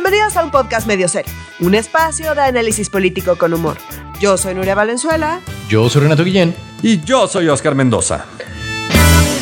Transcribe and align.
Bienvenidos 0.00 0.36
a 0.36 0.44
un 0.44 0.52
podcast 0.52 0.86
medio 0.86 1.08
serio, 1.08 1.32
un 1.58 1.74
espacio 1.74 2.32
de 2.32 2.42
análisis 2.42 2.88
político 2.88 3.36
con 3.36 3.52
humor. 3.52 3.78
Yo 4.20 4.38
soy 4.38 4.54
Nuria 4.54 4.76
Valenzuela. 4.76 5.40
Yo 5.68 5.88
soy 5.90 6.02
Renato 6.02 6.22
Guillén. 6.22 6.54
Y 6.84 7.00
yo 7.00 7.26
soy 7.26 7.48
Oscar 7.48 7.74
Mendoza. 7.74 8.24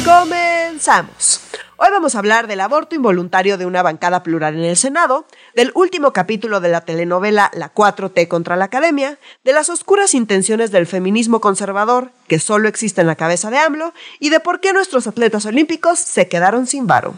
Comenzamos. 0.02 1.42
Hoy 1.76 1.88
vamos 1.90 2.14
a 2.14 2.20
hablar 2.20 2.46
del 2.46 2.60
aborto 2.60 2.96
involuntario 2.96 3.58
de 3.58 3.66
una 3.66 3.82
bancada 3.82 4.22
plural 4.22 4.54
en 4.54 4.64
el 4.64 4.78
Senado, 4.78 5.26
del 5.54 5.72
último 5.74 6.14
capítulo 6.14 6.60
de 6.60 6.70
la 6.70 6.80
telenovela 6.80 7.50
La 7.52 7.74
4T 7.74 8.26
contra 8.26 8.56
la 8.56 8.64
Academia, 8.64 9.18
de 9.44 9.52
las 9.52 9.68
oscuras 9.68 10.14
intenciones 10.14 10.70
del 10.70 10.86
feminismo 10.86 11.42
conservador 11.42 12.12
que 12.28 12.38
solo 12.38 12.66
existe 12.66 13.02
en 13.02 13.08
la 13.08 13.16
cabeza 13.16 13.50
de 13.50 13.58
AMLO 13.58 13.92
y 14.20 14.30
de 14.30 14.40
por 14.40 14.60
qué 14.60 14.72
nuestros 14.72 15.06
atletas 15.06 15.44
olímpicos 15.44 15.98
se 15.98 16.28
quedaron 16.28 16.66
sin 16.66 16.86
varo. 16.86 17.12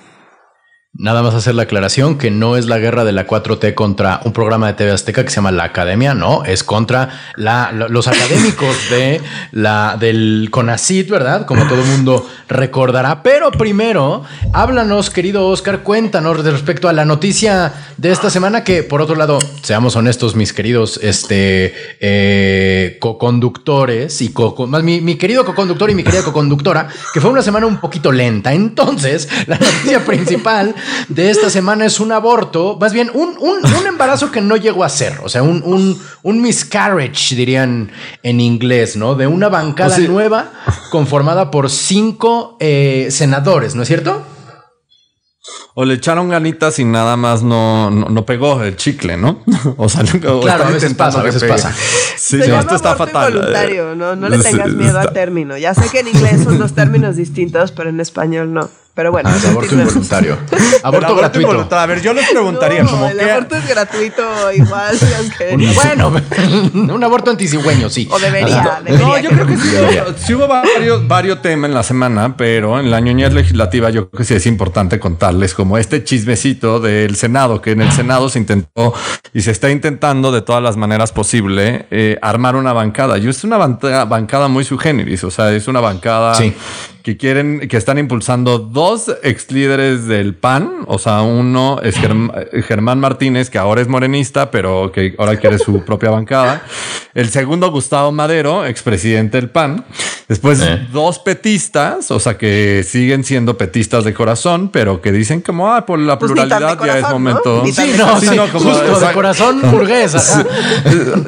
Nada 1.00 1.22
más 1.22 1.32
hacer 1.32 1.54
la 1.54 1.62
aclaración 1.62 2.18
que 2.18 2.28
no 2.32 2.56
es 2.56 2.66
la 2.66 2.78
guerra 2.78 3.04
de 3.04 3.12
la 3.12 3.24
4T 3.24 3.72
contra 3.74 4.20
un 4.24 4.32
programa 4.32 4.66
de 4.66 4.72
TV 4.72 4.90
Azteca 4.90 5.22
que 5.22 5.30
se 5.30 5.36
llama 5.36 5.52
La 5.52 5.62
Academia, 5.62 6.12
no, 6.12 6.42
es 6.42 6.64
contra 6.64 7.10
la, 7.36 7.70
los 7.70 8.08
académicos 8.08 8.76
de 8.90 9.20
la, 9.52 9.96
del 9.96 10.48
CONACIT, 10.50 11.08
¿verdad? 11.08 11.46
Como 11.46 11.68
todo 11.68 11.82
el 11.82 11.86
mundo 11.86 12.28
recordará. 12.48 13.22
Pero 13.22 13.52
primero, 13.52 14.24
háblanos, 14.52 15.10
querido 15.10 15.46
Oscar, 15.46 15.84
cuéntanos 15.84 16.42
respecto 16.42 16.88
a 16.88 16.92
la 16.92 17.04
noticia 17.04 17.72
de 17.96 18.10
esta 18.10 18.28
semana 18.28 18.64
que, 18.64 18.82
por 18.82 19.00
otro 19.00 19.14
lado, 19.14 19.38
seamos 19.62 19.94
honestos, 19.94 20.34
mis 20.34 20.52
queridos 20.52 20.98
este, 21.00 21.74
eh, 22.00 22.96
co-conductores 22.98 24.20
y 24.20 24.30
co 24.30 24.66
más 24.66 24.82
mi, 24.82 25.00
mi 25.00 25.14
querido 25.14 25.44
co-conductor 25.44 25.90
y 25.90 25.94
mi 25.94 26.02
querida 26.02 26.24
co-conductora, 26.24 26.88
que 27.14 27.20
fue 27.20 27.30
una 27.30 27.42
semana 27.42 27.66
un 27.66 27.80
poquito 27.80 28.10
lenta. 28.10 28.52
Entonces, 28.52 29.28
la 29.46 29.58
noticia 29.58 30.04
principal 30.04 30.74
de 31.08 31.30
esta 31.30 31.50
semana 31.50 31.86
es 31.86 32.00
un 32.00 32.12
aborto, 32.12 32.76
más 32.80 32.92
bien 32.92 33.10
un, 33.14 33.36
embarazo 33.86 34.30
que 34.30 34.40
no 34.40 34.56
llegó 34.56 34.84
a 34.84 34.88
ser, 34.88 35.18
o 35.22 35.28
sea, 35.28 35.42
un, 35.42 35.98
un, 36.22 36.42
miscarriage, 36.42 37.34
dirían 37.34 37.90
en 38.22 38.40
inglés, 38.40 38.96
¿no? 38.96 39.14
De 39.14 39.26
una 39.26 39.48
bancada 39.48 39.96
pues 39.96 40.08
nueva 40.08 40.52
conformada 40.90 41.50
por 41.50 41.70
cinco 41.70 42.56
eh, 42.60 43.08
senadores, 43.10 43.74
¿no 43.74 43.82
es 43.82 43.88
cierto? 43.88 44.24
o 45.80 45.84
le 45.84 45.94
echaron 45.94 46.28
ganitas 46.28 46.80
y 46.80 46.84
nada 46.84 47.16
más 47.16 47.44
no, 47.44 47.88
no, 47.88 48.26
pegó 48.26 48.60
el 48.64 48.76
chicle, 48.76 49.16
¿no? 49.16 49.44
O 49.76 49.88
sea, 49.88 50.02
claro, 50.02 50.64
a 50.64 50.70
veces 50.70 50.92
pasa, 50.94 51.20
a 51.20 51.22
veces 51.22 51.44
pasa. 51.44 51.72
Sí, 52.16 52.40
esto 52.40 52.74
está 52.74 52.96
fatal. 52.96 53.54
¿no? 53.96 54.16
no 54.16 54.28
le 54.28 54.38
tengas 54.38 54.70
miedo 54.70 54.98
al 54.98 55.12
término. 55.12 55.56
Ya 55.56 55.74
sé 55.74 55.88
que 55.88 56.00
en 56.00 56.08
inglés 56.08 56.42
son 56.42 56.58
dos 56.58 56.72
términos 56.74 57.14
distintos, 57.14 57.70
pero 57.70 57.90
en 57.90 58.00
español 58.00 58.52
no. 58.52 58.68
Pero 58.98 59.12
bueno. 59.12 59.30
Ah, 59.32 59.50
aborto 59.50 59.76
involuntario. 59.76 60.36
aborto, 60.82 61.14
gratuito. 61.14 61.68
A 61.70 61.86
ver, 61.86 62.02
yo 62.02 62.12
les 62.12 62.28
preguntaría 62.30 62.82
no, 62.82 63.06
el 63.06 63.20
aborto 63.20 63.54
es 63.54 63.68
gratuito 63.68 64.52
igual. 64.52 64.98
bueno. 65.76 66.12
un 66.92 67.04
aborto 67.04 67.30
anticigüeño, 67.30 67.90
sí. 67.90 68.08
O 68.10 68.18
debería. 68.18 68.80
debería 68.84 69.06
no, 69.06 69.18
yo 69.18 69.30
creo 69.30 69.46
que 69.46 69.56
sí, 69.56 69.70
sí 70.16 70.34
hubo 70.34 70.48
varios, 70.48 71.06
varios 71.06 71.40
temas 71.42 71.68
en 71.68 71.74
la 71.74 71.84
semana, 71.84 72.36
pero 72.36 72.80
en 72.80 72.90
la 72.90 72.98
ñoñez 72.98 73.32
legislativa 73.32 73.88
yo 73.90 74.10
creo 74.10 74.18
que 74.18 74.24
sí 74.24 74.34
es 74.34 74.46
importante 74.46 74.98
contarles 74.98 75.54
como 75.54 75.78
este 75.78 76.02
chismecito 76.02 76.80
del 76.80 77.14
Senado, 77.14 77.62
que 77.62 77.70
en 77.70 77.82
el 77.82 77.92
Senado 77.92 78.28
se 78.28 78.40
intentó 78.40 78.94
y 79.32 79.42
se 79.42 79.52
está 79.52 79.70
intentando 79.70 80.32
de 80.32 80.42
todas 80.42 80.60
las 80.60 80.76
maneras 80.76 81.12
posible 81.12 81.86
eh, 81.92 82.18
armar 82.20 82.56
una 82.56 82.72
bancada. 82.72 83.16
Y 83.18 83.28
es 83.28 83.44
una 83.44 83.58
bancada 83.58 84.48
muy 84.48 84.64
subgéneris, 84.64 85.22
o 85.22 85.30
sea, 85.30 85.52
es 85.52 85.68
una 85.68 85.78
bancada... 85.78 86.34
Sí 86.34 86.52
que 87.08 87.16
quieren, 87.16 87.68
que 87.70 87.78
están 87.78 87.96
impulsando 87.96 88.58
dos 88.58 89.10
ex 89.22 89.50
líderes 89.50 90.06
del 90.06 90.34
PAN. 90.34 90.84
O 90.88 90.98
sea, 90.98 91.22
uno 91.22 91.80
es 91.82 91.96
Germán 91.96 93.00
Martínez, 93.00 93.48
que 93.48 93.56
ahora 93.56 93.80
es 93.80 93.88
morenista, 93.88 94.50
pero 94.50 94.92
que 94.92 95.14
ahora 95.18 95.36
quiere 95.36 95.58
su 95.58 95.82
propia 95.86 96.10
bancada. 96.10 96.62
El 97.14 97.30
segundo, 97.30 97.70
Gustavo 97.70 98.12
Madero, 98.12 98.66
expresidente 98.66 99.38
del 99.38 99.48
PAN. 99.48 99.86
Después, 100.28 100.60
eh. 100.60 100.86
dos 100.92 101.18
petistas, 101.20 102.10
o 102.10 102.20
sea, 102.20 102.36
que 102.36 102.84
siguen 102.86 103.24
siendo 103.24 103.56
petistas 103.56 104.04
de 104.04 104.12
corazón, 104.12 104.68
pero 104.68 105.00
que 105.00 105.10
dicen 105.10 105.40
como, 105.40 105.72
ah, 105.72 105.86
por 105.86 105.98
la 105.98 106.18
pues 106.18 106.30
pluralidad 106.30 106.78
ya 106.84 106.98
es 106.98 107.08
momento. 107.08 107.64
Sí, 107.64 107.94
no, 107.96 108.20
sí, 108.20 108.36
no, 108.36 108.46
como 108.48 108.76
de 108.76 109.12
corazón 109.14 109.62
burguesa. 109.70 110.18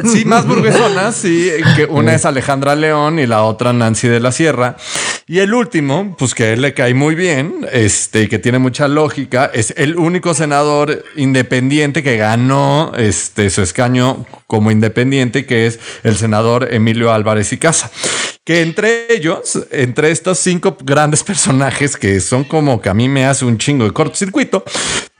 Sí, 0.04 0.24
más 0.24 0.46
burguesonas, 0.46 1.14
sí, 1.14 1.50
que 1.76 1.84
una 1.86 2.14
es 2.14 2.26
Alejandra 2.26 2.74
León 2.74 3.18
y 3.18 3.26
la 3.26 3.44
otra 3.44 3.72
Nancy 3.72 4.08
de 4.08 4.20
la 4.20 4.32
Sierra. 4.32 4.76
Y 5.26 5.38
el 5.38 5.54
último, 5.54 5.69
pues 6.18 6.34
que 6.34 6.52
él 6.52 6.62
le 6.62 6.74
cae 6.74 6.94
muy 6.94 7.14
bien, 7.14 7.66
este, 7.72 8.28
que 8.28 8.38
tiene 8.38 8.58
mucha 8.58 8.88
lógica, 8.88 9.50
es 9.52 9.72
el 9.76 9.96
único 9.96 10.34
senador 10.34 11.04
independiente 11.16 12.02
que 12.02 12.16
ganó 12.16 12.92
este, 12.96 13.50
su 13.50 13.62
escaño 13.62 14.26
como 14.46 14.70
independiente, 14.70 15.46
que 15.46 15.66
es 15.66 15.78
el 16.02 16.16
senador 16.16 16.72
Emilio 16.72 17.12
Álvarez 17.12 17.52
y 17.52 17.58
Casa 17.58 17.90
que 18.44 18.62
entre 18.62 19.12
ellos, 19.12 19.66
entre 19.70 20.10
estos 20.10 20.38
cinco 20.38 20.76
grandes 20.82 21.22
personajes 21.22 21.96
que 21.96 22.18
son 22.20 22.42
como 22.42 22.80
que 22.80 22.88
a 22.88 22.94
mí 22.94 23.08
me 23.08 23.24
hace 23.24 23.44
un 23.44 23.58
chingo 23.58 23.84
de 23.84 23.92
cortocircuito, 23.92 24.64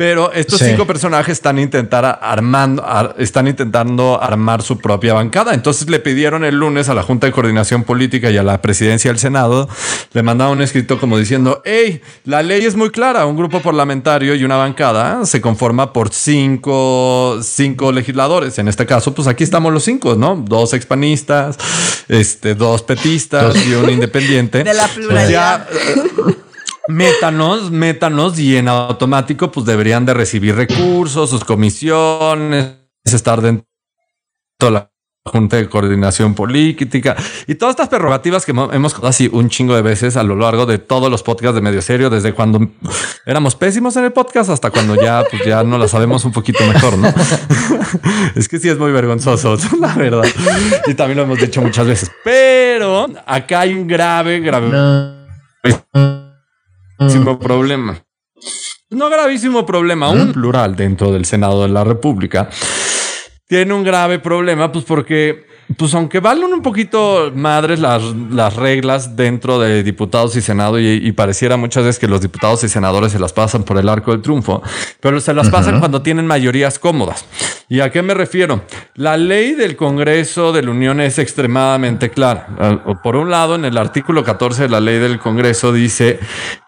pero 0.01 0.33
estos 0.33 0.61
cinco 0.61 0.87
personajes 0.87 1.33
están 1.33 1.59
intentar 1.59 2.21
armando, 2.23 2.83
están 3.19 3.49
intentando 3.49 4.19
armar 4.19 4.63
su 4.63 4.79
propia 4.79 5.13
bancada. 5.13 5.53
Entonces 5.53 5.91
le 5.91 5.99
pidieron 5.99 6.43
el 6.43 6.55
lunes 6.55 6.89
a 6.89 6.95
la 6.95 7.03
Junta 7.03 7.27
de 7.27 7.35
Coordinación 7.35 7.85
Política 7.85 8.31
y 8.31 8.39
a 8.39 8.43
la 8.43 8.63
Presidencia 8.63 9.11
del 9.11 9.19
Senado, 9.19 9.69
le 10.15 10.23
mandaron 10.23 10.57
un 10.57 10.63
escrito 10.63 10.99
como 10.99 11.19
diciendo, 11.19 11.61
hey, 11.67 12.01
la 12.25 12.43
ley 12.43 12.65
es 12.65 12.77
muy 12.77 12.89
clara, 12.89 13.27
un 13.27 13.37
grupo 13.37 13.61
parlamentario 13.61 14.35
y 14.35 14.43
una 14.43 14.57
bancada 14.57 15.27
se 15.27 15.43
conforma 15.43 15.93
por 15.93 16.09
cinco, 16.09 17.39
cinco 17.43 17.93
legisladores. 17.93 18.59
En 18.59 18.69
este 18.69 18.87
caso, 18.87 19.15
pues 19.15 19.29
aquí 19.29 19.45
estamos 19.45 19.71
los 19.71 19.85
cinco, 19.85 20.15
¿no? 20.15 20.35
Dos 20.35 20.73
expanistas, 20.73 21.59
este, 22.09 22.55
dos 22.55 22.83
petistas 22.83 23.55
y 23.67 23.75
un 23.75 23.91
independiente. 23.91 24.65
De 24.65 24.73
la 24.73 24.89
pluralidad. 24.89 25.69
Eh, 25.71 26.40
métanos, 26.91 27.71
métanos 27.71 28.39
y 28.39 28.57
en 28.57 28.69
automático 28.69 29.51
pues 29.51 29.67
deberían 29.67 30.05
de 30.05 30.15
recibir 30.15 30.55
recursos, 30.55 31.31
sus 31.31 31.45
comisiones, 31.45 32.77
estar 33.05 33.41
dentro 33.41 33.67
de 34.61 34.71
la 34.71 34.91
Junta 35.23 35.59
de 35.59 35.69
Coordinación 35.69 36.35
Política 36.35 37.15
y 37.47 37.55
todas 37.55 37.75
estas 37.75 37.89
prerrogativas 37.89 38.47
que 38.47 38.53
hemos 38.53 39.05
así 39.05 39.29
un 39.31 39.51
chingo 39.51 39.75
de 39.77 39.83
veces 39.83 40.17
a 40.17 40.23
lo 40.23 40.35
largo 40.35 40.65
de 40.65 40.79
todos 40.79 41.11
los 41.11 41.23
podcasts 41.23 41.55
de 41.55 41.61
Medio 41.61 41.83
Serio, 41.83 42.09
desde 42.09 42.33
cuando 42.33 42.71
éramos 43.27 43.55
pésimos 43.55 43.97
en 43.97 44.05
el 44.05 44.13
podcast 44.13 44.49
hasta 44.49 44.71
cuando 44.71 44.97
ya, 44.97 45.23
pues 45.31 45.45
ya 45.45 45.63
no 45.63 45.77
la 45.77 45.89
sabemos 45.89 46.25
un 46.25 46.33
poquito 46.33 46.65
mejor, 46.65 46.97
¿no? 46.97 47.13
es 48.35 48.49
que 48.49 48.59
sí 48.59 48.71
es 48.71 48.79
muy 48.79 48.93
vergonzoso, 48.93 49.59
la 49.81 49.95
verdad. 49.95 50.25
Y 50.87 50.95
también 50.95 51.19
lo 51.19 51.25
hemos 51.25 51.39
dicho 51.39 51.61
muchas 51.61 51.87
veces. 51.87 52.11
Pero 52.25 53.07
acá 53.27 53.61
hay 53.61 53.75
un 53.75 53.87
grave, 53.87 54.41
grave 54.41 55.21
problema. 57.39 58.03
No 58.91 59.09
gravísimo 59.09 59.65
problema, 59.65 60.11
un 60.11 60.33
plural 60.33 60.75
dentro 60.75 61.13
del 61.13 61.25
Senado 61.25 61.63
de 61.63 61.69
la 61.69 61.85
República 61.85 62.49
tiene 63.51 63.75
un 63.75 63.83
grave 63.83 64.21
problema, 64.21 64.71
pues 64.71 64.85
porque, 64.85 65.45
pues 65.77 65.93
aunque 65.95 66.21
valen 66.21 66.53
un 66.53 66.63
poquito 66.63 67.33
madres 67.35 67.81
las, 67.81 68.01
las 68.31 68.55
reglas 68.55 69.17
dentro 69.17 69.59
de 69.59 69.83
diputados 69.83 70.37
y 70.37 70.41
senado 70.41 70.79
y, 70.79 71.11
pareciera 71.11 71.57
muchas 71.57 71.83
veces 71.83 71.99
que 71.99 72.07
los 72.07 72.21
diputados 72.21 72.63
y 72.63 72.69
senadores 72.69 73.11
se 73.11 73.19
las 73.19 73.33
pasan 73.33 73.65
por 73.65 73.77
el 73.77 73.89
arco 73.89 74.13
del 74.13 74.23
triunfo, 74.23 74.63
pero 75.01 75.19
se 75.19 75.35
las 75.35 75.51
pasan 75.51 75.81
cuando 75.81 76.01
tienen 76.01 76.29
mayorías 76.29 76.79
cómodas. 76.79 77.25
¿Y 77.69 77.81
a 77.81 77.91
qué 77.91 78.03
me 78.03 78.15
refiero? 78.15 78.63
La 78.95 79.17
ley 79.17 79.55
del 79.55 79.75
Congreso 79.75 80.53
de 80.53 80.63
la 80.63 80.71
Unión 80.71 81.01
es 81.01 81.19
extremadamente 81.19 82.11
clara. 82.11 82.47
Por 83.03 83.17
un 83.17 83.33
lado, 83.33 83.57
en 83.57 83.65
el 83.65 83.77
artículo 83.79 84.23
14 84.23 84.63
de 84.63 84.69
la 84.69 84.79
ley 84.79 85.01
del 85.01 85.19
Congreso 85.19 85.73
dice 85.73 86.21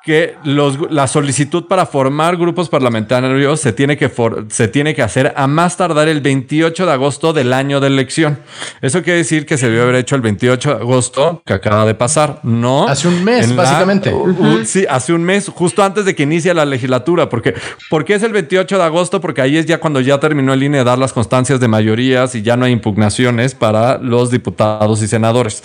que 0.05 0.35
los, 0.43 0.91
la 0.91 1.07
solicitud 1.07 1.67
para 1.67 1.87
formar 1.87 2.37
grupos 2.37 2.69
parlamentarios 2.69 3.61
se 3.61 3.73
tiene, 3.73 3.97
que 3.97 4.11
se 4.49 4.69
tiene 4.69 4.95
que 4.95 5.03
hacer 5.03 5.33
a 5.37 5.47
más 5.47 5.77
tardar 5.77 6.09
el 6.09 6.21
28 6.21 6.87
de 6.87 6.93
agosto 6.93 7.33
del 7.33 7.53
año 7.53 7.79
de 7.79 7.87
elección. 7.87 8.41
Eso 8.81 9.03
quiere 9.03 9.19
decir 9.19 9.47
que 9.47 9.57
se 9.57 9.67
debió 9.67 9.85
haber 9.85 9.97
hecho 9.97 10.17
el 10.17 10.23
28 10.23 10.71
de 10.71 10.77
agosto 10.77 11.43
que 11.47 11.53
acaba 11.53 11.87
de 11.87 11.95
pasar, 11.95 12.41
¿no? 12.43 12.89
Hace 12.89 13.07
un 13.07 13.23
mes, 13.23 13.55
básicamente. 13.55 14.13
sí, 14.65 14.85
hace 14.91 15.13
un 15.13 15.23
mes, 15.23 15.49
justo 15.49 15.85
antes 15.85 16.05
de 16.05 16.17
que 16.17 16.25
inicie 16.25 16.53
la 16.53 16.65
legislatura. 16.65 17.29
Porque, 17.29 17.55
¿Por 17.89 18.05
qué 18.05 18.15
es 18.15 18.23
el 18.25 18.33
28 18.33 18.79
de 18.79 18.85
agosto? 18.85 19.21
Porque 19.21 19.41
ahí 19.41 19.57
es 19.57 19.67
ya 19.67 19.79
cuando 19.79 20.01
ya 20.01 20.19
terminó 20.19 20.53
el 20.53 20.63
INE 20.63 20.79
de 20.79 20.85
dar 20.85 20.99
las 20.99 21.13
constancias 21.13 21.61
de 21.61 21.69
mayorías 21.69 22.35
y 22.35 22.43
ya 22.43 22.57
no 22.57 22.65
hay 22.65 22.73
impugnaciones 22.73 23.55
para 23.55 23.99
los 23.99 24.31
diputados 24.31 25.01
y 25.03 25.09
senadores. 25.09 25.63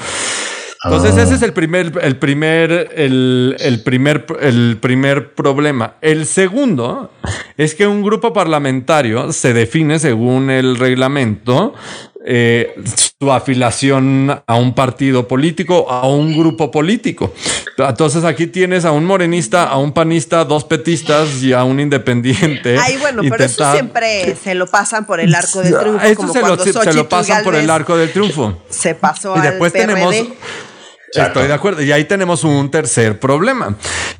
Entonces, 0.87 1.17
ese 1.17 1.35
es 1.35 1.41
el 1.41 1.53
primer, 1.53 1.91
el 2.01 2.17
primer, 2.17 2.91
el, 2.95 3.81
primer, 3.83 4.25
el 4.41 4.77
primer 4.79 5.33
problema. 5.33 5.95
El 6.01 6.25
segundo 6.25 7.11
es 7.57 7.75
que 7.75 7.87
un 7.87 8.03
grupo 8.03 8.33
parlamentario 8.33 9.31
se 9.33 9.53
define 9.53 9.99
según 9.99 10.49
el 10.49 10.77
reglamento 10.77 11.73
eh, 12.29 12.75
su 13.19 13.31
afiliación 13.31 14.43
a 14.45 14.55
un 14.55 14.75
partido 14.75 15.29
político, 15.29 15.89
a 15.89 16.07
un 16.07 16.37
grupo 16.37 16.69
político. 16.69 17.33
Entonces 17.77 18.25
aquí 18.25 18.47
tienes 18.47 18.83
a 18.83 18.91
un 18.91 19.05
morenista, 19.05 19.63
a 19.63 19.77
un 19.77 19.93
panista, 19.93 20.43
dos 20.43 20.65
petistas 20.65 21.41
y 21.41 21.53
a 21.53 21.63
un 21.63 21.79
independiente. 21.79 22.77
Ay, 22.79 22.97
bueno, 22.97 23.21
pero 23.29 23.45
eso 23.45 23.71
siempre 23.71 24.35
se 24.35 24.55
lo 24.55 24.67
pasan 24.67 25.05
por 25.05 25.21
el 25.21 25.33
arco 25.33 25.61
del 25.61 25.77
triunfo. 25.77 26.05
Eso 26.05 26.33
se, 26.33 26.41
lo, 26.41 26.57
se, 26.57 26.93
lo, 26.93 27.07
pasan 27.07 27.45
por 27.45 27.55
el 27.55 27.69
arco 27.69 27.95
del 27.95 28.11
triunfo. 28.11 28.61
Se 28.69 28.93
pasó 28.93 29.37
y 29.37 29.41
después 29.41 29.71
tenemos 29.71 30.13
Estoy 31.13 31.47
de 31.47 31.53
acuerdo. 31.53 31.81
Y 31.81 31.91
ahí 31.91 32.05
tenemos 32.05 32.43
un 32.43 32.69
tercer 32.69 33.19
problema, 33.19 33.75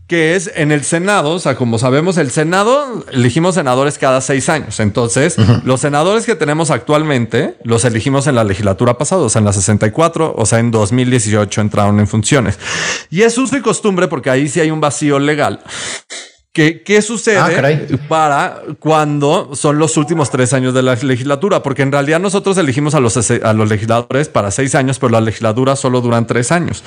que 0.07 0.35
es 0.35 0.51
en 0.55 0.71
el 0.71 0.83
Senado, 0.83 1.31
o 1.31 1.39
sea, 1.39 1.55
como 1.55 1.77
sabemos, 1.77 2.17
el 2.17 2.31
Senado 2.31 3.05
elegimos 3.11 3.55
senadores 3.55 3.97
cada 3.97 4.21
seis 4.21 4.49
años. 4.49 4.79
Entonces, 4.79 5.35
los 5.63 5.81
senadores 5.81 6.25
que 6.25 6.35
tenemos 6.35 6.71
actualmente 6.71 7.57
los 7.63 7.83
elegimos 7.85 8.27
en 8.27 8.35
la 8.35 8.43
legislatura 8.43 8.97
pasada, 8.97 9.23
o 9.23 9.29
sea, 9.29 9.39
en 9.39 9.45
la 9.45 9.53
64, 9.53 10.35
o 10.37 10.45
sea, 10.45 10.59
en 10.59 10.71
2018 10.71 11.61
entraron 11.61 11.99
en 11.99 12.07
funciones. 12.07 12.57
Y 13.09 13.23
es 13.23 13.37
uso 13.37 13.57
y 13.57 13.61
costumbre 13.61 14.07
porque 14.07 14.29
ahí 14.29 14.47
sí 14.47 14.59
hay 14.59 14.71
un 14.71 14.81
vacío 14.81 15.19
legal 15.19 15.61
¿Qué, 16.57 17.01
sucede 17.03 17.37
ah, 17.37 17.49
para 18.07 18.63
cuando 18.79 19.53
son 19.53 19.77
los 19.77 19.95
últimos 19.95 20.31
tres 20.31 20.53
años 20.53 20.73
de 20.73 20.81
la 20.81 20.95
legislatura? 20.95 21.61
Porque 21.61 21.83
en 21.83 21.91
realidad 21.91 22.19
nosotros 22.19 22.57
elegimos 22.57 22.95
a 22.95 22.99
los, 22.99 23.15
a 23.29 23.53
los 23.53 23.69
legisladores 23.69 24.27
para 24.27 24.49
seis 24.49 24.73
años, 24.73 24.97
pero 24.97 25.11
la 25.11 25.21
legislatura 25.21 25.75
solo 25.75 26.01
duran 26.01 26.25
tres 26.25 26.51
años. 26.51 26.83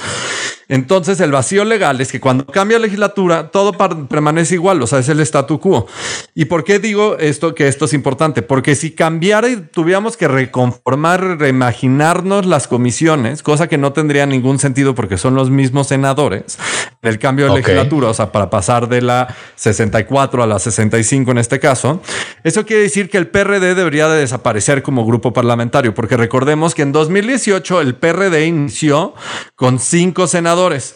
Entonces, 0.70 1.18
el 1.18 1.32
vacío 1.32 1.64
legal 1.64 2.00
es 2.00 2.12
que 2.12 2.20
cuando 2.20 2.46
cambia 2.46 2.78
legislatura, 2.78 3.50
todo 3.50 3.72
permanece 3.72 4.54
igual, 4.54 4.80
o 4.80 4.86
sea, 4.86 5.00
es 5.00 5.08
el 5.08 5.18
statu 5.18 5.58
quo. 5.58 5.88
¿Y 6.32 6.44
por 6.44 6.62
qué 6.62 6.78
digo 6.78 7.18
esto, 7.18 7.56
que 7.56 7.66
esto 7.66 7.86
es 7.86 7.92
importante? 7.92 8.42
Porque 8.42 8.76
si 8.76 8.92
cambiara 8.92 9.48
y 9.48 9.56
tuviéramos 9.56 10.16
que 10.16 10.28
reconformar, 10.28 11.38
reimaginarnos 11.40 12.46
las 12.46 12.68
comisiones, 12.68 13.42
cosa 13.42 13.66
que 13.66 13.78
no 13.78 13.92
tendría 13.92 14.26
ningún 14.26 14.60
sentido 14.60 14.94
porque 14.94 15.18
son 15.18 15.34
los 15.34 15.50
mismos 15.50 15.88
senadores, 15.88 16.56
el 17.02 17.18
cambio 17.18 17.46
de 17.46 17.56
legislatura, 17.56 18.08
o 18.08 18.14
sea, 18.14 18.30
para 18.30 18.48
pasar 18.48 18.88
de 18.88 19.02
la 19.02 19.34
64 19.56 20.44
a 20.44 20.46
la 20.46 20.60
65 20.60 21.32
en 21.32 21.38
este 21.38 21.58
caso, 21.58 22.00
eso 22.44 22.64
quiere 22.64 22.82
decir 22.82 23.10
que 23.10 23.18
el 23.18 23.26
PRD 23.26 23.74
debería 23.74 24.08
de 24.08 24.20
desaparecer 24.20 24.84
como 24.84 25.04
grupo 25.04 25.32
parlamentario, 25.32 25.94
porque 25.94 26.16
recordemos 26.16 26.76
que 26.76 26.82
en 26.82 26.92
2018 26.92 27.80
el 27.80 27.96
PRD 27.96 28.46
inició 28.46 29.14
con 29.56 29.80
cinco 29.80 30.28
senadores 30.28 30.59
pecadores 30.60 30.94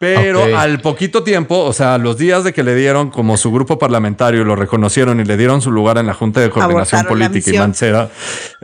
pero 0.00 0.56
al 0.56 0.80
poquito 0.80 1.22
tiempo, 1.22 1.58
o 1.58 1.74
sea, 1.74 1.98
los 1.98 2.16
días 2.16 2.42
de 2.42 2.54
que 2.54 2.62
le 2.62 2.74
dieron 2.74 3.10
como 3.10 3.36
su 3.36 3.52
grupo 3.52 3.78
parlamentario, 3.78 4.46
lo 4.46 4.56
reconocieron 4.56 5.20
y 5.20 5.24
le 5.24 5.36
dieron 5.36 5.60
su 5.60 5.70
lugar 5.70 5.98
en 5.98 6.06
la 6.06 6.14
Junta 6.14 6.40
de 6.40 6.48
Coordinación 6.48 7.04
Política 7.04 7.50
y 7.50 7.58
Mancera, 7.58 8.08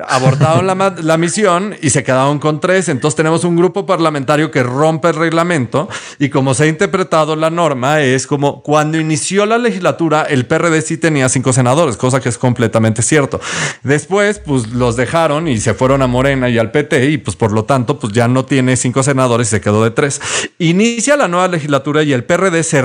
abortaron 0.09 0.67
la, 0.67 0.95
la, 0.97 1.17
misión 1.19 1.77
y 1.83 1.91
se 1.91 2.03
quedaron 2.03 2.39
con 2.39 2.59
tres. 2.59 2.89
Entonces 2.89 3.17
tenemos 3.17 3.45
un 3.45 3.55
grupo 3.55 3.85
parlamentario 3.85 4.51
que 4.51 4.63
rompe 4.63 5.09
el 5.09 5.17
reglamento 5.17 5.91
y 6.19 6.31
como 6.31 6.55
se 6.55 6.65
ha 6.65 6.67
interpretado 6.69 7.37
la 7.37 7.51
norma 7.51 8.01
es 8.01 8.27
como 8.27 8.63
cuando 8.63 8.99
inició 8.99 9.45
la 9.45 9.59
legislatura, 9.59 10.23
el 10.23 10.47
PRD 10.47 10.81
sí 10.81 10.97
tenía 10.97 11.29
cinco 11.29 11.53
senadores, 11.53 11.99
cosa 11.99 12.19
que 12.19 12.31
es 12.31 12.39
completamente 12.39 13.03
cierto. 13.03 13.43
Después, 13.83 14.39
pues 14.39 14.69
los 14.69 14.97
dejaron 14.97 15.49
y 15.49 15.59
se 15.59 15.75
fueron 15.75 16.01
a 16.01 16.07
Morena 16.07 16.49
y 16.49 16.57
al 16.57 16.71
PT 16.71 17.11
y 17.11 17.19
pues 17.19 17.37
por 17.37 17.53
lo 17.53 17.65
tanto, 17.65 17.99
pues 17.99 18.15
ya 18.15 18.27
no 18.27 18.47
tiene 18.47 18.75
cinco 18.77 19.03
senadores 19.03 19.49
y 19.49 19.51
se 19.51 19.61
quedó 19.61 19.85
de 19.85 19.91
tres. 19.91 20.23
Inicia 20.59 21.19
la 21.19 21.26
nueva 21.29 21.49
legislatura 21.49 22.03
y 22.03 22.13
el 22.13 22.25
PRD 22.25 22.63
se, 22.63 22.85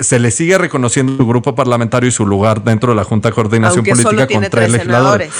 se 0.00 0.18
le 0.18 0.30
sigue 0.30 0.58
reconociendo 0.58 1.16
su 1.16 1.26
grupo 1.26 1.54
parlamentario 1.54 2.08
y 2.08 2.12
su 2.12 2.26
lugar 2.26 2.64
dentro 2.64 2.90
de 2.90 2.96
la 2.96 3.04
Junta 3.04 3.28
de 3.28 3.34
Coordinación 3.34 3.84
Política 3.84 4.26
con 4.26 4.42
tres 4.50 4.70
legisladores. 4.70 5.32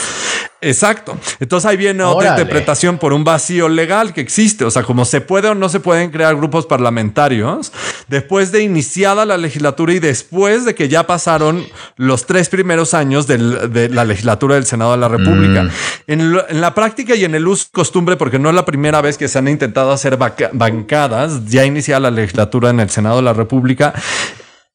Exacto. 0.60 1.16
Entonces 1.38 1.70
ahí 1.70 1.76
viene 1.76 2.02
otra 2.02 2.30
interpretación 2.30 2.98
por 2.98 3.12
un 3.12 3.22
vacío 3.22 3.68
legal 3.68 4.12
que 4.12 4.20
existe. 4.20 4.64
O 4.64 4.70
sea, 4.70 4.82
como 4.82 5.04
se 5.04 5.20
puede 5.20 5.48
o 5.48 5.54
no 5.54 5.68
se 5.68 5.78
pueden 5.78 6.10
crear 6.10 6.34
grupos 6.34 6.66
parlamentarios 6.66 7.72
después 8.08 8.50
de 8.50 8.62
iniciada 8.62 9.24
la 9.24 9.36
legislatura 9.36 9.92
y 9.92 10.00
después 10.00 10.64
de 10.64 10.74
que 10.74 10.88
ya 10.88 11.06
pasaron 11.06 11.64
los 11.96 12.26
tres 12.26 12.48
primeros 12.48 12.92
años 12.92 13.26
de 13.26 13.88
la 13.88 14.04
legislatura 14.04 14.56
del 14.56 14.66
Senado 14.66 14.92
de 14.92 14.98
la 14.98 15.08
República. 15.08 15.64
Mm. 15.64 15.70
En, 16.08 16.60
la 16.60 16.74
práctica 16.74 17.14
y 17.14 17.24
en 17.24 17.34
el 17.34 17.46
uso 17.46 17.66
costumbre, 17.70 18.16
porque 18.16 18.38
no 18.38 18.48
es 18.48 18.54
la 18.54 18.64
primera 18.64 19.00
vez 19.00 19.16
que 19.16 19.28
se 19.28 19.38
han 19.38 19.46
intentado 19.46 19.92
hacer 19.92 20.18
bancadas, 20.52 21.46
ya 21.46 21.64
iniciada 21.64 22.00
la 22.00 22.10
legislatura 22.18 22.70
en 22.70 22.80
el 22.80 22.90
Senado 22.90 23.16
de 23.16 23.22
la 23.22 23.32
República, 23.32 23.94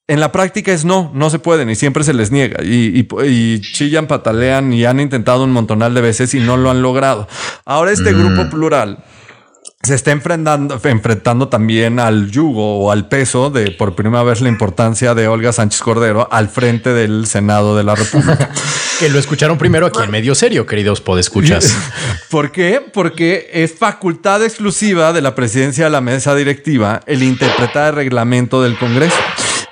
en 0.08 0.20
la 0.20 0.32
práctica 0.32 0.74
es 0.74 0.84
no, 0.84 1.12
no 1.14 1.30
se 1.30 1.40
pueden 1.40 1.70
y 1.70 1.76
siempre 1.76 2.04
se 2.04 2.14
les 2.14 2.32
niega 2.32 2.62
y, 2.64 3.62
chillan, 3.62 4.08
patalean 4.08 4.74
y 4.74 4.84
han 4.86 5.00
intentado 5.00 5.44
un 5.44 5.52
montonal 5.52 5.94
de 5.94 6.02
veces 6.02 6.34
y 6.34 6.40
no 6.40 6.58
lo 6.58 6.70
han 6.70 6.82
logrado. 6.82 7.28
Ahora 7.66 7.92
este 7.92 8.12
mm. 8.12 8.20
grupo 8.20 8.50
plural 8.50 9.04
se 9.86 9.96
está 9.96 10.12
enfrentando, 10.12 10.80
enfrentando 10.82 11.50
también 11.50 12.00
al 12.00 12.32
yugo 12.32 12.80
o 12.80 12.92
al 12.92 13.10
peso 13.10 13.50
de 13.50 13.72
por 13.72 13.96
primera 13.96 14.24
vez 14.24 14.40
la 14.40 14.48
importancia 14.48 15.14
de 15.14 15.28
Olga 15.28 15.52
Sánchez 15.52 15.82
Cordero 15.82 16.30
al 16.32 16.48
frente 16.48 16.94
del 16.94 17.28
Senado 17.28 17.76
de 17.76 17.84
la 17.84 17.94
República. 17.94 18.50
que 19.00 19.10
lo 19.10 19.20
escucharon 19.20 19.58
primero 19.58 19.86
aquí 19.86 20.00
en 20.02 20.10
medio 20.10 20.36
serio, 20.36 20.66
queridos 20.66 21.02
podescuchas. 21.02 21.76
¿Por 22.30 22.54
qué? 22.54 22.80
Porque 22.94 23.50
es 23.52 23.74
facultad 23.74 24.42
exclusiva 24.42 25.12
de 25.12 25.22
la 25.22 25.36
presidencia 25.36 25.84
de 25.84 25.90
la 25.90 26.00
mesa 26.00 26.34
directiva 26.34 27.02
el 27.06 27.22
interpretar 27.22 27.90
el 27.90 27.96
reglamento 27.96 28.64
del 28.64 28.78
Congreso. 28.78 29.18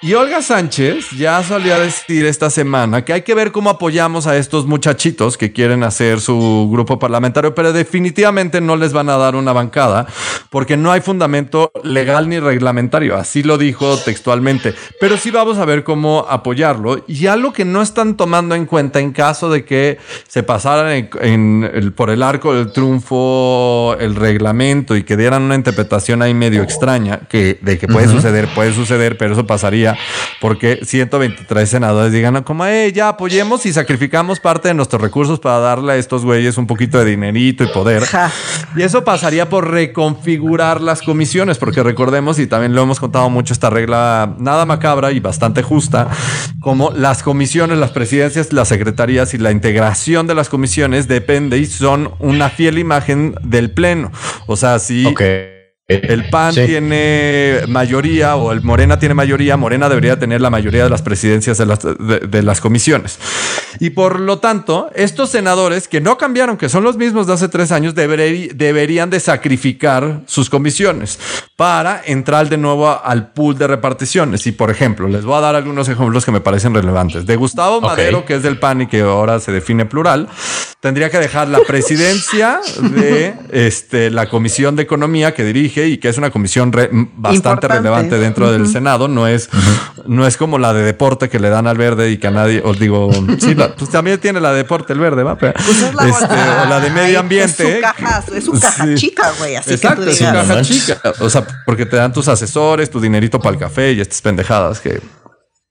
Y 0.03 0.15
Olga 0.15 0.41
Sánchez 0.41 1.11
ya 1.11 1.43
solía 1.43 1.77
decir 1.77 2.25
esta 2.25 2.49
semana 2.49 3.05
que 3.05 3.13
hay 3.13 3.21
que 3.21 3.35
ver 3.35 3.51
cómo 3.51 3.69
apoyamos 3.69 4.25
a 4.25 4.35
estos 4.35 4.65
muchachitos 4.65 5.37
que 5.37 5.53
quieren 5.53 5.83
hacer 5.83 6.21
su 6.21 6.67
grupo 6.71 6.97
parlamentario, 6.97 7.53
pero 7.53 7.71
definitivamente 7.71 8.61
no 8.61 8.77
les 8.77 8.93
van 8.93 9.09
a 9.09 9.17
dar 9.17 9.35
una 9.35 9.53
bancada 9.53 10.07
porque 10.49 10.75
no 10.75 10.91
hay 10.91 11.01
fundamento 11.01 11.71
legal 11.83 12.29
ni 12.29 12.39
reglamentario. 12.39 13.15
Así 13.15 13.43
lo 13.43 13.59
dijo 13.59 13.95
textualmente. 13.95 14.73
Pero 14.99 15.17
sí 15.17 15.29
vamos 15.29 15.59
a 15.59 15.65
ver 15.65 15.83
cómo 15.83 16.25
apoyarlo. 16.27 17.05
Y 17.07 17.27
algo 17.27 17.53
que 17.53 17.63
no 17.63 17.83
están 17.83 18.17
tomando 18.17 18.55
en 18.55 18.65
cuenta 18.65 18.99
en 18.99 19.11
caso 19.11 19.51
de 19.51 19.65
que 19.65 19.99
se 20.27 20.41
pasaran 20.41 21.09
en, 21.21 21.93
por 21.95 22.09
el 22.09 22.23
arco 22.23 22.55
del 22.55 22.71
triunfo 22.71 23.95
el 23.99 24.15
reglamento 24.15 24.95
y 24.95 25.03
que 25.03 25.15
dieran 25.15 25.43
una 25.43 25.53
interpretación 25.53 26.23
ahí 26.23 26.33
medio 26.33 26.63
extraña, 26.63 27.19
que 27.29 27.59
de 27.61 27.77
que 27.77 27.87
puede 27.87 28.07
suceder, 28.07 28.47
puede 28.55 28.73
suceder, 28.73 29.15
pero 29.19 29.33
eso 29.33 29.45
pasaría 29.45 29.90
porque 30.39 30.79
123 30.83 31.69
senadores 31.69 32.11
digan, 32.11 32.43
como, 32.43 32.65
eh, 32.65 32.91
ya 32.93 33.09
apoyemos 33.09 33.65
y 33.65 33.73
sacrificamos 33.73 34.39
parte 34.39 34.69
de 34.69 34.73
nuestros 34.73 35.01
recursos 35.01 35.39
para 35.39 35.59
darle 35.59 35.93
a 35.93 35.95
estos 35.97 36.23
güeyes 36.25 36.57
un 36.57 36.67
poquito 36.67 36.97
de 36.99 37.05
dinerito 37.05 37.63
y 37.63 37.67
poder. 37.67 38.03
Y 38.75 38.83
eso 38.83 39.03
pasaría 39.03 39.49
por 39.49 39.69
reconfigurar 39.69 40.81
las 40.81 41.01
comisiones, 41.01 41.57
porque 41.57 41.83
recordemos, 41.83 42.39
y 42.39 42.47
también 42.47 42.73
lo 42.73 42.83
hemos 42.83 42.99
contado 42.99 43.29
mucho, 43.29 43.53
esta 43.53 43.69
regla 43.69 44.35
nada 44.37 44.65
macabra 44.65 45.11
y 45.11 45.19
bastante 45.19 45.61
justa, 45.61 46.09
como 46.59 46.91
las 46.91 47.23
comisiones, 47.23 47.77
las 47.77 47.91
presidencias, 47.91 48.53
las 48.53 48.67
secretarías 48.67 49.33
y 49.33 49.37
la 49.37 49.51
integración 49.51 50.27
de 50.27 50.35
las 50.35 50.49
comisiones 50.49 51.07
depende 51.07 51.57
y 51.57 51.65
son 51.65 52.13
una 52.19 52.49
fiel 52.49 52.77
imagen 52.77 53.35
del 53.43 53.71
pleno. 53.71 54.11
O 54.47 54.55
sea, 54.55 54.79
si... 54.79 55.05
El 55.91 56.29
PAN 56.29 56.53
tiene 56.53 57.61
mayoría 57.67 58.35
o 58.35 58.51
el 58.51 58.61
Morena 58.61 58.99
tiene 58.99 59.15
mayoría. 59.15 59.57
Morena 59.57 59.89
debería 59.89 60.17
tener 60.17 60.41
la 60.41 60.49
mayoría 60.49 60.83
de 60.83 60.89
las 60.89 61.01
presidencias 61.01 61.57
de 61.57 61.65
las, 61.65 61.79
de, 61.81 62.43
las 62.43 62.61
comisiones. 62.61 63.19
Y 63.79 63.91
por 63.91 64.19
lo 64.19 64.39
tanto, 64.39 64.89
estos 64.95 65.29
senadores 65.29 65.87
que 65.87 66.01
no 66.01 66.17
cambiaron, 66.17 66.57
que 66.57 66.69
son 66.69 66.83
los 66.83 66.97
mismos 66.97 67.27
de 67.27 67.33
hace 67.33 67.47
tres 67.47 67.71
años, 67.71 67.95
deberían 67.95 69.09
de 69.09 69.19
sacrificar 69.19 70.21
sus 70.25 70.49
comisiones 70.49 71.19
para 71.55 72.01
entrar 72.05 72.49
de 72.49 72.57
nuevo 72.57 72.89
al 73.03 73.31
pool 73.33 73.57
de 73.57 73.67
reparticiones. 73.67 74.47
Y 74.47 74.51
por 74.51 74.71
ejemplo, 74.71 75.07
les 75.07 75.23
voy 75.23 75.35
a 75.35 75.41
dar 75.41 75.55
algunos 75.55 75.89
ejemplos 75.89 76.25
que 76.25 76.31
me 76.31 76.41
parecen 76.41 76.73
relevantes. 76.73 77.25
De 77.25 77.35
Gustavo 77.35 77.81
Madero, 77.81 78.25
que 78.25 78.35
es 78.35 78.43
del 78.43 78.59
PAN 78.59 78.81
y 78.81 78.87
que 78.87 79.01
ahora 79.01 79.39
se 79.39 79.51
define 79.51 79.85
plural, 79.85 80.27
tendría 80.79 81.09
que 81.09 81.19
dejar 81.19 81.47
la 81.47 81.59
presidencia 81.59 82.59
de 82.81 83.35
este, 83.51 84.09
la 84.09 84.27
Comisión 84.27 84.75
de 84.75 84.83
Economía 84.83 85.33
que 85.33 85.43
dirige 85.43 85.80
y 85.87 85.97
que 85.97 86.09
es 86.09 86.17
una 86.17 86.31
comisión 86.31 86.71
bastante 87.15 87.67
relevante 87.67 88.17
dentro 88.17 88.51
del 88.51 88.67
Senado. 88.67 89.07
No 89.07 89.27
es, 89.27 89.49
no 90.05 90.25
es 90.27 90.37
como 90.37 90.57
la 90.57 90.73
de 90.73 90.83
deporte 90.83 91.29
que 91.29 91.39
le 91.39 91.49
dan 91.49 91.67
al 91.67 91.77
verde 91.77 92.11
y 92.11 92.17
que 92.17 92.27
a 92.27 92.31
nadie, 92.31 92.61
os 92.63 92.79
digo, 92.79 93.09
sí, 93.39 93.55
pues 93.55 93.89
también 93.89 94.19
tiene 94.19 94.39
la 94.39 94.51
de 94.51 94.57
deporte 94.57 94.93
el 94.93 94.99
verde, 94.99 95.23
¿va? 95.23 95.37
Pues 95.37 95.53
la 95.93 96.07
este, 96.07 96.25
o 96.25 96.69
la 96.69 96.79
de 96.79 96.89
medio 96.89 97.19
ambiente. 97.19 97.63
Es 97.63 97.75
su 97.75 97.81
caja, 97.81 98.23
es 98.35 98.45
su 98.45 98.51
caja 98.59 98.95
chica, 98.95 99.31
güey. 99.39 99.55
Así 99.55 99.73
Exacto, 99.73 100.03
es 100.03 100.17
su 100.17 100.23
caja 100.23 100.61
chica. 100.61 101.01
O 101.19 101.29
sea, 101.29 101.45
porque 101.65 101.85
te 101.85 101.95
dan 101.95 102.13
tus 102.13 102.27
asesores, 102.27 102.89
tu 102.89 102.99
dinerito 102.99 103.39
para 103.39 103.53
el 103.53 103.59
café 103.59 103.93
y 103.93 104.01
estas 104.01 104.21
pendejadas 104.21 104.79
que 104.79 105.01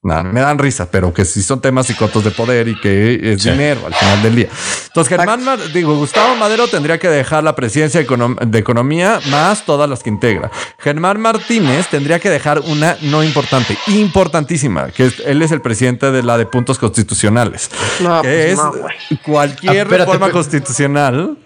me 0.03 0.41
dan 0.41 0.59
risa, 0.59 0.91
pero 0.91 1.13
que 1.13 1.27
si 1.27 1.43
son 1.43 1.61
temas 1.61 1.91
y 1.91 1.95
cotos 1.95 2.25
de 2.25 2.31
poder 2.31 2.69
y 2.69 2.81
que 2.81 3.33
es 3.33 3.45
dinero 3.45 3.83
al 3.87 3.93
final 3.95 4.23
del 4.23 4.35
día. 4.35 4.49
Entonces, 4.87 5.15
Germán, 5.15 5.45
digo, 5.75 5.95
Gustavo 5.95 6.37
Madero 6.37 6.69
tendría 6.69 6.99
que 6.99 7.09
dejar 7.09 7.45
la 7.45 7.55
presidencia 7.55 8.01
de 8.01 8.59
Economía 8.59 9.21
más 9.31 9.67
todas 9.67 9.91
las 9.91 10.03
que 10.03 10.09
integra. 10.09 10.51
Germán 10.79 11.21
Martínez 11.21 11.89
tendría 11.89 12.19
que 12.19 12.31
dejar 12.31 12.61
una 12.61 12.97
no 13.03 13.23
importante, 13.23 13.77
importantísima, 13.89 14.91
que 14.91 15.13
él 15.27 15.43
es 15.43 15.51
el 15.53 15.61
presidente 15.61 16.11
de 16.11 16.23
la 16.23 16.39
de 16.39 16.47
puntos 16.47 16.79
constitucionales. 16.79 17.71
No, 18.01 18.23
pues 18.23 18.59
es 18.59 19.19
cualquier 19.23 19.87
ah, 19.87 19.99
reforma 19.99 20.31
constitucional 20.31 21.37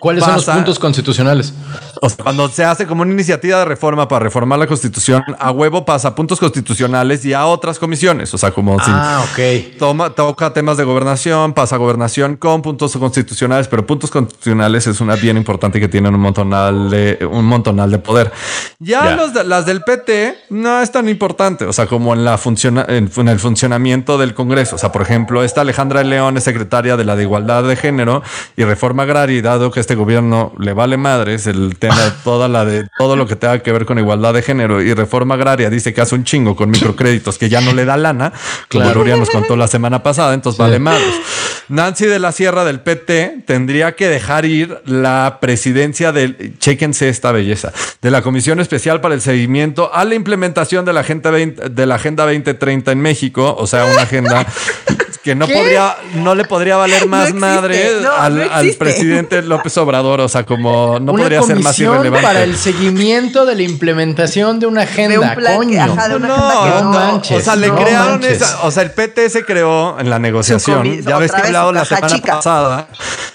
¿Cuáles 0.00 0.24
son 0.24 0.34
los 0.34 0.44
puntos 0.46 0.78
constitucionales? 0.78 1.54
O 2.02 2.08
sea, 2.08 2.24
cuando 2.24 2.48
se 2.48 2.64
hace 2.64 2.86
como 2.86 3.02
una 3.02 3.12
iniciativa 3.12 3.58
de 3.58 3.66
reforma 3.66 4.08
para 4.08 4.24
reformar 4.24 4.58
la 4.58 4.66
constitución, 4.66 5.22
a 5.38 5.50
huevo 5.50 5.84
pasa 5.84 6.08
a 6.08 6.14
puntos 6.14 6.40
constitucionales 6.40 7.24
y 7.26 7.34
a 7.34 7.44
otras 7.46 7.78
comisiones. 7.78 8.32
O 8.32 8.38
sea, 8.38 8.50
como 8.50 8.78
si 8.80 8.90
Ah, 8.90 9.22
ok. 9.30 9.76
toma, 9.78 10.10
toca 10.10 10.52
temas 10.54 10.78
de 10.78 10.84
gobernación, 10.84 11.52
pasa 11.52 11.74
a 11.74 11.78
gobernación 11.78 12.36
con 12.36 12.62
puntos 12.62 12.96
constitucionales, 12.96 13.68
pero 13.68 13.86
puntos 13.86 14.10
constitucionales 14.10 14.86
es 14.86 15.00
una 15.02 15.14
bien 15.16 15.36
importante 15.36 15.78
que 15.78 15.88
tienen 15.88 16.14
un 16.14 16.20
montonal 16.20 16.88
de, 16.90 17.18
un 17.30 17.44
montonal 17.44 17.90
de 17.90 17.98
poder. 17.98 18.32
Ya, 18.78 19.14
los 19.16 19.34
de- 19.34 19.44
las 19.44 19.66
del 19.66 19.82
PT 19.82 20.36
no 20.48 20.80
es 20.80 20.90
tan 20.90 21.08
importante, 21.08 21.66
o 21.66 21.72
sea, 21.74 21.86
como 21.86 22.14
en 22.14 22.24
la 22.24 22.38
funciona, 22.38 22.86
en, 22.88 23.10
en 23.14 23.28
el 23.28 23.38
funcionamiento 23.38 24.16
del 24.16 24.32
Congreso. 24.32 24.76
O 24.76 24.78
sea, 24.78 24.90
por 24.92 25.02
ejemplo, 25.02 25.44
esta 25.44 25.60
Alejandra 25.60 26.02
León 26.02 26.38
es 26.38 26.44
secretaria 26.44 26.96
de 26.96 27.04
la 27.04 27.14
de 27.16 27.24
Igualdad 27.24 27.64
de 27.64 27.76
Género 27.76 28.22
y 28.56 28.64
Reforma 28.64 29.02
Agraria, 29.02 29.36
y 29.36 29.42
dado 29.42 29.70
que 29.70 29.80
a 29.80 29.82
este 29.90 29.98
gobierno 29.98 30.52
le 30.60 30.72
vale 30.72 30.96
madres 30.96 31.48
el 31.48 31.76
tema 31.76 32.00
de 32.00 32.12
toda 32.22 32.46
la 32.46 32.64
de 32.64 32.86
todo 32.96 33.16
lo 33.16 33.26
que 33.26 33.34
tenga 33.34 33.58
que 33.58 33.72
ver 33.72 33.86
con 33.86 33.98
igualdad 33.98 34.32
de 34.32 34.40
género 34.40 34.80
y 34.80 34.94
reforma 34.94 35.34
agraria 35.34 35.68
dice 35.68 35.92
que 35.92 36.00
hace 36.00 36.14
un 36.14 36.22
chingo 36.22 36.54
con 36.54 36.70
microcréditos 36.70 37.38
que 37.38 37.48
ya 37.48 37.60
no 37.60 37.72
le 37.72 37.84
da 37.84 37.96
lana, 37.96 38.32
como 38.68 38.84
Claro. 38.84 39.00
Nuria 39.00 39.16
nos 39.16 39.30
contó 39.30 39.56
la 39.56 39.66
semana 39.66 40.00
pasada, 40.04 40.32
entonces 40.34 40.60
vale 40.60 40.78
madres. 40.78 41.12
Nancy 41.68 42.06
de 42.06 42.20
la 42.20 42.30
Sierra 42.30 42.64
del 42.64 42.80
PT 42.80 43.42
tendría 43.46 43.96
que 43.96 44.08
dejar 44.08 44.44
ir 44.44 44.80
la 44.84 45.38
presidencia 45.40 46.12
del, 46.12 46.56
chéquense 46.58 47.08
esta 47.08 47.32
belleza, 47.32 47.72
de 48.00 48.12
la 48.12 48.22
Comisión 48.22 48.60
Especial 48.60 49.00
para 49.00 49.16
el 49.16 49.20
Seguimiento 49.20 49.92
a 49.92 50.04
la 50.04 50.14
implementación 50.14 50.84
de 50.84 50.92
la 50.92 51.00
Agenda 51.00 51.30
20, 51.30 51.68
de 51.68 51.86
la 51.86 51.96
Agenda 51.96 52.26
2030 52.26 52.92
en 52.92 53.00
México, 53.00 53.56
o 53.58 53.66
sea, 53.66 53.86
una 53.86 54.02
agenda 54.02 54.46
que 55.22 55.34
no 55.34 55.46
podría, 55.46 55.96
no 56.14 56.34
le 56.34 56.44
podría 56.44 56.76
valer 56.76 57.06
más 57.08 57.34
madre 57.34 58.00
no, 58.02 58.12
al, 58.12 58.36
no 58.36 58.42
al 58.52 58.66
existe. 58.66 58.78
presidente 58.84 59.42
López 59.42 59.76
Obrador, 59.78 60.20
o 60.22 60.28
sea, 60.28 60.44
como 60.46 60.98
no 61.00 61.12
una 61.12 61.22
podría 61.22 61.42
ser 61.42 61.60
más 61.60 61.78
irrelevante. 61.78 62.26
para 62.26 62.42
el 62.42 62.56
seguimiento 62.56 63.44
de 63.44 63.54
la 63.54 63.62
implementación 63.62 64.58
de 64.60 64.66
una 64.66 64.82
agenda, 64.82 65.34
De 65.34 65.38
un 65.50 65.56
coño. 65.56 65.82
ajá, 65.82 66.08
de 66.08 66.16
una 66.16 66.28
No, 66.28 66.34
agenda 66.34 66.80
no 66.80 66.92
no, 66.92 66.98
manches, 66.98 67.36
o 67.38 67.40
sea, 67.44 67.56
le 67.56 67.68
no 67.68 67.76
crearon 67.76 68.12
manches. 68.12 68.40
esa, 68.42 68.62
o 68.62 68.70
sea, 68.70 68.82
el 68.82 68.92
PT 68.92 69.28
se 69.30 69.44
creó 69.44 69.98
en 70.00 70.08
la 70.08 70.18
negociación. 70.18 71.02
Ya 71.02 71.18
ves 71.18 71.30
que 71.32 71.36
vez 71.38 71.46
hablado 71.46 71.72
la 71.72 71.84
semana 71.84 72.06
chica. 72.08 72.36
pasada. 72.36 72.88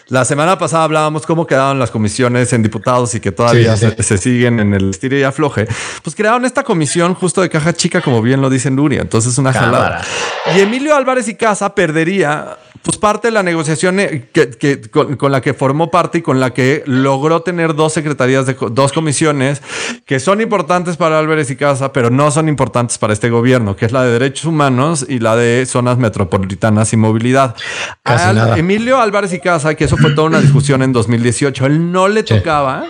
La 0.08 0.24
semana 0.24 0.58
pasada 0.60 0.84
hablábamos 0.84 1.26
cómo 1.26 1.48
quedaban 1.48 1.80
las 1.80 1.90
comisiones 1.90 2.54
en 2.54 2.62
diputados 2.62 3.16
y 3.16 3.20
que 3.20 3.32
todavía 3.32 3.76
Sí, 3.76 3.88
sí, 3.88 3.94
se, 3.98 4.04
se 4.04 4.18
siguen 4.20 4.60
en 4.60 4.74
el 4.76 4.92
estire 4.92 5.20
y 5.20 5.24
afloje. 5.24 5.68
Pues 6.04 6.16
crearon 6.16 6.46
esta 6.46 6.62
comisión 6.64 7.16
justo 7.16 7.42
de 7.42 7.50
caja 7.50 7.74
chica, 7.74 8.02
como 8.02 8.22
bien 8.22 8.40
lo 8.40 8.52
dice 8.52 8.70
Nuria. 8.70 9.02
Entonces, 9.02 9.36
una 9.40 9.52
Cámara. 9.52 10.02
jalada. 10.46 10.56
Y 10.56 10.60
Emilio 10.62 10.96
Álvarez 10.96 11.28
y 11.28 11.34
Casa 11.36 11.74
perdería 11.76 12.58
pues 12.82 12.98
parte 12.98 13.30
de 13.30 13.32
la 13.32 13.42
negociación 13.42 14.00
eh, 14.00 14.30
que, 14.32 14.50
que- 14.52 14.80
con, 14.82 15.16
con 15.16 15.32
la 15.32 15.42
que 15.42 15.56
formó 15.56 15.90
parte 15.90 16.20
y 16.20 16.22
con 16.22 16.40
la 16.40 16.54
que 16.54 16.84
logró 16.86 17.42
tener 17.42 17.74
dos 17.74 17.94
secretarías 17.94 18.46
de 18.46 18.56
dos 18.72 18.94
comisiones 18.94 19.62
que 20.06 20.20
son 20.20 20.40
importantes 20.40 20.96
para 20.96 21.18
Álvarez 21.18 21.50
y 21.50 21.56
Casa, 21.56 21.92
pero 21.92 22.12
no 22.12 22.30
son 22.30 22.48
importantes 22.48 23.00
para 23.00 23.14
este 23.14 23.30
gobierno, 23.32 23.76
que 23.76 23.86
es 23.88 23.92
la 23.92 24.04
de 24.04 24.12
derechos 24.12 24.46
humanos 24.46 25.04
y 25.10 25.18
la 25.20 25.36
de 25.36 25.66
zonas 25.66 25.98
metropolitanas 25.98 26.94
y 26.94 26.98
movilidad. 26.98 27.56
Al-. 28.04 28.60
Emilio 28.60 29.00
Álvarez 29.02 29.34
y 29.34 29.40
Casa, 29.40 29.74
que 29.74 29.86
eso 29.86 29.98
fue 29.98 30.12
toda 30.12 30.28
una 30.28 30.40
discusión 30.40 30.84
en 30.84 30.94
2018, 30.94 31.66
él 31.66 31.92
no 31.92 32.08
le 32.08 32.22
Sí. 32.22 32.36
tocaba 32.36 32.86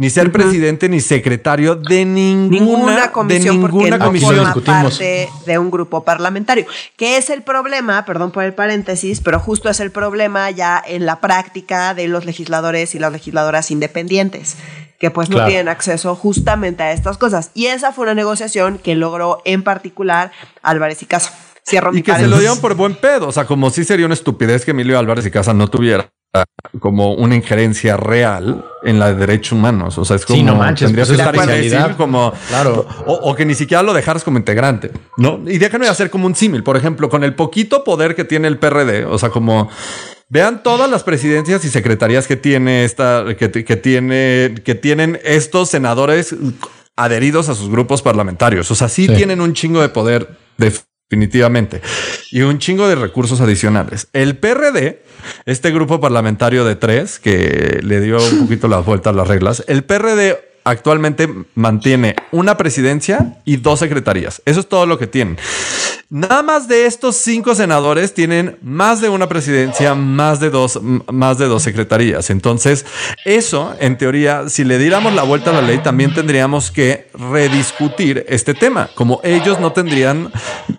ni 0.00 0.08
ser 0.08 0.32
presidente 0.32 0.88
ni 0.88 1.02
secretario 1.02 1.74
de 1.76 2.06
ninguna, 2.06 2.58
ninguna 2.58 3.12
comisión 3.12 3.56
de 3.56 3.60
porque 3.60 3.76
ninguna 3.76 3.98
no 3.98 4.04
comisión. 4.06 4.34
forma 4.34 4.44
Discutimos. 4.46 4.82
parte 4.94 5.28
de 5.44 5.58
un 5.58 5.70
grupo 5.70 6.04
parlamentario. 6.04 6.64
Que 6.96 7.18
es 7.18 7.28
el 7.28 7.42
problema, 7.42 8.06
perdón 8.06 8.30
por 8.30 8.44
el 8.44 8.54
paréntesis, 8.54 9.20
pero 9.20 9.38
justo 9.38 9.68
es 9.68 9.78
el 9.78 9.90
problema 9.90 10.50
ya 10.50 10.82
en 10.86 11.04
la 11.04 11.20
práctica 11.20 11.92
de 11.92 12.08
los 12.08 12.24
legisladores 12.24 12.94
y 12.94 12.98
las 12.98 13.12
legisladoras 13.12 13.70
independientes, 13.70 14.56
que 14.98 15.10
pues 15.10 15.28
no 15.28 15.36
Claro. 15.36 15.50
tienen 15.50 15.68
acceso 15.68 16.16
justamente 16.16 16.82
a 16.82 16.92
estas 16.92 17.18
cosas. 17.18 17.50
Y 17.52 17.66
esa 17.66 17.92
fue 17.92 18.04
una 18.04 18.14
negociación 18.14 18.78
que 18.78 18.94
logró 18.94 19.42
en 19.44 19.62
particular 19.62 20.32
Álvarez 20.62 21.02
y 21.02 21.06
Casa. 21.06 21.34
Cierro 21.68 21.92
mi 21.92 21.98
Y 21.98 22.02
que 22.02 22.14
se 22.14 22.26
lo 22.26 22.38
dieron 22.38 22.58
por 22.62 22.74
buen 22.74 22.94
pedo. 22.94 23.28
O 23.28 23.32
sea, 23.32 23.44
como 23.44 23.68
si 23.68 23.84
sería 23.84 24.06
una 24.06 24.14
estupidez 24.14 24.64
que 24.64 24.70
Emilio 24.70 24.98
Álvarez 24.98 25.26
y 25.26 25.30
Casa 25.30 25.52
no 25.52 25.68
tuviera 25.68 26.10
como 26.78 27.14
una 27.14 27.34
injerencia 27.34 27.96
real 27.96 28.64
en 28.84 28.98
la 28.98 29.08
de 29.12 29.14
derechos 29.14 29.52
humanos. 29.52 29.98
O 29.98 30.04
sea, 30.04 30.16
es 30.16 30.24
como 30.24 30.36
Sí, 30.38 30.42
no 30.44 30.54
manches, 30.54 30.86
tendría 30.86 31.04
pues 31.04 31.16
que 31.16 31.22
es 31.22 31.28
estar 31.28 31.48
imbécil 31.48 31.96
como 31.96 32.32
Claro. 32.48 32.86
o, 33.06 33.14
o 33.14 33.34
que 33.34 33.44
ni 33.44 33.54
siquiera 33.54 33.82
lo 33.82 33.92
dejaras 33.92 34.22
como 34.22 34.38
integrante, 34.38 34.92
¿no? 35.16 35.40
Y 35.46 35.58
déjame 35.58 35.88
hacer 35.88 36.08
como 36.10 36.26
un 36.26 36.34
símil, 36.36 36.62
por 36.62 36.76
ejemplo, 36.76 37.08
con 37.08 37.24
el 37.24 37.34
poquito 37.34 37.82
poder 37.84 38.14
que 38.14 38.24
tiene 38.24 38.46
el 38.48 38.58
PRD, 38.58 39.04
o 39.06 39.18
sea, 39.18 39.30
como 39.30 39.68
vean 40.28 40.62
todas 40.62 40.88
las 40.88 41.02
presidencias 41.02 41.64
y 41.64 41.68
secretarías 41.68 42.28
que 42.28 42.36
tiene 42.36 42.84
esta 42.84 43.24
que, 43.36 43.50
que 43.50 43.76
tiene 43.76 44.54
que 44.64 44.76
tienen 44.76 45.18
estos 45.24 45.68
senadores 45.70 46.34
adheridos 46.96 47.48
a 47.48 47.54
sus 47.56 47.68
grupos 47.70 48.02
parlamentarios. 48.02 48.70
O 48.70 48.74
sea, 48.76 48.88
sí, 48.88 49.06
Sí. 49.08 49.14
tienen 49.16 49.40
un 49.40 49.52
chingo 49.54 49.80
de 49.80 49.88
poder 49.88 50.36
definitivamente 51.10 51.82
y 52.30 52.42
un 52.42 52.58
chingo 52.58 52.88
de 52.88 52.94
recursos 52.94 53.40
adicionales. 53.40 54.06
El 54.12 54.36
PRD, 54.36 55.02
este 55.44 55.72
grupo 55.72 56.00
parlamentario 56.00 56.64
de 56.64 56.76
tres 56.76 57.18
que 57.18 57.80
le 57.82 58.00
dio 58.00 58.18
un 58.18 58.38
poquito 58.42 58.68
la 58.68 58.78
vuelta 58.78 59.10
a 59.10 59.12
las 59.12 59.26
reglas, 59.26 59.64
el 59.66 59.82
PRD 59.82 60.38
actualmente 60.62 61.28
mantiene 61.56 62.14
una 62.30 62.56
presidencia 62.56 63.40
y 63.44 63.56
dos 63.56 63.80
secretarías. 63.80 64.40
Eso 64.44 64.60
es 64.60 64.68
todo 64.68 64.86
lo 64.86 64.98
que 64.98 65.08
tienen. 65.08 65.36
Nada 66.12 66.42
más 66.42 66.66
de 66.66 66.86
estos 66.86 67.14
cinco 67.14 67.54
senadores 67.54 68.14
tienen 68.14 68.58
más 68.62 69.00
de 69.00 69.08
una 69.08 69.28
presidencia, 69.28 69.94
más 69.94 70.40
de 70.40 70.50
dos, 70.50 70.80
más 70.82 71.38
de 71.38 71.46
dos 71.46 71.62
secretarías. 71.62 72.30
Entonces, 72.30 72.84
eso, 73.24 73.76
en 73.78 73.96
teoría, 73.96 74.48
si 74.48 74.64
le 74.64 74.78
diéramos 74.78 75.14
la 75.14 75.22
vuelta 75.22 75.50
a 75.50 75.52
la 75.52 75.62
ley, 75.62 75.78
también 75.78 76.12
tendríamos 76.12 76.72
que 76.72 77.08
rediscutir 77.14 78.26
este 78.28 78.54
tema. 78.54 78.90
Como 78.96 79.20
ellos 79.22 79.60
no 79.60 79.70
tendrían 79.70 80.32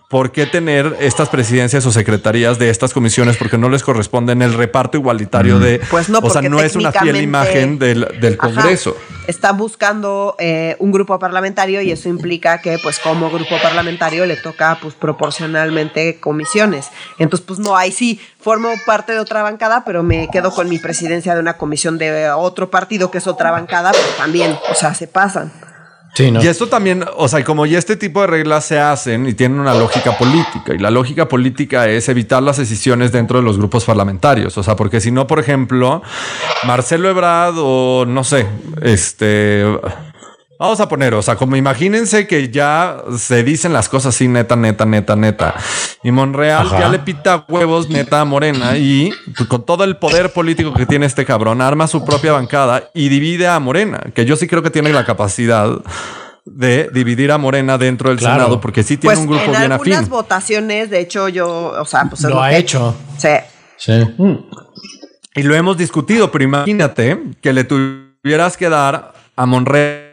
por 0.09 0.33
qué 0.33 0.45
tener 0.45 0.97
estas 0.99 1.29
presidencias 1.29 1.85
o 1.85 1.91
secretarías 1.93 2.59
de 2.59 2.69
estas 2.69 2.93
comisiones 2.93 3.37
porque 3.37 3.57
no 3.57 3.69
les 3.69 3.81
corresponden 3.81 4.41
el 4.41 4.53
reparto 4.53 4.97
igualitario 4.97 5.57
de. 5.59 5.79
Pues 5.89 6.09
no, 6.09 6.19
o 6.19 6.29
sea, 6.29 6.41
no 6.41 6.59
es 6.59 6.75
una 6.75 6.91
fiel 6.91 7.15
imagen 7.21 7.79
del, 7.79 8.05
del 8.19 8.37
Ajá. 8.37 8.53
Congreso. 8.53 8.97
Está 9.27 9.53
buscando 9.53 10.35
eh, 10.39 10.75
un 10.79 10.91
grupo 10.91 11.17
parlamentario 11.17 11.81
y 11.81 11.91
eso 11.91 12.09
implica 12.09 12.59
que, 12.59 12.77
pues, 12.79 12.99
como 12.99 13.29
grupo 13.29 13.55
parlamentario 13.63 14.25
le 14.25 14.35
toca, 14.35 14.77
pues, 14.81 14.95
proporcionalmente 15.21 16.19
comisiones. 16.19 16.87
Entonces, 17.19 17.45
pues, 17.45 17.59
no, 17.59 17.77
ahí 17.77 17.91
sí 17.91 18.19
formo 18.39 18.69
parte 18.87 19.13
de 19.13 19.19
otra 19.19 19.43
bancada, 19.43 19.83
pero 19.85 20.01
me 20.01 20.29
quedo 20.29 20.51
con 20.51 20.67
mi 20.67 20.79
presidencia 20.79 21.35
de 21.35 21.39
una 21.39 21.57
comisión 21.57 21.99
de 21.99 22.31
otro 22.31 22.71
partido 22.71 23.11
que 23.11 23.19
es 23.19 23.27
otra 23.27 23.51
bancada, 23.51 23.91
pero 23.91 24.07
también, 24.17 24.57
o 24.71 24.73
sea, 24.73 24.95
se 24.95 25.05
pasan. 25.05 25.51
Sí, 26.15 26.31
¿no? 26.31 26.43
Y 26.43 26.47
esto 26.47 26.67
también, 26.67 27.05
o 27.17 27.27
sea, 27.27 27.43
como 27.43 27.67
ya 27.67 27.77
este 27.77 27.95
tipo 27.97 28.21
de 28.21 28.27
reglas 28.27 28.65
se 28.65 28.79
hacen 28.79 29.27
y 29.27 29.33
tienen 29.35 29.59
una 29.59 29.75
lógica 29.75 30.17
política, 30.17 30.73
y 30.73 30.79
la 30.79 30.89
lógica 30.89 31.27
política 31.27 31.87
es 31.87 32.09
evitar 32.09 32.41
las 32.41 32.57
decisiones 32.57 33.11
dentro 33.11 33.37
de 33.37 33.45
los 33.45 33.59
grupos 33.59 33.85
parlamentarios. 33.85 34.57
O 34.57 34.63
sea, 34.63 34.75
porque 34.75 34.99
si 35.01 35.11
no, 35.11 35.27
por 35.27 35.39
ejemplo, 35.39 36.01
Marcelo 36.65 37.09
Ebrard 37.09 37.53
o 37.57 38.05
no 38.07 38.23
sé, 38.23 38.47
este. 38.81 39.65
Vamos 40.61 40.79
a 40.79 40.87
poner, 40.87 41.15
o 41.15 41.23
sea, 41.23 41.35
como 41.37 41.55
imagínense 41.55 42.27
que 42.27 42.51
ya 42.51 42.97
se 43.17 43.43
dicen 43.43 43.73
las 43.73 43.89
cosas 43.89 44.13
así, 44.13 44.27
neta, 44.27 44.55
neta, 44.55 44.85
neta, 44.85 45.15
neta. 45.15 45.55
Y 46.03 46.11
Monreal 46.11 46.67
Ajá. 46.67 46.79
ya 46.81 46.89
le 46.89 46.99
pita 46.99 47.45
huevos 47.49 47.89
neta 47.89 48.21
a 48.21 48.25
Morena 48.25 48.77
y 48.77 49.11
pues, 49.35 49.49
con 49.49 49.65
todo 49.65 49.83
el 49.85 49.97
poder 49.97 50.31
político 50.33 50.71
que 50.75 50.85
tiene 50.85 51.07
este 51.07 51.25
cabrón, 51.25 51.61
arma 51.61 51.87
su 51.87 52.05
propia 52.05 52.33
bancada 52.33 52.91
y 52.93 53.09
divide 53.09 53.47
a 53.47 53.59
Morena, 53.59 54.01
que 54.13 54.23
yo 54.23 54.35
sí 54.35 54.47
creo 54.47 54.61
que 54.61 54.69
tiene 54.69 54.93
la 54.93 55.03
capacidad 55.03 55.67
de 56.45 56.91
dividir 56.93 57.31
a 57.31 57.39
Morena 57.39 57.79
dentro 57.79 58.09
del 58.09 58.19
Claro. 58.19 58.35
Senado, 58.35 58.61
porque 58.61 58.83
sí 58.83 58.97
tiene 58.97 59.15
Pues 59.15 59.19
un 59.25 59.31
grupo 59.31 59.45
en 59.45 59.59
bien 59.59 59.71
algunas 59.71 59.97
afín. 59.97 60.09
votaciones, 60.11 60.91
de 60.91 60.99
hecho, 60.99 61.27
yo, 61.27 61.73
o 61.79 61.85
sea, 61.85 62.05
pues 62.07 62.23
es 62.23 62.29
Lo 62.29 62.39
ha 62.39 62.49
que- 62.51 62.57
hecho. 62.57 62.95
Sí. 63.17 63.29
Sí. 63.77 63.93
Y 65.33 65.41
lo 65.41 65.55
hemos 65.55 65.75
discutido, 65.77 66.31
pero 66.31 66.43
imagínate 66.43 67.19
que 67.41 67.51
le 67.51 67.63
tuvieras 67.63 68.57
que 68.57 68.69
dar 68.69 69.13
a 69.35 69.45
Monreal 69.47 70.10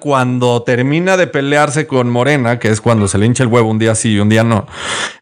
cuando 0.00 0.62
termina 0.62 1.16
de 1.16 1.26
pelearse 1.26 1.86
con 1.86 2.10
Morena, 2.10 2.58
que 2.58 2.68
es 2.68 2.80
cuando 2.80 3.08
se 3.08 3.18
le 3.18 3.26
hincha 3.26 3.42
el 3.42 3.48
huevo 3.48 3.70
un 3.70 3.78
día 3.78 3.94
sí 3.94 4.14
y 4.14 4.18
un 4.18 4.28
día 4.28 4.44
no. 4.44 4.66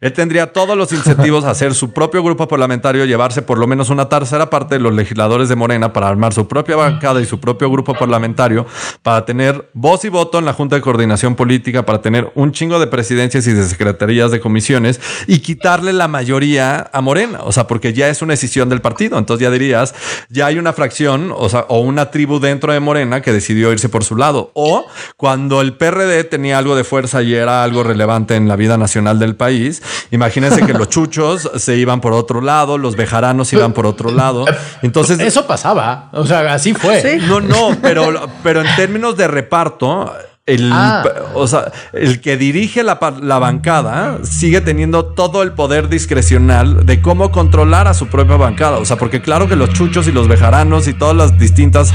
Él 0.00 0.12
tendría 0.12 0.52
todos 0.52 0.76
los 0.76 0.92
incentivos 0.92 1.44
a 1.44 1.50
hacer 1.50 1.74
su 1.74 1.92
propio 1.92 2.22
grupo 2.22 2.48
parlamentario, 2.48 3.04
llevarse 3.04 3.42
por 3.42 3.58
lo 3.58 3.66
menos 3.66 3.90
una 3.90 4.08
tercera 4.08 4.50
parte 4.50 4.76
de 4.76 4.80
los 4.80 4.94
legisladores 4.94 5.48
de 5.48 5.56
Morena 5.56 5.92
para 5.92 6.08
armar 6.08 6.32
su 6.32 6.46
propia 6.48 6.76
bancada 6.76 7.20
y 7.20 7.26
su 7.26 7.40
propio 7.40 7.70
grupo 7.70 7.94
parlamentario, 7.94 8.66
para 9.02 9.24
tener 9.24 9.70
voz 9.72 10.04
y 10.04 10.08
voto 10.08 10.38
en 10.38 10.44
la 10.44 10.52
Junta 10.52 10.76
de 10.76 10.82
Coordinación 10.82 11.34
Política, 11.34 11.84
para 11.84 12.02
tener 12.02 12.30
un 12.34 12.52
chingo 12.52 12.78
de 12.78 12.86
presidencias 12.86 13.46
y 13.46 13.52
de 13.52 13.64
secretarías 13.64 14.30
de 14.30 14.40
comisiones 14.40 15.00
y 15.26 15.38
quitarle 15.38 15.92
la 15.92 16.08
mayoría 16.08 16.90
a 16.92 17.00
Morena. 17.00 17.40
O 17.42 17.52
sea, 17.52 17.66
porque 17.66 17.92
ya 17.92 18.08
es 18.08 18.22
una 18.22 18.32
decisión 18.32 18.68
del 18.68 18.80
partido. 18.80 19.18
Entonces 19.18 19.44
ya 19.44 19.50
dirías, 19.50 19.94
ya 20.28 20.46
hay 20.46 20.58
una 20.58 20.72
fracción, 20.72 21.32
o 21.34 21.48
sea, 21.48 21.66
o 21.68 21.80
una 21.80 22.10
tribu 22.10 22.40
dentro 22.40 22.72
de 22.72 22.80
Morena 22.80 23.22
que 23.22 23.32
decidió 23.32 23.72
irse 23.72 23.88
por 23.88 24.04
su 24.04 24.16
lado. 24.16 24.33
O 24.34 24.86
cuando 25.16 25.60
el 25.60 25.76
PRD 25.76 26.24
tenía 26.24 26.58
algo 26.58 26.76
de 26.76 26.84
fuerza 26.84 27.22
y 27.22 27.34
era 27.34 27.62
algo 27.62 27.82
relevante 27.82 28.36
en 28.36 28.48
la 28.48 28.56
vida 28.56 28.76
nacional 28.76 29.18
del 29.18 29.36
país, 29.36 29.82
imagínense 30.10 30.64
que 30.66 30.72
los 30.72 30.88
chuchos 30.90 31.50
se 31.56 31.76
iban 31.76 32.00
por 32.00 32.12
otro 32.12 32.40
lado, 32.40 32.78
los 32.78 32.96
bejaranos 32.96 33.52
iban 33.52 33.72
por 33.72 33.86
otro 33.86 34.10
lado. 34.10 34.44
Entonces, 34.82 35.18
eso 35.20 35.46
pasaba. 35.46 36.10
O 36.12 36.26
sea, 36.26 36.52
así 36.52 36.74
fue. 36.74 37.18
no, 37.28 37.40
no, 37.40 37.76
pero, 37.80 38.28
pero 38.42 38.60
en 38.60 38.76
términos 38.76 39.16
de 39.16 39.28
reparto, 39.28 40.12
el, 40.46 40.70
Ah. 40.72 41.02
o 41.34 41.46
sea, 41.46 41.72
el 41.94 42.20
que 42.20 42.36
dirige 42.36 42.82
la, 42.82 42.98
la 43.22 43.38
bancada 43.38 44.18
sigue 44.24 44.60
teniendo 44.60 45.06
todo 45.06 45.42
el 45.42 45.52
poder 45.52 45.88
discrecional 45.88 46.84
de 46.84 47.00
cómo 47.00 47.30
controlar 47.30 47.88
a 47.88 47.94
su 47.94 48.08
propia 48.08 48.36
bancada. 48.36 48.76
O 48.76 48.84
sea, 48.84 48.96
porque 48.98 49.22
claro 49.22 49.48
que 49.48 49.56
los 49.56 49.70
chuchos 49.70 50.06
y 50.06 50.12
los 50.12 50.28
bejaranos 50.28 50.86
y 50.86 50.92
todas 50.92 51.16
las 51.16 51.38
distintas 51.38 51.92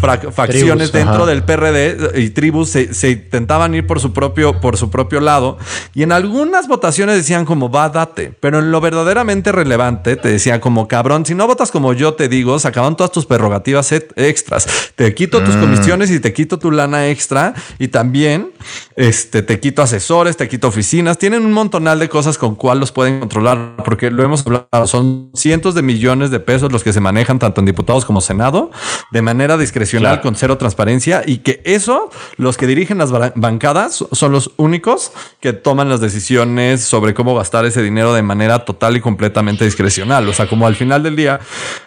facciones 0.00 0.90
Tribus, 0.90 0.92
dentro 0.92 1.14
ajá. 1.24 1.26
del 1.26 1.42
PRD 1.42 2.20
y 2.22 2.30
tribus 2.30 2.70
se, 2.70 2.94
se 2.94 3.10
intentaban 3.10 3.74
ir 3.74 3.86
por 3.86 4.00
su 4.00 4.12
propio, 4.14 4.60
por 4.60 4.76
su 4.78 4.90
propio 4.90 5.20
lado. 5.20 5.58
Y 5.94 6.02
en 6.02 6.12
algunas 6.12 6.68
votaciones 6.68 7.16
decían 7.16 7.44
como 7.44 7.70
va, 7.70 7.90
date. 7.90 8.32
Pero 8.40 8.60
en 8.60 8.70
lo 8.70 8.80
verdaderamente 8.80 9.52
relevante 9.52 10.16
te 10.16 10.28
decían 10.28 10.60
como 10.60 10.88
cabrón, 10.88 11.26
si 11.26 11.34
no 11.34 11.46
votas 11.46 11.70
como 11.70 11.92
yo 11.92 12.14
te 12.14 12.28
digo, 12.28 12.58
se 12.58 12.68
acaban 12.68 12.96
todas 12.96 13.12
tus 13.12 13.26
prerrogativas 13.26 13.92
et- 13.92 14.12
extras. 14.16 14.66
Te 14.94 15.14
quito 15.14 15.42
tus 15.42 15.56
comisiones 15.56 16.10
y 16.10 16.18
te 16.20 16.32
quito 16.32 16.58
tu 16.58 16.70
lana 16.70 17.08
extra. 17.08 17.52
Y 17.78 17.88
también 17.90 18.52
este, 18.96 19.42
te 19.42 19.60
quito 19.60 19.82
asesores, 19.82 20.36
te 20.36 20.48
quito 20.48 20.68
oficinas. 20.68 21.18
Tienen 21.18 21.44
un 21.44 21.52
montonal 21.52 21.98
de 21.98 22.08
cosas 22.08 22.38
con 22.38 22.54
cuál 22.54 22.80
los 22.80 22.92
pueden 22.92 23.20
controlar, 23.20 23.76
porque 23.84 24.10
lo 24.10 24.22
hemos 24.22 24.44
hablado. 24.46 24.86
Son 24.86 25.30
cientos 25.34 25.74
de 25.74 25.82
millones 25.82 26.30
de 26.30 26.40
pesos 26.40 26.72
los 26.72 26.82
que 26.82 26.92
se 26.92 27.00
manejan 27.00 27.38
tanto 27.38 27.60
en 27.60 27.66
diputados 27.66 28.04
como 28.04 28.20
Senado 28.20 28.70
de 29.12 29.22
manera 29.22 29.56
discrecional 29.58 30.12
Claro. 30.12 30.22
con 30.22 30.34
cero 30.36 30.56
transparencia 30.58 31.22
y 31.26 31.38
que 31.38 31.60
eso, 31.64 32.10
los 32.36 32.56
que 32.56 32.66
dirigen 32.66 32.98
las 32.98 33.10
ba- 33.10 33.32
bancadas 33.36 34.04
son 34.12 34.32
los 34.32 34.52
únicos 34.56 35.12
que 35.40 35.52
toman 35.52 35.88
las 35.88 36.00
decisiones 36.00 36.80
sobre 36.82 37.12
cómo 37.14 37.34
gastar 37.34 37.64
ese 37.66 37.82
dinero 37.82 38.14
de 38.14 38.22
manera 38.22 38.64
total 38.64 38.96
y 38.96 39.00
completamente 39.00 39.64
discrecional. 39.64 40.28
O 40.28 40.32
sea, 40.32 40.48
como 40.48 40.66
al 40.66 40.76
final 40.76 41.02
del 41.02 41.16
día 41.16 41.40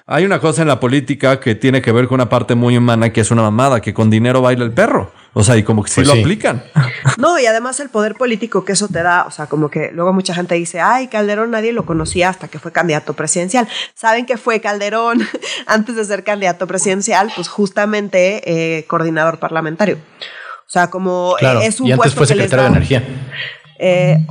hay 0.05 0.25
una 0.25 0.39
cosa 0.39 0.61
en 0.61 0.67
la 0.67 0.79
política 0.79 1.39
que 1.39 1.55
tiene 1.55 1.81
que 1.81 1.91
ver 1.91 2.07
con 2.07 2.15
una 2.15 2.29
parte 2.29 2.55
muy 2.55 2.75
humana 2.77 3.11
que 3.11 3.21
es 3.21 3.31
una 3.31 3.41
mamada, 3.41 3.81
que 3.81 3.93
con 3.93 4.09
dinero 4.09 4.41
baila 4.41 4.65
el 4.65 4.71
perro. 4.71 5.11
O 5.35 5.43
sea, 5.43 5.57
y 5.57 5.63
como 5.63 5.81
que 5.83 5.89
sí 5.89 5.95
Pues 5.95 6.07
lo 6.07 6.13
sí. 6.13 6.21
aplican. 6.21 6.63
No, 7.17 7.37
y 7.39 7.45
además 7.45 7.79
el 7.79 7.89
poder 7.89 8.15
político 8.15 8.63
que 8.65 8.71
eso 8.73 8.87
te 8.87 9.03
da, 9.03 9.25
o 9.25 9.31
sea, 9.31 9.47
como 9.47 9.69
que 9.69 9.91
luego 9.93 10.13
mucha 10.13 10.33
gente 10.33 10.55
dice, 10.55 10.79
ay, 10.79 11.07
Calderón 11.07 11.51
nadie 11.51 11.73
lo 11.73 11.85
conocía 11.85 12.29
hasta 12.29 12.47
que 12.47 12.59
fue 12.59 12.71
candidato 12.71 13.13
presidencial. 13.13 13.67
¿Saben 13.93 14.25
que 14.25 14.37
fue 14.37 14.61
Calderón 14.61 15.19
antes 15.67 15.95
de 15.95 16.05
ser 16.05 16.23
candidato 16.23 16.65
presidencial? 16.67 17.31
Pues 17.35 17.47
justamente 17.49 18.41
eh, 18.77 18.85
coordinador 18.85 19.37
parlamentario. 19.39 19.97
O 19.97 20.69
sea, 20.73 20.89
como 20.89 21.35
eh, 21.37 21.39
Claro. 21.39 21.61
es 21.61 21.79
un 21.81 21.87
y 21.87 21.91
antes 21.91 22.13
puesto 22.13 22.17
fue 22.19 22.27
que 22.27 22.35
les 22.35 22.49
secretario 22.49 22.63
de 22.63 22.69
da- 22.69 22.77
energía. 22.77 23.03
Eh, 23.79 24.25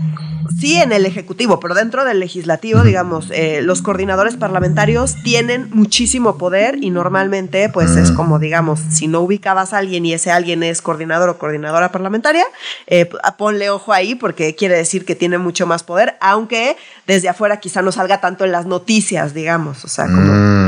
sí, 0.59 0.77
en 0.77 0.93
el 0.93 1.05
Ejecutivo, 1.07 1.59
pero 1.61 1.75
dentro 1.75 2.05
del 2.05 2.21
Legislativo, 2.21 2.83
digamos, 2.83 3.27
eh, 3.31 3.61
los 3.63 3.83
coordinadores 3.83 4.37
parlamentarios 4.37 5.17
tienen 5.23 5.69
muchísimo 5.73 6.39
poder 6.39 6.77
y 6.83 6.91
normalmente, 6.91 7.69
pues 7.69 7.91
es 7.97 8.11
como, 8.13 8.39
digamos, 8.39 8.81
si 8.91 9.09
no 9.09 9.21
ubicabas 9.21 9.73
a 9.73 9.79
alguien 9.79 10.07
y 10.07 10.13
ese 10.15 10.31
alguien 10.31 10.63
es 10.63 10.81
coordinador 10.83 11.29
o 11.29 11.39
coordinadora 11.39 11.91
parlamentaria, 11.93 12.45
eh, 12.87 13.09
ponle 13.37 13.71
ojo 13.71 13.93
ahí 13.93 14.15
porque 14.15 14.55
quiere 14.55 14.77
decir 14.77 15.05
que 15.05 15.15
tiene 15.15 15.39
mucho 15.39 15.67
más 15.67 15.83
poder, 15.83 16.17
aunque 16.21 16.77
desde 17.07 17.29
afuera 17.29 17.59
quizá 17.59 17.83
no 17.83 17.91
salga 17.93 18.21
tanto 18.21 18.45
en 18.45 18.53
las 18.53 18.67
noticias, 18.67 19.35
digamos, 19.35 19.85
o 19.85 19.89
sea, 19.89 20.07
como... 20.07 20.21
Mm. 20.33 20.63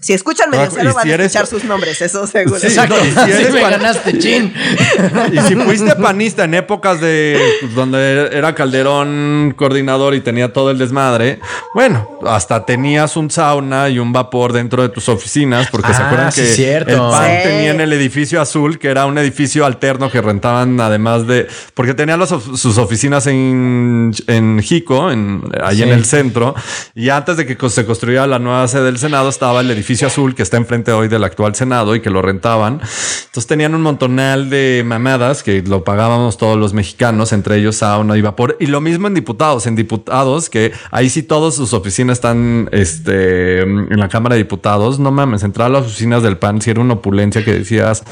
Si 0.00 0.12
escuchan 0.14 0.48
Ah, 0.52 0.56
medio 0.56 0.70
cero 0.70 0.92
van 0.94 1.04
si 1.04 1.10
a 1.10 1.14
eres- 1.14 1.26
escuchar 1.26 1.46
sus 1.46 1.64
nombres, 1.64 2.00
eso 2.00 2.26
seguro. 2.26 2.58
Sí, 2.58 2.68
Exacto. 2.68 2.96
no, 2.96 3.04
y 3.04 3.10
si 3.12 3.30
eres 3.32 3.52
me 3.52 3.60
cual- 3.60 3.72
ganaste, 3.72 4.18
chin. 4.18 4.52
Y 5.32 5.38
si 5.40 5.54
fuiste 5.56 5.94
panista 5.96 6.44
en 6.44 6.54
épocas 6.54 7.00
de 7.00 7.38
pues, 7.60 7.74
donde 7.74 8.19
era 8.32 8.54
Calderón 8.54 9.54
coordinador 9.56 10.14
y 10.14 10.20
tenía 10.20 10.52
todo 10.52 10.70
el 10.70 10.78
desmadre, 10.78 11.40
bueno, 11.74 12.08
hasta 12.26 12.64
tenías 12.66 13.16
un 13.16 13.30
sauna 13.30 13.88
y 13.88 13.98
un 13.98 14.12
vapor 14.12 14.52
dentro 14.52 14.82
de 14.82 14.88
tus 14.88 15.08
oficinas, 15.08 15.68
porque 15.70 15.92
se 15.94 16.02
Ah, 16.02 16.06
acuerdan 16.06 16.32
sí, 16.32 16.40
que 16.42 16.46
cierto. 16.48 16.90
el 16.92 16.98
PAN 16.98 17.30
Sí. 17.30 17.48
tenía 17.48 17.70
en 17.70 17.80
el 17.80 17.92
edificio 17.92 18.40
azul, 18.40 18.78
que 18.78 18.88
era 18.88 19.06
un 19.06 19.16
edificio 19.18 19.64
alterno 19.66 20.10
que 20.10 20.20
rentaban 20.20 20.80
además 20.80 21.26
de, 21.26 21.46
porque 21.74 21.94
tenían 21.94 22.18
los 22.18 22.32
of- 22.32 22.56
sus 22.56 22.78
oficinas 22.78 23.26
en, 23.26 24.12
en 24.26 24.60
Jico, 24.62 25.10
en, 25.10 25.42
ahí 25.62 25.82
en 25.82 25.88
Sí. 25.88 25.94
el 25.94 26.04
centro, 26.04 26.54
y 26.94 27.08
antes 27.08 27.36
de 27.36 27.46
que 27.46 27.56
se 27.70 27.84
construyera 27.86 28.26
la 28.26 28.38
nueva 28.38 28.66
sede 28.68 28.84
del 28.84 28.98
Senado 28.98 29.28
estaba 29.28 29.60
el 29.60 29.70
edificio 29.70 30.06
azul 30.08 30.34
que 30.34 30.42
está 30.42 30.56
enfrente 30.56 30.92
hoy 30.92 31.08
del 31.08 31.24
actual 31.24 31.54
Senado 31.54 31.94
y 31.94 32.00
que 32.00 32.10
lo 32.10 32.22
rentaban. 32.22 32.80
Entonces 33.26 33.46
tenían 33.46 33.74
un 33.74 33.82
montonal 33.82 34.50
de 34.50 34.82
mamadas 34.84 35.42
que 35.42 35.62
lo 35.62 35.84
pagábamos 35.84 36.36
todos 36.36 36.58
los 36.58 36.72
mexicanos, 36.74 37.32
entre 37.32 37.56
ellos 37.56 37.76
sauna 37.76 38.09
y 38.16 38.22
vapor. 38.22 38.56
Y 38.60 38.66
lo 38.66 38.80
mismo 38.80 39.06
en 39.06 39.14
diputados, 39.14 39.66
en 39.66 39.76
diputados, 39.76 40.50
que 40.50 40.72
ahí 40.90 41.08
sí 41.08 41.22
todas 41.22 41.54
sus 41.54 41.72
oficinas 41.72 42.18
están 42.18 42.68
este, 42.72 43.60
en 43.62 43.98
la 43.98 44.08
Cámara 44.08 44.34
de 44.34 44.42
Diputados. 44.42 44.98
No 44.98 45.10
mames, 45.10 45.42
entrar 45.42 45.66
a 45.66 45.70
las 45.70 45.86
oficinas 45.86 46.22
del 46.22 46.38
PAN 46.38 46.60
si 46.60 46.70
era 46.70 46.80
una 46.80 46.94
opulencia 46.94 47.44
que 47.44 47.54
decías, 47.54 48.04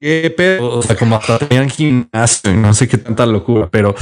qué 0.00 0.32
pedo, 0.34 0.78
o 0.78 0.82
sea, 0.82 0.96
como 0.96 1.16
hasta 1.16 1.38
tenían 1.38 1.68
gimnasio 1.68 2.54
no 2.56 2.72
sé 2.72 2.88
qué 2.88 2.96
tanta 2.96 3.26
locura, 3.26 3.68
pero 3.70 3.94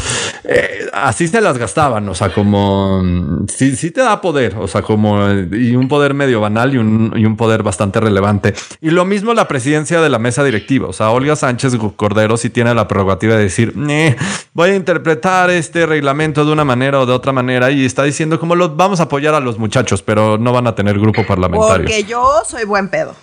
eh, 0.44 0.86
así 0.92 1.26
se 1.26 1.40
las 1.40 1.58
gastaban, 1.58 2.08
o 2.08 2.14
sea, 2.14 2.32
como 2.32 3.02
mm, 3.02 3.46
sí, 3.48 3.74
sí 3.74 3.90
te 3.90 4.00
da 4.02 4.20
poder, 4.20 4.56
o 4.58 4.68
sea, 4.68 4.82
como 4.82 5.28
eh, 5.28 5.48
y 5.52 5.74
un 5.74 5.88
poder 5.88 6.14
medio 6.14 6.40
banal 6.40 6.72
y 6.72 6.78
un, 6.78 7.12
y 7.16 7.24
un 7.24 7.36
poder 7.36 7.64
bastante 7.64 7.98
relevante. 7.98 8.54
Y 8.80 8.90
lo 8.90 9.04
mismo 9.04 9.34
la 9.34 9.48
presidencia 9.48 10.00
de 10.00 10.08
la 10.08 10.20
mesa 10.20 10.44
directiva, 10.44 10.86
o 10.86 10.92
sea, 10.92 11.10
Olga 11.10 11.34
Sánchez 11.34 11.76
Cordero 11.96 12.36
sí 12.36 12.48
tiene 12.48 12.72
la 12.74 12.86
prerrogativa 12.86 13.34
de 13.34 13.42
decir, 13.42 13.74
"Eh, 13.88 14.14
voy 14.52 14.70
a 14.70 14.76
interpretar 14.76 15.50
este 15.50 15.84
reglamento 15.84 16.44
de 16.44 16.52
una 16.52 16.64
manera 16.64 17.00
o 17.00 17.06
de 17.06 17.12
otra 17.12 17.32
manera 17.32 17.72
y 17.72 17.84
está 17.84 18.04
diciendo 18.04 18.38
como 18.38 18.54
los 18.54 18.76
vamos 18.76 19.00
a 19.00 19.04
apoyar 19.04 19.34
a 19.34 19.40
los 19.40 19.58
muchachos, 19.58 20.02
pero 20.02 20.38
no 20.38 20.52
van 20.52 20.68
a 20.68 20.76
tener 20.76 20.98
grupo 21.00 21.26
parlamentario. 21.26 21.86
Porque 21.86 22.04
yo 22.04 22.42
soy 22.46 22.64
buen 22.64 22.88
pedo. 22.88 23.14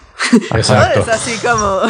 Exacto. 0.52 1.02
Es 1.02 1.08
así 1.08 1.38
como... 1.40 1.82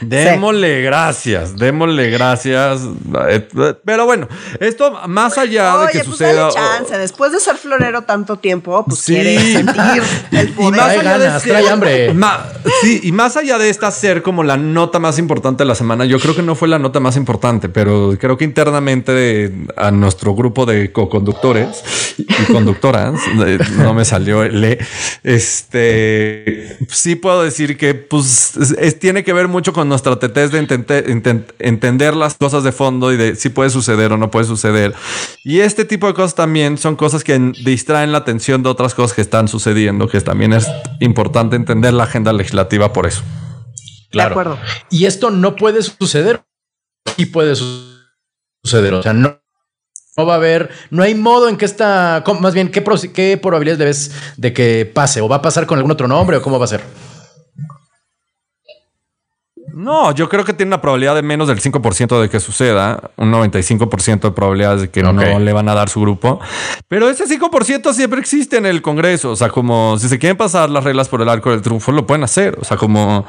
Démosle 0.00 0.82
gracias, 0.82 1.56
démosle 1.56 2.10
gracias. 2.10 2.80
Eh, 3.28 3.48
Pero 3.84 4.04
bueno, 4.06 4.28
esto 4.60 4.92
más 5.08 5.36
allá 5.38 5.72
de 5.78 5.84
Oye, 5.84 5.92
que 5.92 5.98
pues 6.00 6.06
suceda. 6.10 6.42
dale 6.42 6.54
chance. 6.54 6.98
Después 6.98 7.32
de 7.32 7.40
ser 7.40 7.56
florero 7.56 8.02
tanto 8.02 8.36
tiempo, 8.36 8.84
pues 8.86 9.00
Sí. 9.00 9.14
quieres 9.14 9.42
sentir 9.52 10.02
el 10.32 10.48
Y 10.48 10.52
poder. 10.52 10.70
más 10.70 10.80
Trae 10.86 10.98
allá 11.00 11.18
ganas, 11.18 11.44
de 11.44 11.50
trae 11.50 11.68
hambre. 11.68 12.14
Ma- 12.14 12.46
sí, 12.82 13.00
y 13.02 13.12
más 13.12 13.36
allá 13.36 13.58
de 13.58 13.70
esta 13.70 13.90
ser 13.90 14.22
como 14.22 14.44
la 14.44 14.56
nota 14.56 14.98
más 14.98 15.18
importante 15.18 15.64
de 15.64 15.68
la 15.68 15.74
semana, 15.74 16.04
yo 16.04 16.18
creo 16.20 16.34
que 16.36 16.42
no 16.42 16.54
fue 16.54 16.68
la 16.68 16.78
nota 16.78 17.00
más 17.00 17.16
importante, 17.16 17.68
pero 17.68 18.16
creo 18.20 18.36
que 18.36 18.44
internamente 18.44 19.12
de- 19.12 19.66
a 19.76 19.90
nuestro 19.90 20.34
grupo 20.34 20.64
de 20.66 20.92
co-conductores 20.92 22.14
y 22.18 22.24
conductoras, 22.52 23.14
eh, 23.46 23.58
no 23.78 23.94
me 23.94 24.04
salió 24.04 24.42
el 24.44 24.62
E, 24.64 24.78
este, 25.78 26.76
sí 26.88 27.16
puedo 27.16 27.42
decir 27.42 27.76
que 27.76 27.94
pues 27.94 28.56
es- 28.56 28.70
es- 28.78 28.98
tiene 28.98 29.24
que 29.24 29.32
ver 29.32 29.48
mucho 29.48 29.72
con 29.72 29.87
nuestra 29.88 30.16
tetez 30.18 30.52
de 30.52 30.62
intente- 30.62 31.04
intent- 31.06 31.52
entender 31.58 32.14
las 32.14 32.34
cosas 32.34 32.62
de 32.64 32.72
fondo 32.72 33.12
y 33.12 33.16
de 33.16 33.34
si 33.36 33.48
puede 33.48 33.70
suceder 33.70 34.12
o 34.12 34.16
no 34.16 34.30
puede 34.30 34.46
suceder. 34.46 34.94
Y 35.44 35.60
este 35.60 35.84
tipo 35.84 36.06
de 36.06 36.14
cosas 36.14 36.34
también 36.34 36.78
son 36.78 36.96
cosas 36.96 37.24
que 37.24 37.38
distraen 37.64 38.12
la 38.12 38.18
atención 38.18 38.62
de 38.62 38.68
otras 38.68 38.94
cosas 38.94 39.14
que 39.14 39.22
están 39.22 39.48
sucediendo, 39.48 40.08
que 40.08 40.20
también 40.20 40.52
es 40.52 40.66
importante 41.00 41.56
entender 41.56 41.92
la 41.94 42.04
agenda 42.04 42.32
legislativa 42.32 42.92
por 42.92 43.06
eso. 43.06 43.22
Claro. 44.10 44.30
acuerdo. 44.30 44.58
Y 44.90 45.06
esto 45.06 45.30
no 45.30 45.56
puede 45.56 45.82
suceder. 45.82 46.42
Y 47.16 47.26
puede 47.26 47.56
su- 47.56 47.96
suceder. 48.62 48.94
O 48.94 49.02
sea, 49.02 49.12
no, 49.12 49.40
no 50.16 50.26
va 50.26 50.34
a 50.34 50.36
haber, 50.36 50.70
no 50.90 51.02
hay 51.02 51.14
modo 51.14 51.48
en 51.48 51.56
que 51.56 51.64
esta, 51.64 52.22
más 52.40 52.52
bien, 52.54 52.70
¿qué, 52.70 52.84
qué 53.14 53.38
probabilidades 53.40 53.78
debes 53.78 54.12
de 54.36 54.52
que 54.52 54.90
pase? 54.92 55.20
¿O 55.20 55.28
va 55.28 55.36
a 55.36 55.42
pasar 55.42 55.66
con 55.66 55.78
algún 55.78 55.92
otro 55.92 56.08
nombre 56.08 56.36
o 56.36 56.42
cómo 56.42 56.58
va 56.58 56.64
a 56.64 56.68
ser? 56.68 56.82
No, 59.78 60.12
yo 60.12 60.28
creo 60.28 60.44
que 60.44 60.52
tiene 60.52 60.70
una 60.70 60.80
probabilidad 60.80 61.14
de 61.14 61.22
menos 61.22 61.46
del 61.46 61.60
5% 61.60 62.20
de 62.20 62.28
que 62.28 62.40
suceda, 62.40 63.12
un 63.16 63.30
95% 63.30 64.22
de 64.22 64.30
probabilidades 64.32 64.80
de 64.80 64.90
que 64.90 65.04
no 65.04 65.12
le 65.38 65.52
van 65.52 65.68
a 65.68 65.74
dar 65.74 65.88
su 65.88 66.00
grupo. 66.00 66.40
Pero 66.88 67.08
ese 67.08 67.26
5% 67.26 67.92
siempre 67.92 68.18
existe 68.18 68.56
en 68.56 68.66
el 68.66 68.82
Congreso. 68.82 69.30
O 69.30 69.36
sea, 69.36 69.50
como 69.50 69.96
si 69.96 70.08
se 70.08 70.18
quieren 70.18 70.36
pasar 70.36 70.68
las 70.68 70.82
reglas 70.82 71.08
por 71.08 71.22
el 71.22 71.28
arco 71.28 71.52
del 71.52 71.62
triunfo, 71.62 71.92
lo 71.92 72.08
pueden 72.08 72.24
hacer. 72.24 72.58
O 72.60 72.64
sea, 72.64 72.76
como, 72.76 73.24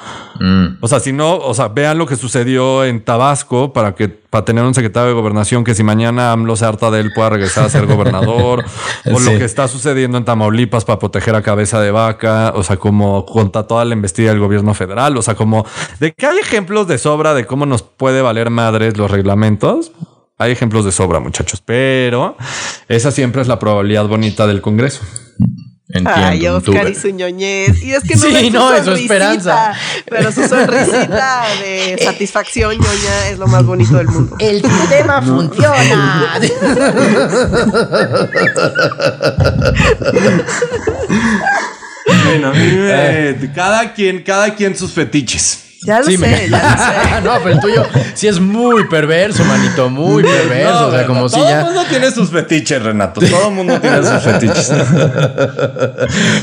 o 0.82 0.88
sea, 0.88 1.00
si 1.00 1.14
no, 1.14 1.36
o 1.36 1.54
sea, 1.54 1.68
vean 1.68 2.00
lo 2.00 2.08
que 2.08 2.16
sucedió 2.16 2.84
en 2.84 3.04
Tabasco 3.06 3.72
para 3.72 3.94
que 3.94 4.20
para 4.30 4.46
tener 4.46 4.64
un 4.64 4.76
secretario 4.76 5.10
de 5.10 5.16
gobernación 5.16 5.64
que 5.64 5.74
si 5.74 5.84
mañana 5.84 6.32
AMLO 6.32 6.56
se 6.56 6.66
harta 6.66 6.92
de 6.92 7.00
él 7.00 7.12
pueda 7.16 7.32
regresar 7.32 7.66
a 7.66 7.70
ser 7.70 7.88
gobernador 7.88 8.64
o 9.06 9.20
lo 9.20 9.32
que 9.32 9.44
está 9.44 9.68
sucediendo 9.68 10.18
en 10.18 10.26
Tamaulipas 10.26 10.86
para 10.86 11.00
proteger 11.00 11.36
a 11.36 11.42
cabeza 11.42 11.82
de 11.82 11.90
vaca, 11.90 12.54
o 12.56 12.62
sea, 12.64 12.78
como 12.78 13.26
contra 13.26 13.64
toda 13.64 13.86
la 13.86 13.96
investida 13.96 14.30
del 14.30 14.40
gobierno 14.40 14.74
federal, 14.74 15.18
o 15.18 15.22
sea, 15.22 15.34
como 15.34 15.66
de 16.00 16.14
que 16.14 16.28
hay 16.28 16.39
ejemplos 16.42 16.88
de 16.88 16.98
sobra 16.98 17.34
de 17.34 17.46
cómo 17.46 17.66
nos 17.66 17.82
puede 17.84 18.22
valer 18.22 18.50
madres 18.50 18.98
los 18.98 19.10
reglamentos. 19.12 19.92
Hay 20.38 20.52
ejemplos 20.52 20.86
de 20.86 20.92
sobra, 20.92 21.20
muchachos, 21.20 21.62
pero 21.66 22.38
esa 22.88 23.12
siempre 23.12 23.42
es 23.42 23.48
la 23.48 23.60
probabilidad 23.60 24.08
bonita 24.08 24.48
del 24.48 24.62
Congreso. 24.62 25.02
Entiendo. 25.92 26.22
Ay, 26.24 26.48
Oscar 26.48 26.88
y 26.88 26.94
su 26.94 27.10
ñoñez. 27.10 27.82
Y 27.84 27.94
es 27.94 28.04
que 28.04 28.16
no 28.16 28.22
Sí, 28.28 28.36
es 28.36 28.46
su 28.46 28.52
sonrisita, 28.52 28.94
esperanza. 29.02 29.74
Pero 30.08 30.32
su 30.32 30.48
sonrisita 30.48 31.44
de 31.64 31.98
satisfacción 32.04 32.76
ñoña 32.78 33.28
es 33.32 33.40
lo 33.40 33.48
más 33.48 33.66
bonito 33.66 33.98
del 33.98 34.08
mundo. 34.08 34.36
El 34.40 34.62
sistema 34.62 35.20
funciona. 35.22 36.40
Bueno, 42.26 42.50
a 42.50 42.54
mí 42.54 42.66
me- 42.66 43.52
cada 43.54 43.94
quien, 43.94 44.24
cada 44.24 44.56
quien 44.56 44.76
sus 44.76 44.92
fetiches. 44.92 45.64
Ya 45.84 46.00
lo 46.00 46.06
Sí, 46.06 46.18
sé, 46.18 46.18
me- 46.18 46.50
ya 46.50 46.62
lo 46.62 46.78
sé. 47.16 47.22
no, 47.24 47.34
pero 47.44 47.56
el 47.56 47.60
tuyo 47.62 47.86
sí 48.14 48.28
es 48.28 48.40
muy 48.40 48.86
perverso, 48.88 49.44
manito, 49.46 49.90
muy 49.90 50.24
perverso. 50.24 50.72
No, 50.82 50.88
o 50.88 50.92
sea, 50.92 51.00
Renato, 51.02 51.08
como 51.14 51.30
si 51.30 51.36
todo 51.36 51.48
el 51.48 51.56
ya. 51.56 51.64
mundo 51.66 51.82
tiene 51.90 52.12
sus 52.12 52.30
fetiches, 52.30 52.82
Renato. 52.84 53.22
Todo 53.22 53.48
el 53.50 53.54
mundo 53.56 53.80
tiene 53.80 53.98
sus 54.04 54.22
fetiches. 54.24 54.72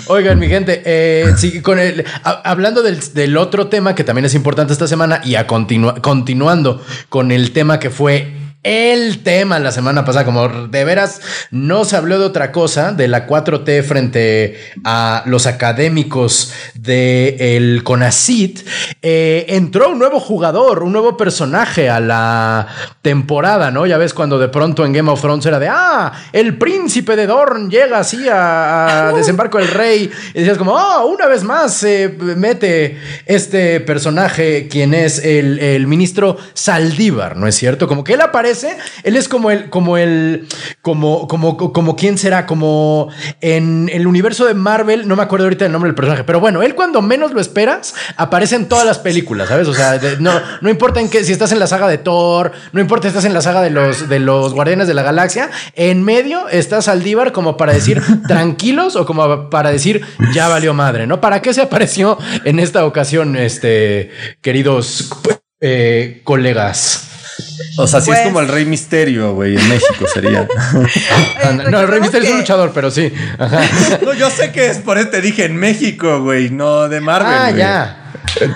Oigan, 0.07 0.38
mi 0.38 0.49
gente, 0.49 0.83
eh, 0.85 1.33
sí, 1.37 1.61
con 1.62 1.79
el, 1.79 2.05
a- 2.25 2.42
hablando 2.51 2.83
del, 2.83 2.99
del 3.14 3.37
otro 3.37 3.66
tema 3.68 3.94
que 3.94 4.05
también 4.05 4.25
es 4.25 4.35
importante 4.35 4.72
esta 4.72 4.87
semana 4.87 5.20
y 5.25 5.35
a 5.35 5.46
continua- 5.46 6.01
continuando 6.01 6.83
con 7.09 7.31
el 7.31 7.53
tema 7.53 7.79
que 7.79 7.90
fue 7.90 8.36
el 8.62 9.23
tema 9.23 9.59
la 9.59 9.71
semana 9.71 10.05
pasada, 10.05 10.25
como 10.25 10.49
de 10.49 10.85
veras 10.85 11.21
no 11.51 11.85
se 11.85 11.97
habló 11.97 12.19
de 12.19 12.25
otra 12.25 12.51
cosa, 12.51 12.92
de 12.92 13.07
la 13.07 13.27
4T 13.27 13.83
frente 13.85 14.59
a 14.85 15.23
los 15.27 15.47
académicos 15.47 16.53
del 16.75 17.85
CONACIT, 17.85 18.66
eh, 19.03 19.47
entró 19.51 19.90
un 19.90 19.99
nuevo 19.99 20.19
jugador, 20.19 20.83
un 20.83 20.92
nuevo 20.92 21.16
personaje 21.16 21.88
a 21.88 22.01
la 22.01 22.66
temporada, 23.03 23.71
¿no? 23.71 23.87
Ya 23.87 23.99
ves 23.99 24.12
cuando 24.12 24.38
de 24.38 24.49
pronto 24.49 24.85
en 24.85 24.92
Game 24.92 25.11
of 25.11 25.21
Thrones 25.21 25.47
era 25.47 25.59
de, 25.59 25.69
ah, 25.69 26.12
el 26.33 26.59
príncipe 26.59 27.14
de 27.14 27.27
Dorn 27.27 27.71
llega 27.71 27.99
así 27.99 28.29
a, 28.29 29.09
a 29.09 29.12
desembarco 29.16 29.59
del 29.59 29.69
rey, 29.69 30.11
y 30.35 30.38
decías 30.38 30.59
como, 30.59 30.73
oh, 30.73 31.07
una 31.07 31.27
vez 31.27 31.45
más 31.45 31.73
se 31.73 32.09
mete 32.09 32.99
este 33.27 33.81
personaje, 33.81 34.66
quien 34.69 34.95
es 34.95 35.25
el, 35.25 35.59
el 35.61 35.87
ministro 35.87 36.37
Saldívar, 36.55 37.37
¿no 37.37 37.47
es 37.47 37.55
cierto? 37.55 37.87
Como 37.87 38.03
que 38.03 38.14
él 38.14 38.21
aparece, 38.21 38.45
él 39.04 39.16
es 39.16 39.28
como 39.28 39.50
el, 39.50 39.70
como 39.70 39.96
el, 39.98 40.46
como, 40.82 41.26
como, 41.28 41.56
como 41.72 41.96
quién 41.96 42.18
será, 42.18 42.46
como 42.46 43.09
en 43.40 43.90
el 43.92 44.06
universo 44.06 44.44
de 44.44 44.54
Marvel, 44.54 45.06
no 45.09 45.16
me 45.16 45.22
acuerdo 45.22 45.46
ahorita 45.46 45.66
el 45.66 45.72
nombre 45.72 45.88
del 45.88 45.94
personaje, 45.94 46.24
pero 46.24 46.40
bueno, 46.40 46.62
él 46.62 46.74
cuando 46.74 47.02
menos 47.02 47.32
lo 47.32 47.40
esperas, 47.40 47.94
aparece 48.16 48.56
en 48.56 48.68
todas 48.68 48.85
las 48.87 48.98
películas, 48.98 49.48
¿sabes? 49.48 49.68
O 49.68 49.74
sea, 49.74 49.98
de- 49.98 50.16
no, 50.18 50.32
no 50.61 50.70
importa 50.70 51.00
en 51.00 51.09
qué, 51.09 51.24
si 51.24 51.32
estás 51.32 51.52
en 51.52 51.59
la 51.59 51.66
saga 51.66 51.88
de 51.88 51.98
Thor, 51.98 52.52
no 52.72 52.80
importa 52.80 53.02
si 53.04 53.09
estás 53.09 53.24
en 53.24 53.35
la 53.35 53.40
saga 53.42 53.62
de 53.62 53.70
los, 53.70 54.09
de 54.09 54.18
los 54.18 54.54
Guardianes 54.54 54.87
de 54.88 54.94
la 54.94 55.02
Galaxia, 55.02 55.50
en 55.74 56.02
medio 56.02 56.48
está 56.48 56.82
Saldívar 56.82 57.32
como 57.32 57.56
para 57.56 57.72
decir 57.72 58.02
tranquilos 58.28 58.96
o 58.96 59.06
como 59.06 59.50
para 59.50 59.70
decir 59.70 60.02
ya 60.35 60.48
valió 60.48 60.74
madre, 60.74 61.06
¿no? 61.06 61.20
¿Para 61.20 61.42
qué 61.42 61.52
se 61.54 61.62
apareció 61.62 62.18
en 62.44 62.59
esta 62.59 62.85
ocasión, 62.85 63.37
este, 63.37 64.11
queridos 64.40 65.11
eh, 65.61 66.20
colegas? 66.24 67.09
O 67.79 67.87
sea, 67.87 68.01
sí 68.01 68.07
Pues- 68.07 68.21
es 68.21 68.27
como 68.27 68.41
el 68.41 68.49
Rey 68.49 68.65
Misterio, 68.65 69.35
güey, 69.35 69.57
en 69.57 69.69
México 69.69 70.05
sería. 70.12 70.47
No, 71.71 71.81
el 71.81 71.89
Rey 71.89 72.01
Misterio 72.01 72.27
es 72.29 72.33
un 72.33 72.39
luchador, 72.41 72.73
pero 72.75 72.91
sí. 72.91 73.12
Ajá. 73.39 73.61
No, 74.05 74.12
yo 74.15 74.31
sé 74.31 74.51
que 74.53 74.67
es 74.69 74.79
por 74.79 74.99
eso 74.99 75.09
te 75.09 75.21
dije 75.21 75.45
en 75.45 75.57
México, 75.57 76.21
güey, 76.23 76.51
no 76.51 76.89
de 76.89 77.01
Marvel. 77.01 77.33
Ah, 77.35 77.51
ya. 77.51 78.03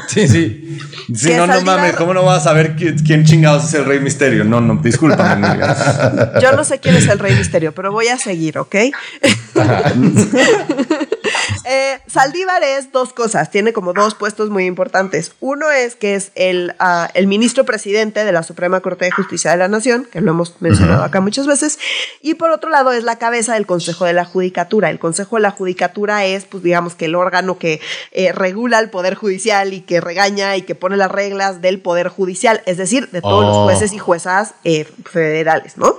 Sí, 0.08 0.26
sí. 0.28 0.78
Sí, 1.14 1.28
Que 1.30 1.36
no, 1.36 1.46
no 1.46 1.60
mames, 1.62 1.94
¿cómo 1.96 2.14
no 2.14 2.22
vas 2.24 2.38
a 2.38 2.44
saber 2.44 2.76
qui- 2.76 3.02
quién 3.04 3.24
chingados 3.24 3.64
es 3.64 3.74
el 3.74 3.84
Rey 3.84 3.98
Misterio? 4.00 4.44
No, 4.44 4.60
no, 4.60 4.76
discúlpame, 4.82 5.46
amiga. 5.46 6.38
Yo 6.40 6.52
no 6.52 6.62
sé 6.64 6.78
quién 6.78 6.94
es 6.96 7.08
el 7.08 7.18
Rey 7.18 7.34
Misterio, 7.34 7.72
pero 7.72 7.90
voy 7.90 8.08
a 8.08 8.16
seguir, 8.18 8.58
¿ok? 8.58 8.76
Eh, 11.64 11.98
Saldívar 12.06 12.62
es 12.62 12.90
dos 12.90 13.12
cosas, 13.12 13.50
tiene 13.50 13.72
como 13.72 13.92
dos 13.92 14.14
puestos 14.14 14.50
muy 14.50 14.64
importantes. 14.64 15.32
Uno 15.40 15.70
es 15.70 15.94
que 15.94 16.14
es 16.14 16.32
el, 16.34 16.74
ah, 16.78 17.10
el 17.14 17.26
ministro 17.26 17.64
presidente 17.64 18.24
de 18.24 18.32
la 18.32 18.42
Suprema 18.42 18.80
Corte 18.80 19.04
de 19.04 19.10
Justicia 19.10 19.50
de 19.50 19.58
la 19.58 19.68
Nación, 19.68 20.06
que 20.10 20.20
lo 20.20 20.30
hemos 20.30 20.60
mencionado 20.60 21.04
acá 21.04 21.20
muchas 21.20 21.46
veces, 21.46 21.78
y 22.22 22.34
por 22.34 22.50
otro 22.50 22.70
lado 22.70 22.92
es 22.92 23.04
la 23.04 23.18
cabeza 23.18 23.54
del 23.54 23.66
Consejo 23.66 24.04
de 24.06 24.14
la 24.14 24.24
Judicatura. 24.24 24.90
El 24.90 24.98
Consejo 24.98 25.36
de 25.36 25.42
la 25.42 25.50
Judicatura 25.50 26.24
es, 26.24 26.44
pues 26.44 26.62
digamos 26.62 26.94
que 26.94 27.04
el 27.04 27.14
órgano 27.14 27.58
que 27.58 27.80
eh, 28.12 28.32
regula 28.32 28.78
el 28.78 28.90
Poder 28.90 29.14
Judicial 29.14 29.74
y 29.74 29.82
que 29.82 30.00
regaña 30.00 30.56
y 30.56 30.62
que 30.62 30.74
pone 30.74 30.96
las 30.96 31.10
reglas 31.10 31.60
del 31.60 31.80
Poder 31.80 32.08
Judicial, 32.08 32.62
es 32.66 32.78
decir, 32.78 33.10
de 33.10 33.20
todos 33.20 33.44
los 33.44 33.56
Oh. 33.56 33.64
jueces 33.64 33.92
y 33.92 33.98
juezas 33.98 34.54
eh, 34.64 34.86
federales, 35.04 35.76
¿no? 35.76 35.96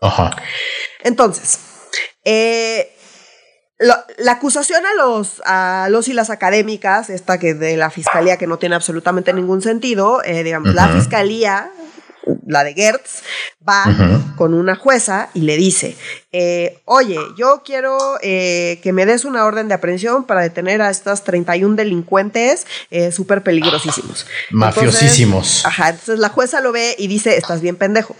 Ajá. 0.00 0.30
Entonces, 1.04 1.58
eh, 2.24 2.96
lo- 3.80 3.94
la 4.18 4.32
acusación 4.32 4.84
a 4.86 4.94
los, 4.94 5.42
a 5.44 5.88
los 5.90 6.06
y 6.08 6.12
las 6.12 6.30
académicas, 6.30 7.10
esta 7.10 7.38
que 7.38 7.54
de 7.54 7.76
la 7.76 7.90
fiscalía 7.90 8.36
que 8.36 8.46
no 8.46 8.58
tiene 8.58 8.74
absolutamente 8.76 9.32
ningún 9.32 9.62
sentido, 9.62 10.22
eh, 10.24 10.42
digamos, 10.44 10.74
la 10.74 10.88
fiscalía, 10.88 11.70
la 12.46 12.64
de 12.64 12.74
Gertz, 12.74 13.22
va 13.66 13.84
con 14.36 14.54
una 14.54 14.74
jueza 14.74 15.30
y 15.34 15.40
le 15.40 15.56
dice, 15.56 15.96
eh, 16.32 16.80
oye, 16.84 17.18
yo 17.36 17.62
quiero 17.64 18.18
eh, 18.22 18.78
que 18.82 18.92
me 18.92 19.06
des 19.06 19.24
una 19.24 19.44
orden 19.44 19.68
de 19.68 19.74
aprehensión 19.74 20.24
para 20.24 20.42
detener 20.42 20.82
a 20.82 20.90
estas 20.90 21.24
31 21.24 21.76
delincuentes 21.76 22.66
eh, 22.90 23.12
súper 23.12 23.42
peligrosísimos. 23.42 24.26
Mafiosísimos. 24.50 25.46
Entonces, 25.46 25.66
Ajá, 25.66 25.88
entonces 25.90 26.18
la 26.18 26.28
jueza 26.28 26.60
lo 26.60 26.72
ve 26.72 26.94
y 26.98 27.06
dice, 27.06 27.36
estás 27.36 27.60
bien 27.60 27.76
pendejo. 27.76 28.16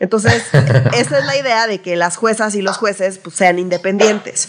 Entonces, 0.00 0.42
esa 0.52 1.18
es 1.18 1.24
la 1.24 1.36
idea 1.36 1.66
de 1.66 1.80
que 1.80 1.96
las 1.96 2.16
juezas 2.16 2.54
y 2.54 2.62
los 2.62 2.76
jueces 2.76 3.18
pues, 3.18 3.36
sean 3.36 3.58
independientes. 3.58 4.48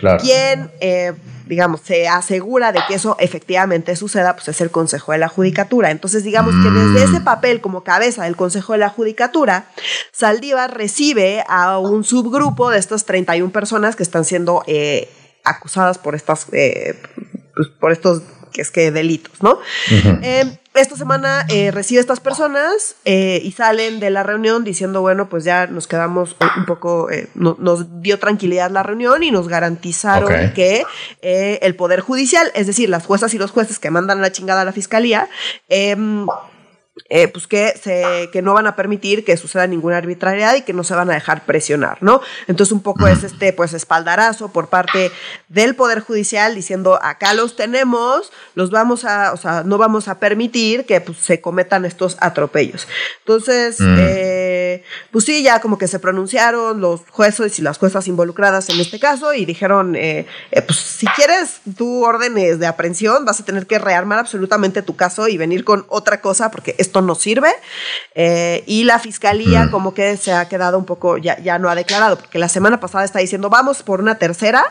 Claro. 0.00 0.22
Quien, 0.22 0.70
eh, 0.80 1.12
digamos, 1.46 1.80
se 1.80 2.08
asegura 2.08 2.72
de 2.72 2.80
que 2.88 2.94
eso 2.94 3.16
efectivamente 3.20 3.94
suceda, 3.96 4.34
pues 4.34 4.48
es 4.48 4.60
el 4.60 4.70
Consejo 4.70 5.12
de 5.12 5.18
la 5.18 5.28
Judicatura. 5.28 5.90
Entonces, 5.90 6.24
digamos 6.24 6.54
que 6.62 6.70
desde 6.70 7.04
ese 7.04 7.20
papel 7.20 7.60
como 7.60 7.84
cabeza 7.84 8.24
del 8.24 8.36
Consejo 8.36 8.72
de 8.72 8.80
la 8.80 8.90
Judicatura, 8.90 9.68
Saldívar 10.12 10.76
recibe 10.76 11.44
a 11.48 11.78
un 11.78 12.04
subgrupo 12.04 12.70
de 12.70 12.78
estas 12.78 13.04
31 13.04 13.52
personas 13.52 13.96
que 13.96 14.02
están 14.02 14.24
siendo 14.24 14.62
eh, 14.66 15.08
acusadas 15.44 15.98
por 15.98 16.14
estas, 16.14 16.46
eh, 16.52 17.00
pues, 17.54 17.68
por 17.80 17.92
estos 17.92 18.22
que 18.56 18.62
es 18.62 18.70
que 18.70 18.90
delitos, 18.90 19.42
¿no? 19.42 19.58
Eh, 20.22 20.58
esta 20.72 20.96
semana 20.96 21.44
eh, 21.50 21.70
recibe 21.70 21.98
a 21.98 22.00
estas 22.00 22.20
personas 22.20 22.96
eh, 23.04 23.38
y 23.44 23.52
salen 23.52 24.00
de 24.00 24.08
la 24.10 24.22
reunión 24.22 24.64
diciendo, 24.64 25.02
bueno, 25.02 25.28
pues 25.28 25.44
ya 25.44 25.66
nos 25.66 25.86
quedamos 25.86 26.36
un 26.56 26.64
poco, 26.64 27.10
eh, 27.10 27.28
no- 27.34 27.56
nos 27.60 28.00
dio 28.00 28.18
tranquilidad 28.18 28.70
la 28.70 28.82
reunión 28.82 29.22
y 29.22 29.30
nos 29.30 29.46
garantizaron 29.48 30.28
que 30.54 30.84
eh, 31.20 31.58
el 31.60 31.76
Poder 31.76 32.00
Judicial, 32.00 32.50
es 32.54 32.66
decir, 32.66 32.88
las 32.88 33.04
juezas 33.04 33.34
y 33.34 33.38
los 33.38 33.50
jueces 33.50 33.78
que 33.78 33.90
mandan 33.90 34.22
la 34.22 34.32
chingada 34.32 34.62
a 34.62 34.64
la 34.64 34.72
Fiscalía, 34.72 35.28
em, 35.68 36.26
eh, 37.08 37.28
pues 37.28 37.46
que, 37.46 37.74
se, 37.80 38.30
que 38.32 38.42
no 38.42 38.54
van 38.54 38.66
a 38.66 38.74
permitir 38.74 39.24
que 39.24 39.36
suceda 39.36 39.66
ninguna 39.66 39.98
arbitrariedad 39.98 40.54
y 40.56 40.62
que 40.62 40.72
no 40.72 40.82
se 40.82 40.94
van 40.94 41.10
a 41.10 41.14
dejar 41.14 41.44
presionar, 41.44 41.98
¿no? 42.00 42.20
Entonces 42.46 42.72
un 42.72 42.82
poco 42.82 43.06
es 43.06 43.22
este 43.22 43.52
pues 43.52 43.74
espaldarazo 43.74 44.48
por 44.48 44.68
parte 44.68 45.12
del 45.48 45.74
Poder 45.76 46.00
Judicial 46.00 46.54
diciendo 46.54 46.98
acá 47.02 47.34
los 47.34 47.54
tenemos, 47.54 48.32
los 48.54 48.70
vamos 48.70 49.04
a, 49.04 49.32
o 49.32 49.36
sea, 49.36 49.62
no 49.62 49.78
vamos 49.78 50.08
a 50.08 50.18
permitir 50.18 50.86
que 50.86 51.00
pues, 51.00 51.18
se 51.18 51.40
cometan 51.40 51.84
estos 51.84 52.16
atropellos. 52.20 52.88
Entonces, 53.20 53.76
eh, 53.80 54.45
pues 55.10 55.24
sí, 55.24 55.42
ya 55.42 55.60
como 55.60 55.78
que 55.78 55.88
se 55.88 55.98
pronunciaron 55.98 56.80
los 56.80 57.02
jueces 57.10 57.58
y 57.58 57.62
las 57.62 57.78
juezas 57.78 58.08
involucradas 58.08 58.68
en 58.68 58.80
este 58.80 58.98
caso 58.98 59.34
y 59.34 59.44
dijeron, 59.44 59.96
eh, 59.96 60.26
eh, 60.50 60.62
pues 60.62 60.78
si 60.78 61.06
quieres 61.08 61.60
tú 61.76 62.04
órdenes 62.04 62.58
de 62.58 62.66
aprehensión, 62.66 63.24
vas 63.24 63.40
a 63.40 63.44
tener 63.44 63.66
que 63.66 63.78
rearmar 63.78 64.18
absolutamente 64.18 64.82
tu 64.82 64.96
caso 64.96 65.28
y 65.28 65.36
venir 65.36 65.64
con 65.64 65.86
otra 65.88 66.20
cosa 66.20 66.50
porque 66.50 66.74
esto 66.78 67.02
no 67.02 67.14
sirve. 67.14 67.50
Eh, 68.14 68.64
y 68.66 68.84
la 68.84 68.98
fiscalía 68.98 69.70
como 69.70 69.94
que 69.94 70.16
se 70.16 70.32
ha 70.32 70.48
quedado 70.48 70.78
un 70.78 70.84
poco, 70.84 71.18
ya, 71.18 71.38
ya 71.40 71.58
no 71.58 71.68
ha 71.68 71.74
declarado, 71.74 72.18
porque 72.18 72.38
la 72.38 72.48
semana 72.48 72.80
pasada 72.80 73.04
está 73.04 73.18
diciendo, 73.18 73.50
vamos 73.50 73.82
por 73.82 74.00
una 74.00 74.16
tercera. 74.16 74.64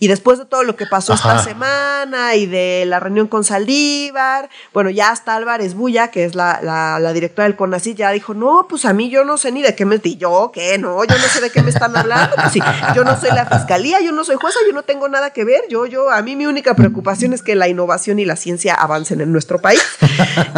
Y 0.00 0.06
después 0.06 0.38
de 0.38 0.44
todo 0.44 0.62
lo 0.62 0.76
que 0.76 0.86
pasó 0.86 1.12
Ajá. 1.14 1.38
esta 1.38 1.44
semana 1.44 2.36
y 2.36 2.46
de 2.46 2.84
la 2.86 3.00
reunión 3.00 3.26
con 3.26 3.42
Saldívar, 3.42 4.48
bueno, 4.72 4.90
ya 4.90 5.10
hasta 5.10 5.34
Álvarez 5.34 5.74
Bulla, 5.74 6.12
que 6.12 6.24
es 6.24 6.36
la, 6.36 6.60
la, 6.62 7.00
la 7.00 7.12
directora 7.12 7.44
del 7.48 7.56
CONACYT, 7.56 7.96
ya 7.96 8.10
dijo, 8.12 8.32
no, 8.32 8.66
pues 8.68 8.84
a 8.84 8.92
mí 8.92 9.10
yo 9.10 9.24
no 9.24 9.36
sé 9.38 9.50
ni 9.50 9.60
de 9.60 9.74
qué 9.74 9.84
me... 9.84 10.00
¿Y 10.04 10.16
yo 10.16 10.52
qué? 10.54 10.78
No, 10.78 11.02
yo 11.04 11.18
no 11.18 11.24
sé 11.24 11.40
de 11.40 11.50
qué 11.50 11.62
me 11.62 11.70
están 11.70 11.96
hablando. 11.96 12.36
Pues 12.36 12.52
sí, 12.52 12.60
yo 12.94 13.02
no 13.04 13.18
soy 13.20 13.30
la 13.30 13.44
fiscalía, 13.46 14.00
yo 14.00 14.12
no 14.12 14.24
soy 14.24 14.36
jueza, 14.36 14.58
yo 14.66 14.72
no 14.72 14.84
tengo 14.84 15.08
nada 15.08 15.30
que 15.32 15.44
ver. 15.44 15.62
Yo, 15.68 15.84
yo, 15.86 16.10
a 16.10 16.22
mí 16.22 16.36
mi 16.36 16.46
única 16.46 16.74
preocupación 16.74 17.32
es 17.32 17.42
que 17.42 17.56
la 17.56 17.66
innovación 17.68 18.20
y 18.20 18.24
la 18.24 18.36
ciencia 18.36 18.74
avancen 18.74 19.20
en 19.20 19.32
nuestro 19.32 19.58
país. 19.58 19.82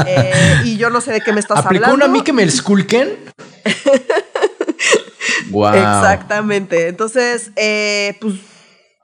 Eh, 0.07 0.61
y 0.65 0.77
yo 0.77 0.91
no 0.91 1.01
sé 1.01 1.13
de 1.13 1.21
qué 1.21 1.33
me 1.33 1.41
estás 1.41 1.61
¿Aplicó 1.65 1.87
hablando. 1.87 2.07
una 2.07 2.13
Mickey 2.13 2.51
Skulken? 2.51 3.17
wow. 5.51 5.73
Exactamente. 5.75 6.89
Entonces, 6.89 7.51
eh, 7.57 8.17
pues 8.21 8.35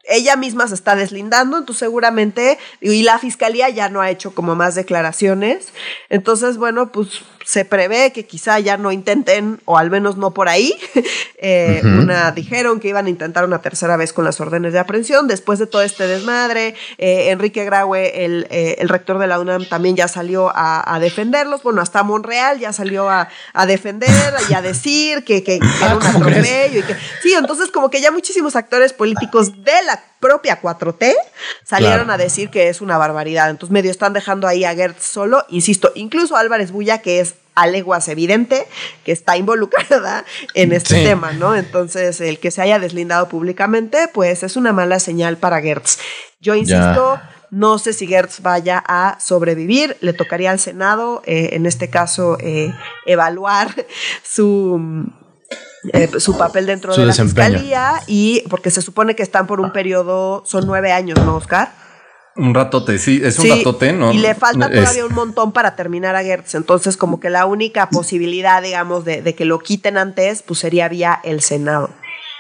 ella 0.09 0.37
misma 0.37 0.69
se 0.69 0.75
está 0.75 0.95
deslindando, 0.95 1.59
entonces 1.59 1.81
seguramente, 1.81 2.59
y 2.81 3.03
la 3.03 3.19
fiscalía 3.19 3.69
ya 3.71 3.89
no 3.89 4.01
ha 4.01 4.11
hecho 4.11 4.35
como 4.35 4.55
más 4.55 4.75
declaraciones. 4.75 5.73
Entonces, 6.09 6.59
bueno, 6.59 6.93
pues 6.93 7.23
se 7.47 7.65
prevé 7.65 8.13
que 8.13 8.27
quizá 8.27 8.59
ya 8.59 8.77
no 8.77 8.91
intenten, 8.91 9.61
o 9.67 9.79
al 9.79 9.89
menos 9.89 10.17
no 10.17 10.35
por 10.35 10.49
ahí. 10.49 10.75
Eh, 11.39 11.83
una 11.85 12.33
dijeron 12.33 12.81
que 12.81 12.89
iban 12.89 13.07
a 13.07 13.11
intentar 13.11 13.45
una 13.45 13.61
tercera 13.61 13.99
vez 13.99 14.15
con 14.15 14.25
las 14.25 14.41
órdenes 14.41 14.73
de 14.73 14.79
aprehensión. 14.79 15.29
Después 15.29 15.59
de 15.59 15.67
todo 15.67 15.83
este 15.83 16.07
desmadre, 16.07 16.75
eh, 16.97 17.31
Enrique 17.31 17.63
Graue, 17.67 18.25
el, 18.25 18.47
eh, 18.51 18.77
el, 18.79 18.89
rector 18.89 19.19
de 19.19 19.27
la 19.27 19.39
UNAM, 19.39 19.67
también 19.67 19.97
ya 19.97 20.09
salió 20.09 20.51
a, 20.53 20.99
defenderlos. 20.99 21.63
Bueno, 21.63 21.83
hasta 21.83 22.03
Monreal 22.03 22.59
ya 22.59 22.73
salió 22.73 23.11
a, 23.11 23.29
defender 23.67 24.35
y 24.49 24.55
a 24.55 24.63
decir 24.63 25.25
que, 25.25 25.45
que, 25.45 25.57
era 25.83 25.97
un 25.97 26.03
atropello. 26.03 26.81
Y 26.81 26.83
que, 26.83 26.97
sí, 27.23 27.35
entonces 27.35 27.71
como 27.71 27.91
que 27.91 28.01
ya 28.01 28.11
muchísimos 28.11 28.57
actores 28.57 28.95
políticos 28.95 29.63
de 29.63 29.83
la 29.85 30.03
propia 30.27 30.61
4T 30.61 31.15
salieron 31.65 32.11
a 32.11 32.17
decir 32.17 32.51
que 32.51 32.69
es 32.69 32.81
una 32.81 32.99
barbaridad. 32.99 33.49
Entonces 33.49 33.73
medio 33.73 33.93
están 33.93 34.13
dejando 34.13 34.49
ahí 34.49 34.65
a 34.65 34.75
Gertz 34.75 35.05
solo. 35.05 35.45
Insisto, 35.49 35.93
incluso 35.95 36.37
Álvarez 36.37 36.73
Bulla, 36.73 36.99
que 36.99 37.21
es 37.21 37.37
a 37.55 37.67
leguas 37.69 38.09
evidente 38.09 38.67
que 39.05 39.13
está 39.13 39.37
involucrada 39.37 40.25
en 40.55 40.73
este 40.73 41.05
tema, 41.05 41.33
¿no? 41.33 41.55
Entonces, 41.57 42.21
el 42.21 42.39
que 42.39 42.51
se 42.51 42.61
haya 42.61 42.79
deslindado 42.79 43.29
públicamente, 43.29 44.09
pues 44.13 44.43
es 44.43 44.57
una 44.57 44.73
mala 44.73 44.99
señal 44.99 45.39
para 45.39 45.63
Gertz. 45.63 45.99
Yo 46.41 46.55
insisto, 46.55 47.19
no 47.51 47.79
sé 47.79 47.93
si 47.93 48.07
Gertz 48.07 48.41
vaya 48.43 48.83
a 48.87 49.17
sobrevivir, 49.21 49.97
le 50.01 50.13
tocaría 50.13 50.51
al 50.51 50.59
Senado, 50.59 51.23
eh, 51.25 51.51
en 51.53 51.67
este 51.67 51.89
caso, 51.89 52.37
eh, 52.41 52.75
evaluar 53.07 53.75
su... 54.23 55.09
Eh, 55.93 56.21
su 56.21 56.37
papel 56.37 56.67
dentro 56.67 56.95
de 56.95 57.07
la 57.07 57.13
fiscalía 57.13 58.03
y 58.07 58.43
porque 58.49 58.71
se 58.71 58.83
supone 58.83 59.15
que 59.15 59.23
están 59.23 59.47
por 59.47 59.61
un 59.61 59.73
periodo, 59.73 60.43
son 60.47 60.67
nueve 60.67 60.93
años, 60.93 61.19
¿no, 61.25 61.37
Oscar? 61.37 61.73
Un 62.37 62.55
ratote, 62.55 62.99
sí, 62.99 63.21
es 63.25 63.39
un 63.39 63.49
ratote, 63.49 63.93
¿no? 63.95 64.13
Y 64.13 64.19
le 64.19 64.35
falta 64.35 64.71
todavía 64.71 65.07
un 65.07 65.15
montón 65.15 65.53
para 65.53 65.75
terminar 65.75 66.17
a 66.17 66.23
Gertz. 66.23 66.55
Entonces, 66.55 66.99
como 66.99 67.19
que 67.19 67.31
la 67.31 67.47
única 67.47 67.89
posibilidad, 67.89 68.63
digamos, 68.63 69.07
de, 69.07 69.23
de, 69.23 69.35
que 69.35 69.47
lo 69.47 69.59
quiten 69.59 69.97
antes, 69.97 70.43
pues 70.43 70.61
sería 70.61 70.89
vía 70.89 71.19
el 71.25 71.41
Senado. 71.41 71.89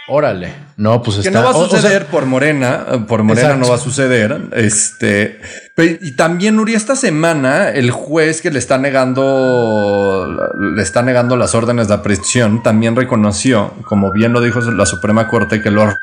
Órale. 0.09 0.55
No, 0.77 1.03
pues 1.03 1.19
está. 1.19 1.31
Que 1.31 1.37
no 1.37 1.42
va 1.42 1.51
a 1.51 1.69
suceder 1.69 2.07
por 2.07 2.27
Morena. 2.27 2.87
Por 3.09 3.25
Morena 3.25 3.57
no 3.57 3.69
va 3.69 3.75
a 3.75 3.79
suceder. 3.79 4.49
Este. 4.53 5.40
Y 5.77 6.12
también, 6.12 6.59
Uri, 6.59 6.75
esta 6.75 6.95
semana, 6.95 7.71
el 7.71 7.90
juez 7.90 8.40
que 8.40 8.51
le 8.51 8.59
está 8.59 8.79
negando. 8.79 10.29
Le 10.77 10.83
está 10.83 11.03
negando 11.03 11.37
las 11.37 11.55
órdenes 11.55 11.88
de 11.88 11.95
aprehensión 11.95 12.62
también 12.62 12.95
reconoció, 12.95 13.73
como 13.85 14.12
bien 14.12 14.33
lo 14.33 14.40
dijo 14.40 14.61
la 14.61 14.87
Suprema 14.87 15.29
Corte, 15.29 15.61
que 15.61 15.71
los 15.71 15.95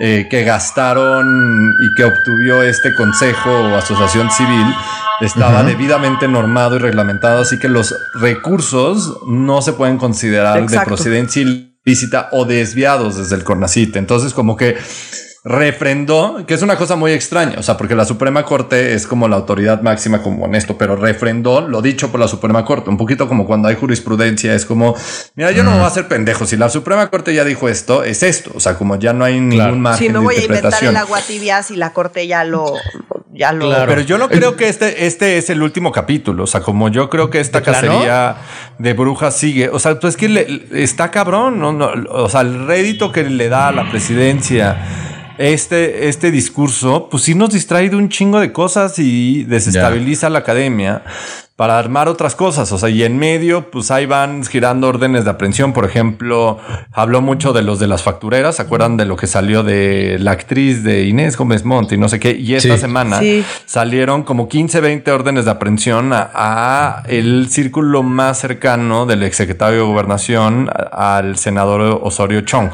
eh, 0.00 0.28
que 0.30 0.44
gastaron 0.44 1.74
y 1.80 1.94
que 1.94 2.04
obtuvió 2.04 2.62
este 2.62 2.94
consejo 2.94 3.50
o 3.50 3.76
asociación 3.76 4.30
civil 4.30 4.66
estaba 5.20 5.62
debidamente 5.62 6.28
normado 6.28 6.76
y 6.76 6.78
reglamentado, 6.78 7.42
así 7.42 7.58
que 7.58 7.68
los 7.68 7.94
recursos 8.14 9.18
no 9.26 9.62
se 9.62 9.72
pueden 9.72 9.98
considerar 9.98 10.66
de 10.66 10.80
procedencia 10.80 11.42
ilícita 11.84 12.28
o 12.32 12.44
desviados 12.44 13.16
desde 13.16 13.36
el 13.36 13.44
CONACIT. 13.44 13.96
Entonces, 13.96 14.34
como 14.34 14.56
que 14.56 14.76
refrendó, 15.44 16.46
que 16.46 16.54
es 16.54 16.62
una 16.62 16.76
cosa 16.76 16.94
muy 16.94 17.10
extraña, 17.10 17.58
o 17.58 17.62
sea, 17.64 17.76
porque 17.76 17.96
la 17.96 18.04
Suprema 18.04 18.44
Corte 18.44 18.94
es 18.94 19.08
como 19.08 19.26
la 19.26 19.34
autoridad 19.34 19.82
máxima 19.82 20.22
como 20.22 20.46
en 20.46 20.54
esto, 20.54 20.78
pero 20.78 20.94
refrendó 20.94 21.60
lo 21.60 21.82
dicho 21.82 22.12
por 22.12 22.20
la 22.20 22.28
Suprema 22.28 22.64
Corte, 22.64 22.90
un 22.90 22.96
poquito 22.96 23.26
como 23.26 23.44
cuando 23.44 23.66
hay 23.66 23.74
jurisprudencia, 23.74 24.54
es 24.54 24.64
como, 24.64 24.94
mira, 25.34 25.50
yo 25.50 25.64
no 25.64 25.72
me 25.72 25.78
voy 25.78 25.84
a 25.84 25.88
hacer 25.88 26.06
pendejo, 26.06 26.46
si 26.46 26.56
la 26.56 26.68
Suprema 26.68 27.10
Corte 27.10 27.34
ya 27.34 27.42
dijo 27.42 27.68
esto, 27.68 28.04
es 28.04 28.22
esto, 28.22 28.52
o 28.54 28.60
sea, 28.60 28.76
como 28.76 28.96
ya 28.96 29.12
no 29.12 29.24
hay 29.24 29.40
ningún 29.40 29.80
margen 29.80 30.06
Si 30.06 30.12
no 30.12 30.22
voy 30.22 30.36
a 30.36 30.44
inventar 30.44 30.84
el 30.84 30.96
agua 30.96 31.20
tibia 31.20 31.64
si 31.64 31.74
la 31.74 31.92
Corte 31.92 32.26
ya 32.26 32.44
lo... 32.44 32.74
Ya 33.34 33.50
lo... 33.50 33.70
Pero 33.86 34.02
yo 34.02 34.18
no 34.18 34.28
creo 34.28 34.56
que 34.56 34.68
este, 34.68 35.06
este 35.06 35.38
es 35.38 35.48
el 35.48 35.62
último 35.62 35.90
capítulo. 35.90 36.44
O 36.44 36.46
sea, 36.46 36.60
como 36.60 36.90
yo 36.90 37.08
creo 37.08 37.30
que 37.30 37.40
esta 37.40 37.62
cacería 37.62 38.36
de 38.78 38.92
brujas 38.92 39.34
sigue. 39.34 39.70
O 39.70 39.78
sea, 39.78 39.98
pues 39.98 40.18
que 40.18 40.28
le, 40.28 40.66
está 40.72 41.10
cabrón. 41.10 41.58
¿no? 41.58 41.70
o 42.10 42.28
sea, 42.28 42.42
el 42.42 42.66
rédito 42.66 43.10
que 43.10 43.24
le 43.24 43.48
da 43.48 43.68
a 43.68 43.72
la 43.72 43.90
presidencia 43.90 45.11
este, 45.42 46.08
este 46.08 46.30
discurso, 46.30 47.08
pues 47.10 47.24
sí 47.24 47.34
nos 47.34 47.50
distrae 47.50 47.90
de 47.90 47.96
un 47.96 48.08
chingo 48.08 48.38
de 48.38 48.52
cosas 48.52 48.98
y 49.00 49.42
desestabiliza 49.42 50.30
la 50.30 50.38
academia 50.38 51.02
para 51.56 51.78
armar 51.78 52.08
otras 52.08 52.36
cosas. 52.36 52.70
O 52.70 52.78
sea, 52.78 52.88
y 52.88 53.02
en 53.02 53.18
medio, 53.18 53.70
pues 53.70 53.90
ahí 53.90 54.06
van 54.06 54.44
girando 54.44 54.86
órdenes 54.86 55.24
de 55.24 55.30
aprehensión. 55.30 55.72
Por 55.72 55.84
ejemplo, 55.84 56.58
habló 56.92 57.20
mucho 57.20 57.52
de 57.52 57.62
los 57.62 57.80
de 57.80 57.88
las 57.88 58.02
factureras. 58.02 58.56
¿Se 58.56 58.62
acuerdan 58.62 58.96
de 58.96 59.04
lo 59.04 59.16
que 59.16 59.26
salió 59.26 59.64
de 59.64 60.16
la 60.20 60.30
actriz 60.30 60.84
de 60.84 61.06
Inés 61.06 61.36
Gómez 61.36 61.64
Montt 61.64 61.90
y 61.90 61.98
no 61.98 62.08
sé 62.08 62.20
qué? 62.20 62.32
Y 62.32 62.54
esta 62.54 62.78
semana 62.78 63.20
salieron 63.66 64.22
como 64.22 64.48
15, 64.48 64.80
20 64.80 65.10
órdenes 65.10 65.44
de 65.44 65.50
aprehensión 65.50 66.12
a, 66.12 67.02
el 67.08 67.48
círculo 67.50 68.04
más 68.04 68.38
cercano 68.38 69.06
del 69.06 69.24
exsecretario 69.24 69.80
de 69.80 69.86
Gobernación, 69.86 70.70
al 70.92 71.36
senador 71.36 72.00
Osorio 72.02 72.42
Chong. 72.42 72.70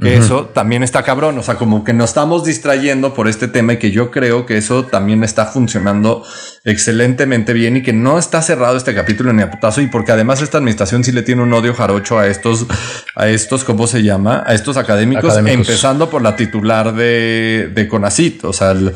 Eso 0.00 0.46
también 0.46 0.82
está 0.82 1.04
cabrón, 1.04 1.38
o 1.38 1.42
sea, 1.42 1.54
como 1.54 1.84
que 1.84 1.92
nos 1.92 2.10
estamos 2.10 2.44
distrayendo 2.44 3.14
por 3.14 3.28
este 3.28 3.46
tema 3.46 3.74
y 3.74 3.76
que 3.78 3.92
yo 3.92 4.10
creo 4.10 4.44
que 4.44 4.56
eso 4.56 4.84
también 4.84 5.22
está 5.22 5.46
funcionando 5.46 6.24
excelentemente 6.64 7.52
bien 7.52 7.76
y 7.76 7.82
que 7.82 7.92
no 7.92 8.18
está 8.18 8.42
cerrado 8.42 8.76
este 8.76 8.92
capítulo 8.92 9.32
ni 9.32 9.42
a 9.42 9.52
putazo 9.52 9.80
y 9.80 9.86
porque 9.86 10.10
además 10.10 10.42
esta 10.42 10.58
administración 10.58 11.04
sí 11.04 11.12
le 11.12 11.22
tiene 11.22 11.42
un 11.42 11.52
odio 11.52 11.74
jarocho 11.74 12.18
a 12.18 12.26
estos, 12.26 12.66
a 13.14 13.28
estos, 13.28 13.62
¿cómo 13.62 13.86
se 13.86 14.02
llama? 14.02 14.42
A 14.44 14.54
estos 14.54 14.76
académicos, 14.76 15.36
empezando 15.36 16.10
por 16.10 16.22
la 16.22 16.34
titular 16.34 16.92
de, 16.92 17.70
de 17.72 17.88
CONACIT, 17.88 18.44
o 18.44 18.52
sea, 18.52 18.72
el, 18.72 18.94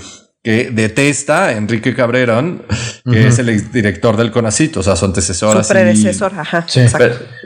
que 0.48 0.70
detesta 0.70 1.48
a 1.48 1.52
Enrique 1.52 1.94
Cabrerón, 1.94 2.64
que 3.04 3.26
es 3.26 3.38
el 3.38 3.70
director 3.70 4.16
del 4.16 4.30
CONACIT, 4.30 4.78
o 4.78 4.82
sea, 4.82 4.96
su 4.96 5.04
antecesor. 5.04 5.62
Su 5.62 5.68
predecesor, 5.70 6.32
ajá. 6.34 6.64
Sí. 6.66 6.80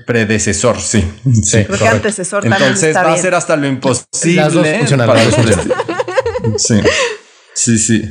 predecesor, 0.07 0.81
sí. 0.81 1.05
sí 1.43 1.65
Creo 1.65 1.79
que 1.81 1.88
antecesor 1.88 2.47
Entonces 2.47 2.95
va 2.95 3.12
a 3.12 3.17
ser 3.17 3.35
hasta 3.35 3.57
lo 3.57 3.67
imposible. 3.67 4.37
Las 4.37 4.53
dos 4.53 4.65
sí. 6.59 6.81
Sí, 7.55 7.79
sí. 7.79 8.03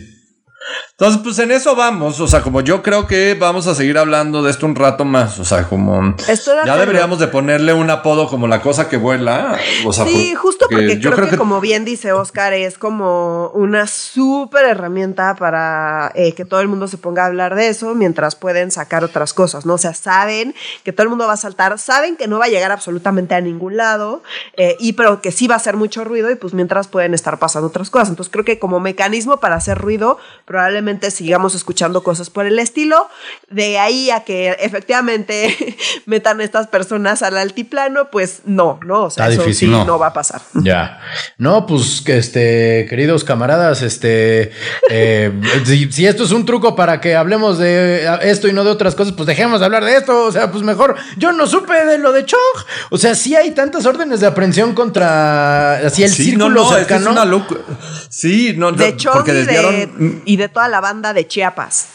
Entonces, 1.01 1.21
pues 1.23 1.39
en 1.39 1.49
eso 1.49 1.75
vamos. 1.75 2.19
O 2.19 2.27
sea, 2.27 2.43
como 2.43 2.61
yo 2.61 2.83
creo 2.83 3.07
que 3.07 3.33
vamos 3.33 3.65
a 3.65 3.73
seguir 3.73 3.97
hablando 3.97 4.43
de 4.43 4.51
esto 4.51 4.67
un 4.67 4.75
rato 4.75 5.03
más. 5.03 5.39
O 5.39 5.45
sea, 5.45 5.67
como 5.67 6.15
ya 6.63 6.77
deberíamos 6.77 7.17
de 7.17 7.27
ponerle 7.27 7.73
un 7.73 7.89
apodo 7.89 8.27
como 8.27 8.47
la 8.47 8.61
cosa 8.61 8.87
que 8.87 8.97
vuela. 8.97 9.57
O 9.83 9.93
sea, 9.93 10.05
sí, 10.05 10.35
justo 10.35 10.67
porque 10.69 10.99
yo 10.99 11.09
creo, 11.13 11.27
que, 11.27 11.37
como 11.37 11.59
bien 11.59 11.85
dice 11.85 12.11
Oscar, 12.11 12.53
es 12.53 12.77
como 12.77 13.49
una 13.55 13.87
súper 13.87 14.65
herramienta 14.65 15.33
para 15.33 16.11
eh, 16.13 16.33
que 16.33 16.45
todo 16.45 16.61
el 16.61 16.67
mundo 16.67 16.87
se 16.87 16.99
ponga 16.99 17.23
a 17.23 17.25
hablar 17.25 17.55
de 17.55 17.69
eso 17.69 17.95
mientras 17.95 18.35
pueden 18.35 18.69
sacar 18.69 19.03
otras 19.03 19.33
cosas, 19.33 19.65
¿no? 19.65 19.73
O 19.73 19.79
sea, 19.79 19.95
saben 19.95 20.53
que 20.83 20.93
todo 20.93 21.01
el 21.05 21.09
mundo 21.09 21.25
va 21.25 21.33
a 21.33 21.37
saltar, 21.37 21.79
saben 21.79 22.15
que 22.15 22.27
no 22.27 22.37
va 22.37 22.45
a 22.45 22.49
llegar 22.49 22.71
absolutamente 22.71 23.33
a 23.33 23.41
ningún 23.41 23.75
lado, 23.75 24.21
eh, 24.55 24.75
y 24.79 24.93
pero 24.93 25.19
que 25.19 25.31
sí 25.31 25.47
va 25.47 25.55
a 25.55 25.57
hacer 25.57 25.77
mucho 25.77 26.03
ruido 26.03 26.29
y 26.29 26.35
pues 26.35 26.53
mientras 26.53 26.87
pueden 26.87 27.15
estar 27.15 27.39
pasando 27.39 27.69
otras 27.69 27.89
cosas. 27.89 28.09
Entonces 28.09 28.31
creo 28.31 28.45
que 28.45 28.59
como 28.59 28.79
mecanismo 28.79 29.37
para 29.37 29.55
hacer 29.55 29.79
ruido, 29.79 30.19
probablemente 30.45 30.90
sigamos 31.11 31.55
escuchando 31.55 32.03
cosas 32.03 32.29
por 32.29 32.45
el 32.45 32.59
estilo. 32.59 33.07
De 33.49 33.79
ahí 33.79 34.09
a 34.09 34.23
que 34.23 34.49
efectivamente 34.59 35.55
metan 36.05 36.41
estas 36.41 36.67
personas 36.67 37.21
al 37.21 37.37
altiplano, 37.37 38.09
pues 38.11 38.41
no, 38.45 38.79
¿no? 38.85 39.03
O 39.03 39.09
sea, 39.09 39.29
eso 39.29 39.51
sí 39.53 39.67
no. 39.67 39.99
va 39.99 40.07
a 40.07 40.13
pasar. 40.13 40.41
Ya. 40.63 40.99
No, 41.37 41.65
pues 41.65 42.01
que 42.05 42.17
este, 42.17 42.85
queridos 42.87 43.23
camaradas, 43.23 43.81
este, 43.81 44.51
eh, 44.89 45.31
si, 45.65 46.05
esto 46.05 46.23
es 46.23 46.31
un 46.31 46.45
truco 46.45 46.75
para 46.75 47.01
que 47.01 47.15
hablemos 47.15 47.57
de 47.57 48.07
esto 48.21 48.47
y 48.47 48.53
no 48.53 48.63
de 48.63 48.69
otras 48.69 48.93
cosas, 48.93 49.13
pues 49.13 49.25
dejemos 49.25 49.59
de 49.59 49.65
hablar 49.65 49.83
de 49.83 49.97
esto. 49.97 50.25
O 50.25 50.31
sea, 50.31 50.51
pues 50.51 50.63
mejor. 50.63 50.95
Yo 51.17 51.31
no 51.31 51.47
supe 51.47 51.73
de 51.85 51.97
lo 51.97 52.11
de 52.11 52.25
Chong. 52.25 52.39
O 52.91 52.97
sea, 52.97 53.15
sí 53.15 53.35
hay 53.35 53.51
tantas 53.51 53.85
órdenes 53.85 54.19
de 54.19 54.27
aprehensión 54.27 54.73
contra 54.73 55.77
así 55.77 56.03
el 56.03 56.11
círculo 56.11 56.49
no, 56.49 56.69
cercano. 56.69 57.11
Es 57.11 57.17
una 57.17 57.25
Sí, 58.09 58.53
no, 58.57 58.71
de 58.71 58.95
Chong 58.97 59.27
y 60.25 60.35
de 60.35 60.49
toda 60.49 60.67
la 60.71 60.81
banda 60.81 61.13
de 61.13 61.27
Chiapas. 61.27 61.89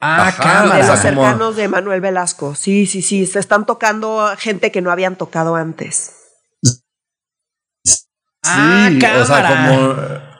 Ah, 0.00 0.34
cámara. 0.36 0.82
De 0.82 0.88
los 0.88 0.98
cercanos 0.98 1.56
de 1.56 1.68
Manuel 1.68 2.00
Velasco. 2.00 2.54
Sí, 2.54 2.86
sí, 2.86 3.02
sí. 3.02 3.24
Se 3.26 3.38
están 3.38 3.66
tocando 3.66 4.32
gente 4.36 4.72
que 4.72 4.82
no 4.82 4.90
habían 4.90 5.16
tocado 5.16 5.54
antes. 5.54 6.12
ah, 8.44 8.90
cámara. 9.00 9.22
O 9.22 9.26
sea, 9.26 9.66
como. 9.68 10.32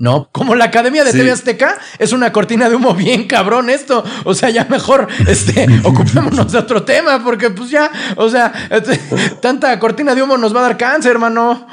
No, 0.00 0.30
como 0.32 0.54
la 0.54 0.64
Academia 0.64 1.04
de 1.04 1.12
TV 1.12 1.30
Azteca 1.30 1.78
es 1.98 2.12
una 2.12 2.32
cortina 2.32 2.70
de 2.70 2.74
humo 2.74 2.94
bien 2.94 3.26
cabrón 3.26 3.68
esto. 3.68 4.02
O 4.24 4.32
sea, 4.32 4.48
ya 4.48 4.64
mejor 4.64 5.08
este, 5.28 5.66
ocupémonos 5.84 6.52
de 6.52 6.58
otro 6.58 6.84
tema, 6.84 7.22
porque 7.22 7.50
pues 7.50 7.68
ya, 7.68 7.90
o 8.16 8.30
sea, 8.30 8.50
este, 8.70 8.96
tanta 9.42 9.78
cortina 9.78 10.14
de 10.14 10.22
humo 10.22 10.38
nos 10.38 10.56
va 10.56 10.60
a 10.60 10.62
dar 10.62 10.78
cáncer, 10.78 11.12
hermano. 11.12 11.66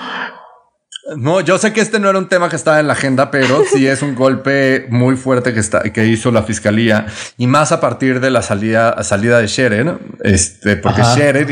No, 1.16 1.40
yo 1.40 1.58
sé 1.58 1.72
que 1.72 1.80
este 1.80 2.00
no 2.00 2.10
era 2.10 2.20
un 2.20 2.28
tema 2.28 2.50
que 2.50 2.56
estaba 2.58 2.80
en 2.80 2.88
la 2.88 2.94
agenda, 2.94 3.32
pero 3.32 3.64
sí 3.74 3.88
es 3.88 4.02
un 4.02 4.16
golpe 4.16 4.88
muy 4.90 5.16
fuerte 5.16 5.54
que, 5.54 5.60
está, 5.60 5.82
que 5.84 6.06
hizo 6.06 6.32
la 6.32 6.44
fiscalía 6.44 7.06
y 7.38 7.48
más 7.48 7.72
a 7.72 7.80
partir 7.80 8.20
de 8.20 8.30
la 8.30 8.42
salida, 8.42 9.02
salida 9.04 9.40
de 9.40 9.48
Scherer, 9.48 10.00
este, 10.24 10.76
porque 10.76 11.04
Scherer 11.04 11.48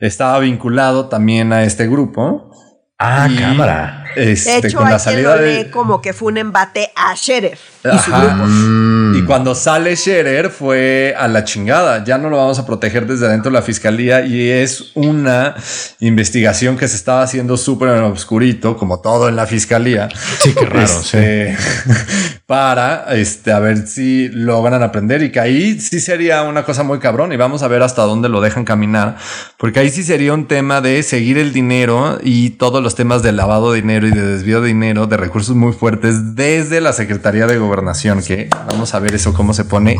estaba 0.00 0.38
vinculado 0.40 1.08
también 1.08 1.52
a 1.52 1.64
este 1.64 1.86
grupo. 1.86 2.50
Ah, 2.98 3.28
cámara. 3.38 4.04
Este, 4.18 4.60
de 4.62 4.68
hecho, 4.68 4.78
con 4.78 4.86
hay 4.86 4.92
la 4.94 4.98
quien 4.98 5.14
salida 5.14 5.36
lo 5.36 5.42
de- 5.42 5.70
como 5.70 6.00
que 6.00 6.12
fue 6.12 6.32
un 6.32 6.38
embate 6.38 6.90
a 6.96 7.14
Sheriff 7.14 7.58
y 7.84 7.98
su 7.98 8.10
grupo. 8.10 8.44
Y 9.18 9.24
cuando 9.24 9.54
sale 9.54 9.96
Scherer 9.96 10.50
fue 10.50 11.14
a 11.18 11.28
la 11.28 11.44
chingada. 11.44 12.04
Ya 12.04 12.18
no 12.18 12.28
lo 12.28 12.36
vamos 12.36 12.58
a 12.58 12.66
proteger 12.66 13.06
desde 13.06 13.26
adentro 13.26 13.50
de 13.50 13.54
la 13.58 13.62
fiscalía 13.62 14.24
y 14.26 14.48
es 14.50 14.90
una 14.94 15.54
investigación 16.00 16.76
que 16.76 16.86
se 16.88 16.96
estaba 16.96 17.22
haciendo 17.22 17.56
súper 17.56 17.88
en 17.90 18.02
obscurito, 18.02 18.76
como 18.76 19.00
todo 19.00 19.28
en 19.28 19.36
la 19.36 19.46
fiscalía. 19.46 20.08
Sí, 20.40 20.52
qué 20.54 20.66
raro, 20.66 20.86
sí. 20.88 21.16
Este, 21.18 21.56
Para 22.46 23.06
este, 23.14 23.52
a 23.52 23.58
ver 23.58 23.86
si 23.86 24.28
logran 24.30 24.82
aprender 24.82 25.22
y 25.22 25.30
que 25.30 25.38
ahí 25.40 25.78
sí 25.80 26.00
sería 26.00 26.42
una 26.44 26.64
cosa 26.64 26.82
muy 26.82 26.98
cabrón 26.98 27.30
y 27.32 27.36
vamos 27.36 27.62
a 27.62 27.68
ver 27.68 27.82
hasta 27.82 28.02
dónde 28.02 28.30
lo 28.30 28.40
dejan 28.40 28.64
caminar, 28.64 29.16
porque 29.58 29.80
ahí 29.80 29.90
sí 29.90 30.02
sería 30.02 30.32
un 30.32 30.46
tema 30.48 30.80
de 30.80 31.02
seguir 31.02 31.36
el 31.36 31.52
dinero 31.52 32.18
y 32.22 32.50
todos 32.50 32.82
los 32.82 32.94
temas 32.94 33.22
de 33.22 33.32
lavado 33.32 33.72
de 33.72 33.82
dinero 33.82 34.07
y 34.08 34.12
de 34.12 34.22
desvío 34.24 34.60
de 34.60 34.68
dinero, 34.68 35.06
de 35.06 35.16
recursos 35.16 35.54
muy 35.54 35.72
fuertes 35.72 36.34
desde 36.34 36.80
la 36.80 36.92
Secretaría 36.92 37.46
de 37.46 37.58
Gobernación, 37.58 38.22
que 38.22 38.48
vamos 38.70 38.94
a 38.94 38.98
ver 38.98 39.14
eso 39.14 39.32
cómo 39.34 39.54
se 39.54 39.64
pone, 39.64 39.96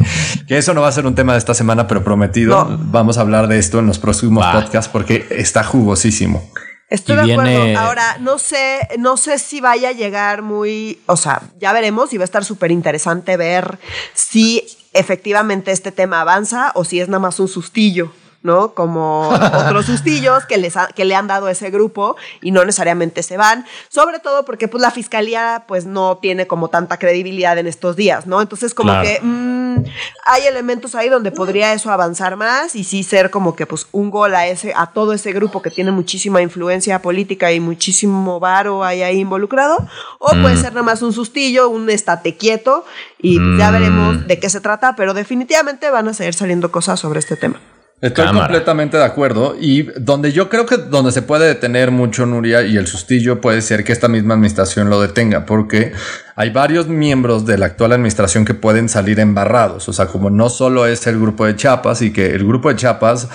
que 0.46 0.58
eso 0.58 0.74
no 0.74 0.80
va 0.82 0.88
a 0.88 0.92
ser 0.92 1.06
un 1.06 1.14
tema 1.14 1.32
de 1.32 1.38
esta 1.38 1.54
semana, 1.54 1.86
pero 1.86 2.02
prometido, 2.04 2.64
No. 2.68 2.78
vamos 2.90 3.18
a 3.18 3.20
hablar 3.22 3.48
de 3.48 3.58
esto 3.58 3.78
en 3.78 3.86
los 3.86 3.98
próximos 3.98 4.42
Va. 4.44 4.52
podcasts 4.52 4.90
porque 4.90 5.26
está 5.30 5.62
jugosísimo. 5.64 6.50
Estoy 6.90 7.14
Y 7.14 7.26
de 7.26 7.32
acuerdo. 7.34 7.50
viene- 7.64 7.76
Ahora, 7.76 8.16
no 8.20 8.38
sé, 8.38 8.78
no 8.98 9.18
sé 9.18 9.38
si 9.38 9.60
vaya 9.60 9.90
a 9.90 9.92
llegar 9.92 10.40
muy, 10.40 11.00
o 11.06 11.16
sea, 11.18 11.42
ya 11.60 11.72
veremos 11.74 12.14
y 12.14 12.16
va 12.16 12.24
a 12.24 12.24
estar 12.24 12.44
súper 12.46 12.70
interesante 12.70 13.36
ver 13.36 13.78
si 14.14 14.64
efectivamente 14.94 15.70
este 15.70 15.92
tema 15.92 16.22
avanza 16.22 16.72
o 16.74 16.84
si 16.84 16.98
es 17.00 17.08
nada 17.08 17.18
más 17.20 17.38
un 17.40 17.48
sustillo. 17.48 18.10
¿No? 18.42 18.72
Como 18.74 19.28
otros 19.30 19.86
sustillos 19.86 20.44
que, 20.46 20.58
les 20.58 20.76
ha- 20.76 20.86
que 20.88 21.04
le 21.04 21.14
han 21.14 21.26
dado 21.26 21.46
a 21.46 21.50
ese 21.50 21.70
grupo 21.70 22.16
y 22.40 22.50
no 22.52 22.64
necesariamente 22.64 23.22
se 23.22 23.36
van, 23.36 23.66
sobre 23.88 24.20
todo 24.20 24.44
porque 24.44 24.68
pues 24.68 24.80
la 24.80 24.90
fiscalía 24.90 25.64
pues 25.66 25.86
no 25.86 26.18
tiene 26.18 26.46
como 26.46 26.68
tanta 26.68 26.98
credibilidad 26.98 27.58
en 27.58 27.66
estos 27.66 27.96
días, 27.96 28.26
¿no? 28.26 28.40
Entonces 28.40 28.74
como 28.74 28.90
Claro. 28.92 29.06
que 29.08 29.20
mm, 29.22 29.84
hay 30.24 30.46
elementos 30.46 30.94
ahí 30.94 31.08
donde 31.08 31.30
podría 31.32 31.72
eso 31.72 31.90
avanzar 31.90 32.36
más 32.36 32.74
y 32.76 32.84
sí 32.84 33.02
ser 33.02 33.30
como 33.30 33.56
que 33.56 33.66
pues 33.66 33.86
un 33.92 34.10
gol 34.10 34.34
a 34.34 34.46
ese 34.46 34.72
a 34.76 34.86
todo 34.92 35.12
ese 35.12 35.32
grupo 35.32 35.60
que 35.62 35.70
tiene 35.70 35.90
muchísima 35.90 36.40
influencia 36.40 37.00
política 37.02 37.50
y 37.52 37.60
muchísimo 37.60 38.38
varo 38.40 38.84
ahí, 38.84 39.02
ahí 39.02 39.18
involucrado 39.20 39.76
o 40.20 40.30
puede 40.40 40.56
ser 40.56 40.72
nada 40.72 40.82
más 40.84 41.02
un 41.02 41.12
sustillo, 41.12 41.68
un 41.68 41.90
estate 41.90 42.36
quieto 42.36 42.84
y 43.20 43.36
ya 43.58 43.70
Mm. 43.70 43.72
veremos 43.72 44.26
de 44.26 44.38
qué 44.38 44.48
se 44.48 44.60
trata, 44.60 44.94
pero 44.96 45.12
definitivamente 45.14 45.90
van 45.90 46.08
a 46.08 46.14
seguir 46.14 46.34
saliendo 46.34 46.70
cosas 46.70 47.00
sobre 47.00 47.18
este 47.18 47.36
tema. 47.36 47.60
Estoy 48.00 48.26
Cámara. 48.26 48.46
completamente 48.46 48.96
de 48.96 49.04
acuerdo. 49.04 49.56
Y 49.60 49.82
donde 49.98 50.30
yo 50.32 50.48
creo 50.48 50.66
que 50.66 50.76
donde 50.76 51.10
se 51.10 51.22
puede 51.22 51.46
detener 51.48 51.90
mucho 51.90 52.26
Nuria 52.26 52.62
y 52.62 52.76
el 52.76 52.86
sustillo 52.86 53.40
puede 53.40 53.60
ser 53.60 53.82
que 53.82 53.92
esta 53.92 54.06
misma 54.08 54.34
administración 54.34 54.88
lo 54.88 55.00
detenga, 55.00 55.46
porque 55.46 55.92
hay 56.36 56.50
varios 56.50 56.86
miembros 56.86 57.44
de 57.44 57.58
la 57.58 57.66
actual 57.66 57.92
administración 57.92 58.44
que 58.44 58.54
pueden 58.54 58.88
salir 58.88 59.18
embarrados. 59.18 59.88
O 59.88 59.92
sea, 59.92 60.06
como 60.06 60.30
no 60.30 60.48
solo 60.48 60.86
es 60.86 61.06
el 61.08 61.18
grupo 61.18 61.46
de 61.46 61.56
Chiapas 61.56 62.02
y 62.02 62.12
que 62.12 62.26
el 62.30 62.46
grupo 62.46 62.68
de 62.68 62.76
Chiapas 62.76 63.28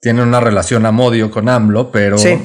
tiene 0.00 0.22
una 0.22 0.38
relación 0.38 0.86
amodio 0.86 1.30
con 1.30 1.48
AMLO, 1.48 1.90
pero. 1.90 2.16
Sí. 2.18 2.38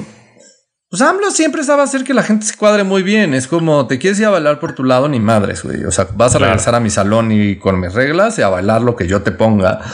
Pues 0.90 1.02
AMLO 1.02 1.30
siempre 1.30 1.62
sabe 1.62 1.82
hacer 1.82 2.02
que 2.02 2.12
la 2.12 2.24
gente 2.24 2.44
se 2.44 2.56
cuadre 2.56 2.82
muy 2.82 3.04
bien. 3.04 3.32
Es 3.32 3.46
como 3.46 3.86
te 3.86 4.00
quieres 4.00 4.18
ir 4.18 4.26
a 4.26 4.30
bailar 4.30 4.58
por 4.58 4.74
tu 4.74 4.82
lado, 4.82 5.08
ni 5.08 5.20
madres, 5.20 5.62
güey. 5.62 5.84
O 5.84 5.92
sea, 5.92 6.08
vas 6.16 6.34
a 6.34 6.38
Claro. 6.38 6.52
regresar 6.52 6.74
a 6.74 6.80
mi 6.80 6.90
salón 6.90 7.30
y 7.30 7.56
con 7.60 7.78
mis 7.78 7.94
reglas 7.94 8.36
y 8.40 8.42
a 8.42 8.48
bailar 8.48 8.82
lo 8.82 8.96
que 8.96 9.06
yo 9.06 9.22
te 9.22 9.30
ponga. 9.30 9.80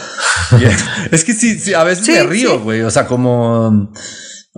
Es, 0.63 0.85
es 1.13 1.25
que 1.25 1.35
sí, 1.35 1.59
sí, 1.59 1.75
a 1.75 1.83
veces 1.85 2.07
Sí, 2.07 2.13
me 2.13 2.23
río, 2.23 2.53
sí. 2.53 2.57
güey. 2.63 2.83
O 2.83 2.91
sea, 2.91 3.07
como. 3.07 3.91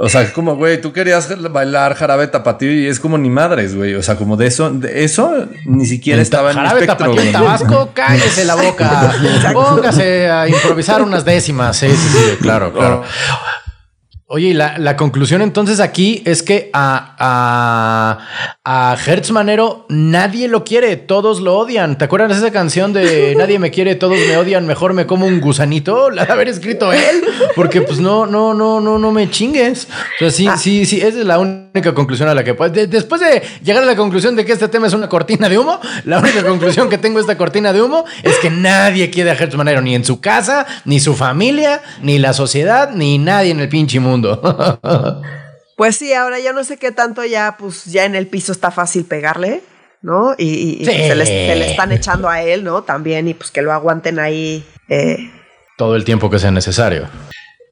O 0.01 0.09
sea, 0.09 0.23
es 0.23 0.31
como, 0.31 0.55
güey, 0.55 0.81
tú 0.81 0.93
querías 0.93 1.29
bailar 1.51 1.95
jarabe 1.97 2.29
tapatío 2.29 2.71
y 2.73 2.87
es 2.87 3.01
como 3.01 3.19
ni 3.19 3.31
madres, 3.31 3.75
güey. 3.75 3.95
O 3.97 4.03
sea, 4.05 4.15
como 4.15 4.37
de 4.37 4.47
eso, 4.47 4.71
de 4.71 5.03
eso 5.03 5.33
ni 5.67 5.87
siquiera 5.87 6.23
estaba 6.23 6.51
en 6.53 6.57
Jarabe 6.59 6.81
espectro. 6.83 7.07
tapatío 7.07 7.21
en 7.23 7.33
güey. 7.33 7.33
Tabasco, 7.33 7.91
cállese 7.95 8.45
la 8.45 8.55
boca. 8.55 9.13
Póngase 9.53 10.31
a 10.31 10.47
improvisar 10.47 11.03
unas 11.03 11.25
décimas. 11.25 11.79
Sí, 11.79 11.89
sí, 11.89 11.97
sí, 12.13 12.37
claro, 12.41 12.73
claro. 12.73 13.03
Oye, 14.31 14.49
y 14.49 14.53
la, 14.53 14.77
la 14.77 14.95
conclusión 14.95 15.41
entonces 15.41 15.81
aquí 15.81 16.23
es 16.27 16.43
que 16.43 16.69
a, 16.75 17.17
a, 17.19 18.19
a 18.93 18.97
Hertz 19.07 19.31
Manero 19.31 19.87
nadie 19.89 20.49
lo 20.49 20.65
quiere, 20.65 20.97
todos 20.97 21.41
lo 21.41 21.57
odian. 21.57 21.97
¿Te 21.97 22.05
acuerdas 22.05 22.29
de 22.29 22.35
esa 22.47 22.53
canción 22.53 22.93
de 22.93 23.35
Nadie 23.39 23.59
me 23.59 23.71
quiere, 23.71 23.95
todos 23.95 24.19
me 24.29 24.37
odian, 24.37 24.67
mejor 24.67 24.93
me 24.93 25.07
como 25.07 25.25
un 25.25 25.41
gusanito? 25.41 26.11
La 26.11 26.27
de 26.27 26.33
haber 26.35 26.49
escrito 26.49 26.93
él, 26.93 27.25
porque 27.57 27.81
pues 27.81 28.01
no, 28.01 28.27
no, 28.27 28.53
no, 28.53 28.83
no, 28.83 28.99
no 28.99 29.13
me 29.13 29.31
chingues. 29.31 29.89
O 30.17 30.19
sea, 30.19 30.31
sí, 30.31 30.47
sí, 30.59 30.85
sí, 30.85 30.99
esa 30.99 31.21
es 31.21 31.25
la 31.25 31.39
única 31.39 31.95
conclusión 31.95 32.29
a 32.29 32.35
la 32.35 32.45
que 32.45 32.53
puedes. 32.53 32.75
de- 32.75 32.87
después 32.87 33.23
de 33.23 33.43
llegar 33.65 33.83
a 33.83 33.87
la 33.87 33.97
conclusión 33.97 34.37
de 34.37 34.45
que 34.45 34.53
este 34.53 34.69
tema 34.69 34.89
es 34.89 34.93
una 34.93 35.09
cortina 35.09 35.49
de 35.49 35.57
humo, 35.57 35.81
la 36.05 36.19
única 36.19 36.43
conclusión 36.45 36.91
que 36.91 36.99
tengo 36.99 37.17
de 37.17 37.23
esta 37.23 37.39
cortina 37.39 37.73
de 37.73 37.81
humo 37.81 38.05
es 38.23 38.37
que 38.41 38.51
nadie 38.51 39.09
quiere 39.09 39.31
a 39.31 39.35
Hertz 39.35 39.55
Manero, 39.57 39.81
ni 39.81 39.95
en 39.95 40.05
su 40.05 40.21
casa, 40.21 40.67
ni 40.85 41.01
su 41.01 41.15
familia, 41.15 41.81
ni 42.03 42.19
la 42.19 42.35
sociedad, 42.35 42.91
ni 42.93 43.17
nadie 43.17 43.53
en 43.53 43.61
el 43.61 43.71
pinche 43.71 43.99
mundo. 44.01 44.18
Pues 45.77 45.95
sí, 45.95 46.13
ahora 46.13 46.41
yo 46.41 46.53
no 46.53 46.65
sé 46.65 46.77
qué 46.77 46.91
tanto 46.91 47.25
ya, 47.25 47.55
pues 47.57 47.85
ya 47.85 48.05
en 48.05 48.17
el 48.17 48.27
piso 48.27 48.51
está 48.51 48.73
fácil 48.73 49.05
pegarle, 49.05 49.63
¿no? 50.03 50.35
Y, 50.37 50.45
y- 50.49 50.71
y, 50.81 50.85
Sí. 50.85 50.91
pues, 50.91 50.97
se, 51.07 51.15
le, 51.15 51.25
se 51.27 51.55
le 51.57 51.71
están 51.71 51.93
echando 51.93 52.29
a 52.29 52.43
él, 52.43 52.65
¿no? 52.65 52.83
También, 52.83 53.29
y 53.29 53.35
pues 53.35 53.53
que 53.53 53.63
lo 53.63 53.73
aguanten 53.73 54.19
ahí. 54.19 54.65
eh, 54.89 55.31
todo 55.77 55.95
el 55.95 56.05
tiempo 56.05 56.29
que 56.31 56.41
sea 56.41 56.51
necesario. 56.51 57.07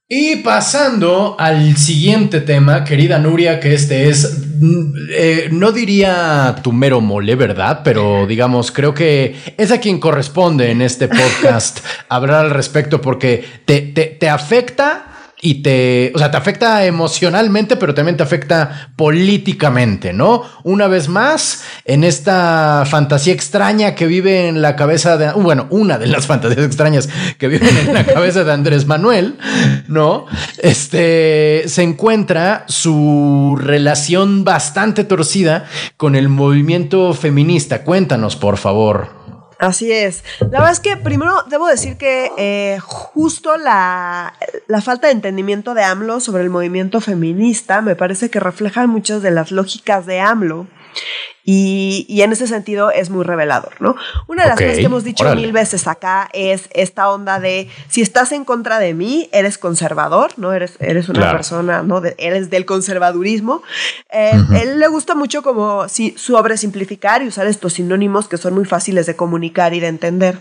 Y 0.08 0.36
pasando 0.36 1.34
al 1.36 1.76
siguiente 1.76 2.40
tema, 2.40 2.84
querida 2.84 3.18
Nuria, 3.18 3.58
que 3.58 3.74
este 3.74 4.08
es, 4.08 4.38
mm, 4.60 4.92
eh, 5.10 5.48
no 5.50 5.72
diría 5.72 6.54
tu 6.62 6.70
mero 6.72 7.00
mole, 7.00 7.34
¿verdad? 7.34 7.80
Pero 7.82 8.24
digamos, 8.28 8.70
creo 8.70 8.94
que 8.94 9.34
es 9.56 9.72
a 9.72 9.80
quien 9.80 9.98
corresponde 9.98 10.70
en 10.70 10.80
este 10.80 11.08
podcast 11.08 11.80
hablar 12.08 12.44
al 12.44 12.50
respecto 12.52 13.00
porque 13.00 13.44
te, 13.64 13.80
te, 13.80 14.04
te 14.04 14.28
afecta 14.28 15.06
y 15.40 15.62
te, 15.62 16.12
o 16.14 16.18
sea, 16.18 16.30
te 16.30 16.36
afecta 16.36 16.84
emocionalmente, 16.86 17.76
pero 17.76 17.94
también 17.94 18.16
te 18.16 18.22
afecta 18.22 18.90
políticamente, 18.96 20.12
¿no? 20.12 20.42
Una 20.64 20.88
vez 20.88 21.08
más, 21.08 21.62
en 21.84 22.04
esta 22.04 22.84
fantasía 22.86 23.34
extraña 23.34 23.94
que 23.94 24.06
vive 24.06 24.48
en 24.48 24.62
la 24.62 24.76
cabeza 24.76 25.18
de, 25.18 25.32
bueno, 25.32 25.66
una 25.70 25.98
de 25.98 26.06
las 26.06 26.26
fantasías 26.26 26.64
extrañas 26.64 27.08
que 27.38 27.48
viven 27.48 27.76
en 27.76 27.92
la 27.92 28.04
cabeza 28.04 28.44
de 28.44 28.52
Andrés 28.52 28.86
Manuel, 28.86 29.36
¿no? 29.88 30.26
Este, 30.58 31.64
se 31.66 31.82
encuentra 31.82 32.64
su 32.68 33.58
relación 33.60 34.44
bastante 34.44 35.04
torcida 35.04 35.66
con 35.96 36.16
el 36.16 36.28
movimiento 36.28 37.12
feminista. 37.12 37.84
Cuéntanos, 37.84 38.36
por 38.36 38.56
favor. 38.56 39.25
Así 39.58 39.90
es. 39.90 40.22
La 40.40 40.58
verdad 40.58 40.72
es 40.72 40.80
que 40.80 40.96
primero 40.96 41.42
debo 41.48 41.66
decir 41.66 41.96
que 41.96 42.30
eh, 42.36 42.78
justo 42.82 43.56
la, 43.56 44.34
la 44.66 44.80
falta 44.82 45.06
de 45.06 45.14
entendimiento 45.14 45.72
de 45.74 45.82
AMLO 45.82 46.20
sobre 46.20 46.42
el 46.42 46.50
movimiento 46.50 47.00
feminista 47.00 47.80
me 47.80 47.96
parece 47.96 48.28
que 48.28 48.40
refleja 48.40 48.86
muchas 48.86 49.22
de 49.22 49.30
las 49.30 49.52
lógicas 49.52 50.04
de 50.04 50.20
AMLO. 50.20 50.66
Y, 51.48 52.04
y 52.08 52.22
en 52.22 52.32
ese 52.32 52.48
sentido 52.48 52.90
es 52.90 53.08
muy 53.08 53.24
revelador, 53.24 53.74
¿no? 53.80 53.94
Una 54.26 54.42
de 54.42 54.48
las 54.48 54.58
cosas 54.58 54.76
que 54.78 54.82
hemos 54.84 55.04
dicho 55.04 55.22
órale. 55.22 55.40
mil 55.42 55.52
veces 55.52 55.86
acá 55.86 56.28
es 56.32 56.68
esta 56.74 57.08
onda 57.08 57.38
de 57.38 57.70
si 57.88 58.02
estás 58.02 58.32
en 58.32 58.44
contra 58.44 58.80
de 58.80 58.94
mí, 58.94 59.28
eres 59.32 59.56
conservador, 59.56 60.32
¿no? 60.38 60.52
Eres, 60.52 60.74
eres 60.80 61.08
una 61.08 61.20
Claro. 61.20 61.38
persona, 61.38 61.82
¿no? 61.84 62.00
De- 62.00 62.16
eres 62.18 62.50
del 62.50 62.66
conservadurismo. 62.66 63.62
Eh, 64.12 64.32
Él 64.60 64.80
le 64.80 64.88
gusta 64.88 65.14
mucho 65.14 65.42
como 65.44 65.88
si, 65.88 66.14
sobresimplificar 66.18 67.22
y 67.22 67.28
usar 67.28 67.46
estos 67.46 67.74
sinónimos 67.74 68.26
que 68.26 68.38
son 68.38 68.52
muy 68.54 68.64
fáciles 68.64 69.06
de 69.06 69.14
comunicar 69.14 69.72
y 69.72 69.78
de 69.78 69.86
entender. 69.86 70.38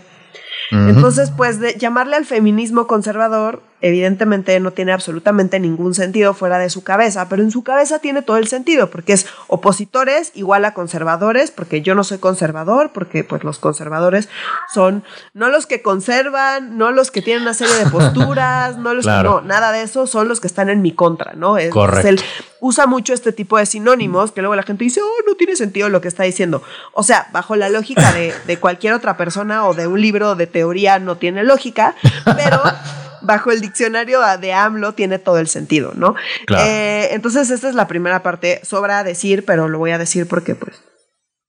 Entonces, 0.72 1.30
pues 1.36 1.60
de 1.60 1.74
llamarle 1.78 2.16
al 2.16 2.24
feminismo 2.24 2.88
conservador, 2.88 3.62
evidentemente 3.80 4.58
no 4.60 4.70
tiene 4.72 4.92
absolutamente 4.92 5.60
ningún 5.60 5.94
sentido 5.94 6.34
fuera 6.34 6.58
de 6.58 6.70
su 6.70 6.82
cabeza, 6.82 7.28
pero 7.28 7.42
en 7.42 7.50
su 7.50 7.62
cabeza 7.62 7.98
tiene 7.98 8.22
todo 8.22 8.36
el 8.38 8.48
sentido, 8.48 8.90
porque 8.90 9.12
es 9.12 9.26
opositores 9.48 10.32
igual 10.34 10.64
a 10.64 10.72
conservadores, 10.74 11.50
porque 11.50 11.82
yo 11.82 11.94
no 11.94 12.04
soy 12.04 12.18
conservador, 12.18 12.92
porque 12.92 13.24
pues 13.24 13.44
los 13.44 13.58
conservadores 13.58 14.28
son 14.72 15.04
no 15.34 15.48
los 15.48 15.66
que 15.66 15.82
conservan, 15.82 16.78
no 16.78 16.90
los 16.92 17.10
que 17.10 17.20
tienen 17.22 17.42
una 17.42 17.54
serie 17.54 17.74
de 17.74 17.86
posturas, 17.90 18.78
no 18.78 18.94
los 18.94 19.04
Claro. 19.04 19.36
que 19.36 19.42
no, 19.42 19.48
nada 19.48 19.72
de 19.72 19.82
eso, 19.82 20.06
son 20.06 20.28
los 20.28 20.40
que 20.40 20.46
están 20.46 20.70
en 20.70 20.82
mi 20.82 20.92
contra, 20.92 21.34
¿no? 21.34 21.58
Es- 21.58 21.70
Correcto. 21.70 22.22
usa 22.60 22.86
mucho 22.86 23.12
este 23.12 23.32
tipo 23.32 23.58
de 23.58 23.66
sinónimos 23.66 24.32
que 24.32 24.40
luego 24.40 24.56
la 24.56 24.62
gente 24.62 24.84
dice, 24.84 25.00
oh, 25.02 25.28
no 25.28 25.34
tiene 25.34 25.54
sentido 25.56 25.88
lo 25.88 26.00
que 26.00 26.08
está 26.08 26.22
diciendo. 26.24 26.62
O 26.94 27.02
sea, 27.02 27.28
bajo 27.32 27.54
la 27.56 27.68
lógica 27.68 28.12
de, 28.12 28.32
de 28.46 28.58
cualquier 28.58 28.94
otra 28.94 29.16
persona 29.16 29.66
o 29.66 29.74
de 29.74 29.86
un 29.86 30.00
libro 30.00 30.34
de 30.34 30.46
teoría 30.46 30.98
no 30.98 31.16
tiene 31.16 31.44
lógica, 31.44 31.94
pero 32.24 32.60
bajo 33.26 33.50
el 33.50 33.60
diccionario 33.60 34.20
de 34.40 34.52
AMLO 34.52 34.94
tiene 34.94 35.18
todo 35.18 35.38
el 35.38 35.48
sentido, 35.48 35.92
¿no? 35.94 36.14
Claro. 36.46 36.64
Eh, 36.66 37.08
entonces, 37.12 37.50
esta 37.50 37.68
es 37.68 37.74
la 37.74 37.88
primera 37.88 38.22
parte. 38.22 38.60
Sobra 38.62 39.04
decir, 39.04 39.44
pero 39.44 39.68
lo 39.68 39.78
voy 39.78 39.90
a 39.90 39.98
decir 39.98 40.26
porque, 40.26 40.54
pues, 40.54 40.76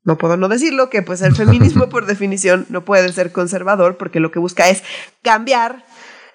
no 0.04 0.18
puedo 0.18 0.38
no 0.38 0.48
decirlo, 0.48 0.90
que 0.90 1.02
pues 1.02 1.22
el 1.22 1.36
feminismo 1.36 1.90
por 1.90 2.06
definición 2.06 2.65
no 2.69 2.86
puede 2.86 3.12
ser 3.12 3.32
conservador 3.32 3.98
porque 3.98 4.19
lo 4.19 4.32
que 4.32 4.40
busca 4.40 4.69
es 4.69 4.84
cambiar 5.21 5.86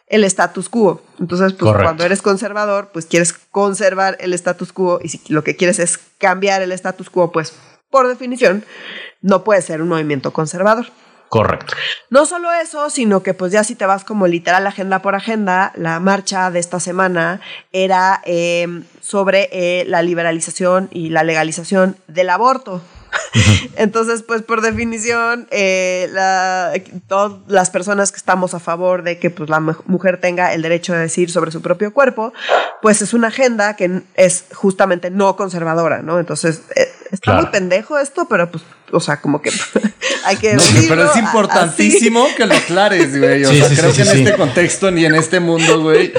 el 0.07 0.25
status 0.25 0.69
quo. 0.69 1.03
Entonces, 1.19 1.55
pues 1.55 1.73
cuando 1.73 2.05
eres 2.05 2.21
conservador, 2.21 2.91
pues 2.93 3.07
quieres 3.07 3.33
conservar 3.33 4.19
el 4.21 4.35
status 4.35 4.73
quo 4.73 5.01
y 5.03 5.09
si 5.09 5.23
lo 5.29 5.43
que 5.43 5.57
quieres 5.57 5.79
es 5.79 5.99
cambiar 6.19 6.61
el 6.61 6.71
status 6.73 7.09
quo, 7.09 7.33
pues 7.33 7.55
por 7.91 8.09
definición 8.09 8.65
no 9.23 9.43
puede 9.43 9.63
ser 9.63 9.81
un 9.81 9.89
movimiento 9.89 10.33
conservador. 10.33 10.87
Correcto. 11.33 11.75
No 12.11 12.27
solo 12.27 12.53
eso, 12.53 12.91
sino 12.91 13.23
que 13.23 13.33
pues 13.33 13.53
ya 13.53 13.65
si 13.65 13.75
te 13.75 13.87
vas 13.87 14.05
como 14.05 14.27
literal 14.27 14.67
agenda 14.67 15.01
por 15.01 15.15
agenda, 15.15 15.73
la 15.77 15.99
marcha 15.99 16.51
de 16.51 16.59
esta 16.59 16.79
semana 16.79 17.41
era 17.73 18.21
eh, 18.27 18.83
sobre 19.01 19.49
eh, 19.51 19.87
la 19.87 20.03
liberalización 20.03 20.91
y 20.93 21.09
la 21.09 21.23
legalización 21.23 21.97
del 22.07 22.29
aborto. 22.29 22.83
Entonces, 23.77 24.23
pues 24.23 24.43
por 24.43 24.61
definición, 24.61 25.49
eh, 25.51 26.13
todas 27.09 27.33
las 27.47 27.71
personas 27.71 28.13
que 28.13 28.19
estamos 28.19 28.53
a 28.53 28.61
favor 28.61 29.03
de 29.03 29.19
que 29.19 29.31
pues, 29.31 29.49
la 29.49 29.61
mujer 29.61 30.21
tenga 30.21 30.53
el 30.53 30.61
derecho 30.61 30.93
de 30.93 30.99
decir 30.99 31.31
sobre 31.31 31.51
su 31.51 31.63
propio 31.63 31.95
cuerpo, 31.95 32.35
pues 32.83 33.01
es 33.01 33.15
una 33.15 33.29
agenda 33.29 33.75
que 33.75 34.03
es 34.17 34.45
justamente 34.53 35.11
no 35.11 35.35
conservadora, 35.37 36.03
¿no? 36.03 36.19
Entonces, 36.19 36.61
eh, 36.77 36.89
está 37.11 37.37
muy 37.37 37.47
pendejo 37.47 37.99
esto, 37.99 38.27
pero 38.29 38.51
pues, 38.51 38.63
o 38.93 39.01
sea, 39.01 39.21
como 39.21 39.43
que 39.43 39.51
hay 40.25 40.37
que... 40.37 40.55
No, 40.55 40.63
pero 40.89 41.11
es 41.11 41.17
importantísimo 41.17 42.27
que 42.37 42.47
lo 42.47 42.55
aclares, 42.55 43.19
güey. 43.19 43.45
O 43.45 43.53
sea, 43.53 43.69
creo 43.69 43.93
que 43.93 44.03
en 44.03 44.09
este 44.09 44.37
contexto 44.37 44.91
ni 44.91 45.05
en 45.05 45.15
este 45.15 45.41
mundo, 45.41 45.81
güey 45.81 46.13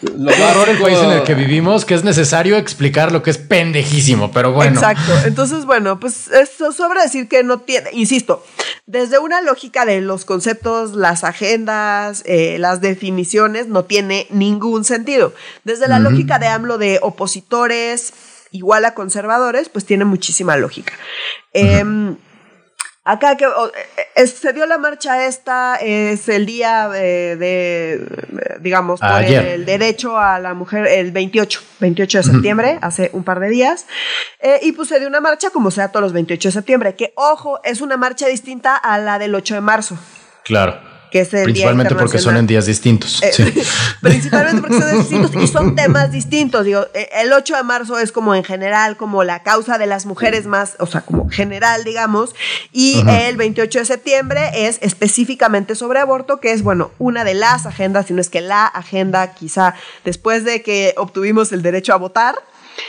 lo 0.00 0.30
error 0.30 0.68
el 0.68 0.78
país 0.78 0.98
en 0.98 1.10
el 1.10 1.22
que 1.22 1.34
vivimos 1.34 1.84
que 1.84 1.94
es 1.94 2.04
necesario 2.04 2.56
explicar 2.56 3.12
lo 3.12 3.22
que 3.22 3.30
es 3.30 3.38
pendejísimo, 3.38 4.30
pero 4.30 4.52
bueno. 4.52 4.74
Exacto. 4.74 5.12
Entonces, 5.24 5.64
bueno, 5.64 5.98
pues 5.98 6.28
eso 6.28 6.72
sobra 6.72 7.02
decir 7.02 7.28
que 7.28 7.42
no 7.42 7.60
tiene, 7.60 7.90
insisto, 7.92 8.44
desde 8.86 9.18
una 9.18 9.40
lógica 9.40 9.84
de 9.84 10.00
los 10.00 10.24
conceptos, 10.24 10.94
las 10.94 11.24
agendas, 11.24 12.22
eh, 12.26 12.56
las 12.58 12.80
definiciones, 12.80 13.68
no 13.68 13.84
tiene 13.84 14.26
ningún 14.30 14.84
sentido. 14.84 15.34
Desde 15.64 15.88
la 15.88 15.98
lógica 15.98 16.38
de 16.38 16.48
AMLO 16.48 16.78
de 16.78 16.98
opositores 17.02 18.12
igual 18.50 18.84
a 18.84 18.94
conservadores, 18.94 19.68
pues 19.68 19.84
tiene 19.84 20.04
muchísima 20.04 20.56
lógica. 20.56 20.92
Acá 23.08 23.36
que 23.36 23.46
eh, 24.16 24.26
se 24.26 24.52
dio 24.52 24.66
la 24.66 24.78
marcha 24.78 25.26
esta, 25.26 25.76
es 25.76 26.28
el 26.28 26.44
día 26.44 26.88
de, 26.88 28.04
digamos, 28.58 28.98
por 28.98 29.22
el 29.22 29.64
derecho 29.64 30.18
a 30.18 30.40
la 30.40 30.54
mujer, 30.54 30.88
el 30.88 31.12
28, 31.12 31.60
28 31.78 32.18
de 32.18 32.24
septiembre, 32.24 32.78
hace 32.82 33.10
un 33.12 33.22
par 33.22 33.38
de 33.38 33.48
días. 33.48 33.86
Eh, 34.40 34.58
y 34.62 34.72
pues 34.72 34.88
se 34.88 34.98
dio 34.98 35.06
una 35.06 35.20
marcha 35.20 35.50
como 35.50 35.70
sea 35.70 35.92
todos 35.92 36.02
los 36.02 36.12
28 36.12 36.48
de 36.48 36.52
septiembre, 36.52 36.96
que 36.96 37.12
ojo, 37.14 37.60
es 37.62 37.80
una 37.80 37.96
marcha 37.96 38.26
distinta 38.26 38.74
a 38.74 38.98
la 38.98 39.20
del 39.20 39.36
8 39.36 39.54
de 39.54 39.60
marzo. 39.60 39.96
Claro 40.42 40.95
que 41.10 41.20
es 41.20 41.32
el 41.34 41.44
Principalmente 41.44 41.94
porque 41.94 42.18
son 42.18 42.36
en 42.36 42.46
días 42.46 42.66
distintos. 42.66 43.22
Eh, 43.22 43.32
principalmente 44.00 44.60
porque 44.60 44.80
son 44.80 44.98
distintos 44.98 45.42
y 45.42 45.46
son 45.46 45.74
temas 45.76 46.10
distintos. 46.12 46.64
Digo, 46.64 46.86
eh, 46.94 47.08
el 47.16 47.32
8 47.32 47.56
de 47.56 47.62
marzo 47.62 47.98
es 47.98 48.12
como 48.12 48.34
en 48.34 48.44
general, 48.44 48.96
como 48.96 49.24
la 49.24 49.42
causa 49.42 49.78
de 49.78 49.86
las 49.86 50.06
mujeres 50.06 50.46
más, 50.46 50.76
o 50.78 50.86
sea, 50.86 51.02
como 51.02 51.28
general, 51.28 51.84
digamos. 51.84 52.34
Y 52.72 53.02
el 53.08 53.36
28 53.36 53.80
de 53.80 53.84
septiembre 53.84 54.50
es 54.54 54.78
específicamente 54.82 55.74
sobre 55.74 56.00
aborto, 56.00 56.40
que 56.40 56.52
es, 56.52 56.62
bueno, 56.62 56.90
una 56.98 57.24
de 57.24 57.34
las 57.34 57.66
agendas, 57.66 58.06
si 58.06 58.14
no 58.14 58.20
es 58.20 58.28
que 58.28 58.40
la 58.40 58.66
agenda, 58.66 59.34
quizá 59.34 59.74
después 60.04 60.44
de 60.44 60.62
que 60.62 60.94
obtuvimos 60.96 61.52
el 61.52 61.62
derecho 61.62 61.92
a 61.92 61.96
votar. 61.96 62.36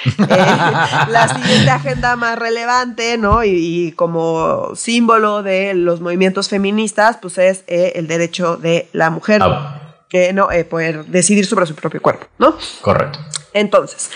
Eh, 0.30 1.10
la 1.10 1.28
siguiente 1.28 1.70
agenda 1.70 2.16
más 2.16 2.38
relevante, 2.38 3.18
¿no? 3.18 3.44
Y, 3.44 3.94
como 3.96 4.76
símbolo 4.76 5.44
de 5.44 5.74
los 5.74 6.02
movimientos 6.02 6.50
feministas, 6.50 7.18
pues 7.22 7.38
es 7.38 7.64
eh, 7.68 7.94
el 7.96 8.08
derecho 8.08 8.58
de 8.58 8.88
la 8.94 9.10
mujer. 9.10 9.42
Ah. 9.44 9.96
no, 10.34 10.52
eh, 10.52 10.66
poder 10.66 11.06
decidir 11.06 11.46
sobre 11.46 11.66
su 11.66 11.76
propio 11.76 12.02
cuerpo, 12.02 12.28
¿no? 12.40 12.58
Correcto. 12.82 13.20
Entonces, 13.54 14.12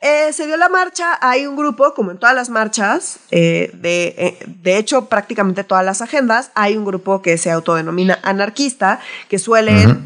se 0.00 0.46
dio 0.46 0.56
la 0.58 0.68
marcha, 0.68 1.18
hay 1.22 1.46
un 1.46 1.56
grupo, 1.56 1.94
como 1.94 2.10
en 2.10 2.18
todas 2.18 2.34
las 2.34 2.50
marchas, 2.50 3.20
de, 3.30 4.36
de 4.46 4.76
hecho 4.76 5.06
prácticamente 5.06 5.64
todas 5.64 5.84
las 5.84 6.02
agendas, 6.02 6.50
hay 6.54 6.76
un 6.76 6.84
grupo 6.84 7.22
que 7.22 7.38
se 7.38 7.50
autodenomina 7.50 8.18
anarquista, 8.22 9.00
que 9.30 9.38
suelen 9.38 10.04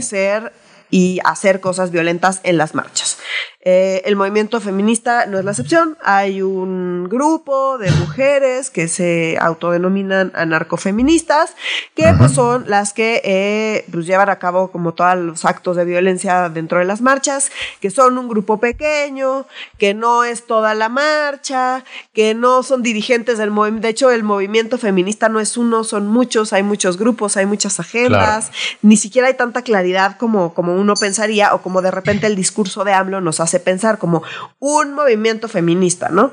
ser 0.00 0.52
y 0.90 1.20
hacer 1.24 1.60
cosas 1.60 1.90
violentas 1.90 2.40
en 2.44 2.56
las 2.56 2.74
marchas. 2.74 3.18
Eh, 3.60 4.02
el 4.04 4.14
movimiento 4.14 4.60
feminista 4.60 5.26
no 5.26 5.36
es 5.36 5.44
la 5.44 5.50
excepción. 5.50 5.98
Hay 6.04 6.42
un 6.42 7.08
grupo 7.08 7.76
de 7.76 7.90
mujeres 7.90 8.70
que 8.70 8.86
se 8.86 9.36
autodenominan 9.40 10.30
anarcofeministas, 10.36 11.54
que 11.96 12.14
pues, 12.16 12.32
son 12.32 12.64
las 12.68 12.92
que 12.92 13.20
eh, 13.24 13.84
pues, 13.90 14.06
llevan 14.06 14.30
a 14.30 14.38
cabo 14.38 14.70
como 14.70 14.94
todos 14.94 15.16
los 15.16 15.44
actos 15.44 15.76
de 15.76 15.84
violencia 15.84 16.48
dentro 16.48 16.78
de 16.78 16.84
las 16.84 17.00
marchas, 17.00 17.50
que 17.80 17.90
son 17.90 18.16
un 18.16 18.28
grupo 18.28 18.60
pequeño, 18.60 19.46
que 19.76 19.92
no 19.92 20.22
es 20.22 20.46
toda 20.46 20.74
la 20.74 20.88
marcha, 20.88 21.84
que 22.12 22.34
no 22.34 22.62
son 22.62 22.82
dirigentes 22.82 23.38
del 23.38 23.50
movimiento. 23.50 23.86
De 23.86 23.90
hecho, 23.90 24.10
el 24.12 24.22
movimiento 24.22 24.78
feminista 24.78 25.28
no 25.28 25.40
es 25.40 25.56
uno, 25.56 25.82
son 25.82 26.06
muchos, 26.06 26.52
hay 26.52 26.62
muchos 26.62 26.96
grupos, 26.96 27.36
hay 27.36 27.46
muchas 27.46 27.80
agendas, 27.80 28.52
ni 28.82 28.96
siquiera 28.96 29.26
hay 29.26 29.34
tanta 29.34 29.62
claridad 29.62 30.16
como, 30.16 30.54
como 30.54 30.74
uno 30.74 30.94
pensaría 30.94 31.54
o 31.54 31.60
como 31.60 31.82
de 31.82 31.90
repente 31.90 32.28
el 32.28 32.36
discurso 32.36 32.84
de 32.84 32.92
AMLO 32.92 33.20
nos 33.20 33.40
hace 33.40 33.57
pensar 33.58 33.98
como 33.98 34.22
un 34.58 34.94
movimiento 34.94 35.48
feminista, 35.48 36.08
¿no? 36.08 36.32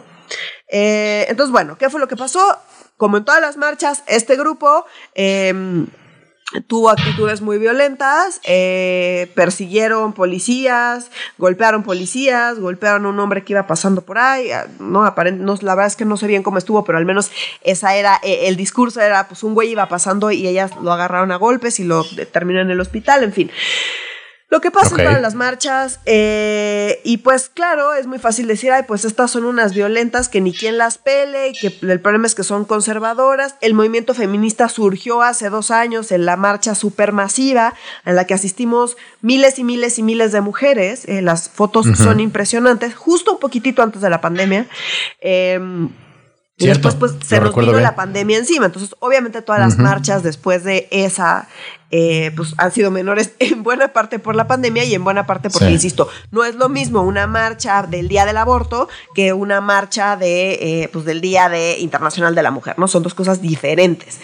Eh, 0.68 1.26
entonces, 1.30 1.52
bueno, 1.52 1.78
¿qué 1.78 1.90
fue 1.90 2.00
lo 2.00 2.08
que 2.08 2.18
pasó? 2.18 2.58
Como 2.98 3.18
en 3.18 3.26
todas 3.26 3.42
las 3.42 3.58
marchas, 3.58 4.04
este 4.08 4.36
grupo 4.36 4.86
em, 5.14 5.88
tuvo 6.68 6.90
actitudes 6.90 7.42
muy 7.42 7.58
violentas, 7.58 8.40
eh, 8.46 9.32
persiguieron 9.36 10.14
policías, 10.14 11.12
golpearon 11.38 11.84
policías, 11.84 12.60
golpearon 12.60 13.06
a 13.06 13.10
un 13.10 13.20
hombre 13.20 13.44
que 13.44 13.54
iba 13.54 13.68
pasando 13.68 14.02
por 14.02 14.18
ahí, 14.18 14.52
ah, 14.52 14.68
no, 14.80 15.04
no, 15.04 15.58
la 15.62 15.76
verdad 15.76 15.88
es 15.88 15.96
que 15.96 16.06
no 16.06 16.18
sé 16.18 16.28
bien 16.28 16.44
cómo 16.44 16.58
estuvo, 16.58 16.84
pero 16.86 16.98
al 16.98 17.06
menos 17.06 17.32
esa 17.62 17.96
era, 17.96 18.20
eh, 18.24 18.48
el 18.48 18.56
discurso 18.56 19.02
era, 19.02 19.28
pues 19.28 19.44
un 19.44 19.54
güey 19.54 19.72
iba 19.72 19.88
pasando 19.90 20.32
y 20.32 20.48
ellas 20.48 20.72
lo 20.82 20.94
agarraron 20.94 21.32
a 21.32 21.36
golpes 21.36 21.80
y 21.80 21.84
lo 21.84 22.06
terminó 22.32 22.62
en 22.62 22.70
el 22.70 22.80
hospital, 22.80 23.24
en 23.24 23.34
fin. 23.34 23.52
Lo 24.50 24.62
que 24.62 24.70
pasa 24.70 24.96
para 24.96 25.20
las 25.20 25.34
marchas, 25.34 26.00
eh, 26.06 27.02
y 27.04 27.18
pues 27.18 27.50
claro, 27.50 27.96
es 27.96 28.06
muy 28.06 28.20
fácil 28.20 28.48
decir, 28.48 28.72
ay, 28.72 28.84
pues 28.88 29.04
estas 29.04 29.32
son 29.32 29.44
unas 29.44 29.74
violentas 29.74 30.30
que 30.30 30.40
ni 30.40 30.54
quien 30.54 30.78
las 30.78 31.00
pele, 31.00 31.50
y 31.50 31.54
que 31.54 31.76
el 31.82 32.00
problema 32.00 32.28
es 32.28 32.36
que 32.36 32.44
son 32.44 32.64
conservadoras. 32.64 33.56
El 33.62 33.74
movimiento 33.74 34.14
feminista 34.14 34.70
surgió 34.70 35.24
hace 35.24 35.50
dos 35.50 35.72
años 35.72 36.12
en 36.12 36.26
la 36.26 36.38
marcha 36.38 36.76
supermasiva, 36.76 37.74
en 38.06 38.16
la 38.16 38.26
que 38.26 38.36
asistimos 38.36 38.98
miles 39.22 39.58
y 39.58 39.64
miles 39.64 39.98
y 39.98 40.04
miles 40.04 40.32
de 40.32 40.42
mujeres. 40.42 41.06
Eh, 41.08 41.24
las 41.24 41.50
fotos 41.50 41.88
son 41.98 42.20
impresionantes, 42.20 42.94
justo 42.94 43.34
un 43.34 43.40
poquitito 43.40 43.82
antes 43.82 44.02
de 44.02 44.12
la 44.12 44.22
pandemia. 44.22 44.68
Em, 45.22 45.90
y 46.58 46.68
después 46.68 46.96
pues 46.96 47.14
se 47.26 47.40
nos 47.42 47.54
vino 47.54 47.80
la 47.80 47.96
pandemia 47.96 48.38
encima. 48.38 48.68
Entonces, 48.68 48.96
obviamente 49.00 49.42
todas 49.42 49.60
las 49.60 49.78
marchas 49.78 50.24
después 50.24 50.64
de 50.64 50.88
esa 50.90 51.50
eh, 51.92 52.32
pues 52.36 52.54
han 52.58 52.72
sido 52.72 52.92
menores 52.92 53.34
en 53.40 53.64
buena 53.64 53.90
parte 53.90 54.20
por 54.20 54.36
la 54.36 54.48
pandemia 54.48 54.86
y 54.86 54.96
en 54.96 55.04
buena 55.04 55.26
parte 55.26 55.50
porque, 55.50 55.72
insisto, 55.72 56.08
no 56.32 56.46
es 56.46 56.56
lo 56.56 56.70
mismo 56.70 57.02
una 57.02 57.28
marcha 57.28 57.84
del 57.84 58.08
Día 58.08 58.26
del 58.26 58.38
Aborto 58.38 58.88
que 59.14 59.34
una 59.34 59.60
marcha 59.60 60.16
de, 60.16 60.84
eh, 60.84 60.90
pues, 60.94 61.04
del 61.04 61.20
Día 61.20 61.50
de 61.50 61.80
Internacional 61.80 62.36
de 62.36 62.44
la 62.44 62.52
Mujer, 62.52 62.80
¿no? 62.80 62.88
Son 62.88 63.04
dos 63.04 63.14
cosas 63.14 63.42
diferentes. 63.42 64.20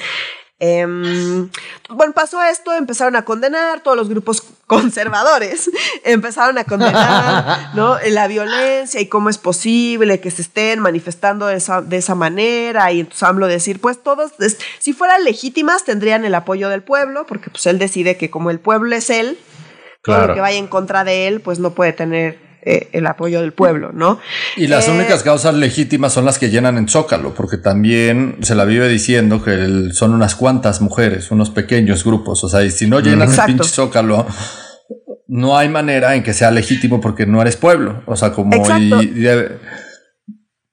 Em, 0.63 1.49
bueno, 1.89 2.13
pasó 2.13 2.39
esto, 2.43 2.71
empezaron 2.75 3.15
a 3.15 3.25
condenar, 3.25 3.81
todos 3.81 3.97
los 3.97 4.09
grupos 4.09 4.43
conservadores 4.67 5.71
empezaron 6.03 6.55
a 6.59 6.65
condenar 6.65 7.71
¿no? 7.73 7.97
la 8.09 8.27
violencia 8.27 9.01
y 9.01 9.07
cómo 9.07 9.29
es 9.29 9.39
posible 9.39 10.21
que 10.21 10.29
se 10.29 10.43
estén 10.43 10.79
manifestando 10.79 11.47
de 11.47 11.55
esa, 11.55 11.81
de 11.81 11.97
esa 11.97 12.13
manera. 12.13 12.91
Y 12.91 12.99
entonces 12.99 13.23
AMLO 13.23 13.47
decir, 13.47 13.81
pues 13.81 14.03
todos, 14.03 14.33
si 14.77 14.93
fueran 14.93 15.23
legítimas, 15.23 15.83
tendrían 15.83 16.25
el 16.25 16.35
apoyo 16.35 16.69
del 16.69 16.83
pueblo, 16.83 17.25
porque 17.25 17.49
pues 17.49 17.65
él 17.65 17.79
decide 17.79 18.15
que 18.15 18.29
como 18.29 18.51
el 18.51 18.59
pueblo 18.59 18.95
es 18.95 19.09
él, 19.09 19.39
todo 20.03 20.27
lo 20.27 20.33
que 20.35 20.41
vaya 20.41 20.59
en 20.59 20.67
contra 20.67 21.03
de 21.03 21.27
él, 21.27 21.41
pues 21.41 21.57
no 21.57 21.71
puede 21.71 21.93
tener 21.93 22.50
eh, 22.63 22.89
el 22.91 23.07
apoyo 23.07 23.41
del 23.41 23.53
pueblo, 23.53 23.91
¿no? 23.91 24.19
Y 24.55 24.67
las 24.67 24.87
eh, 24.87 24.91
únicas 24.91 25.23
causas 25.23 25.55
legítimas 25.55 26.13
son 26.13 26.25
las 26.25 26.37
que 26.37 26.49
llenan 26.49 26.77
en 26.77 26.87
Zócalo, 26.87 27.33
porque 27.33 27.57
también 27.57 28.37
se 28.41 28.53
la 28.55 28.65
vive 28.65 28.87
diciendo 28.87 29.43
que 29.43 29.89
son 29.93 30.13
unas 30.13 30.35
cuantas 30.35 30.81
mujeres, 30.81 31.31
unos 31.31 31.49
pequeños 31.49 32.03
grupos, 32.03 32.43
o 32.43 32.49
sea, 32.49 32.63
y 32.63 32.71
si 32.71 32.87
no 32.87 32.99
llenan 32.99 33.31
el 33.31 33.39
pinche 33.45 33.69
Zócalo, 33.69 34.27
no 35.27 35.57
hay 35.57 35.69
manera 35.69 36.15
en 36.15 36.23
que 36.23 36.33
sea 36.33 36.51
legítimo 36.51 37.01
porque 37.01 37.25
no 37.25 37.41
eres 37.41 37.57
pueblo, 37.57 38.03
o 38.05 38.15
sea, 38.15 38.31
como... 38.31 38.55
Y, 38.79 38.93
y, 38.93 39.27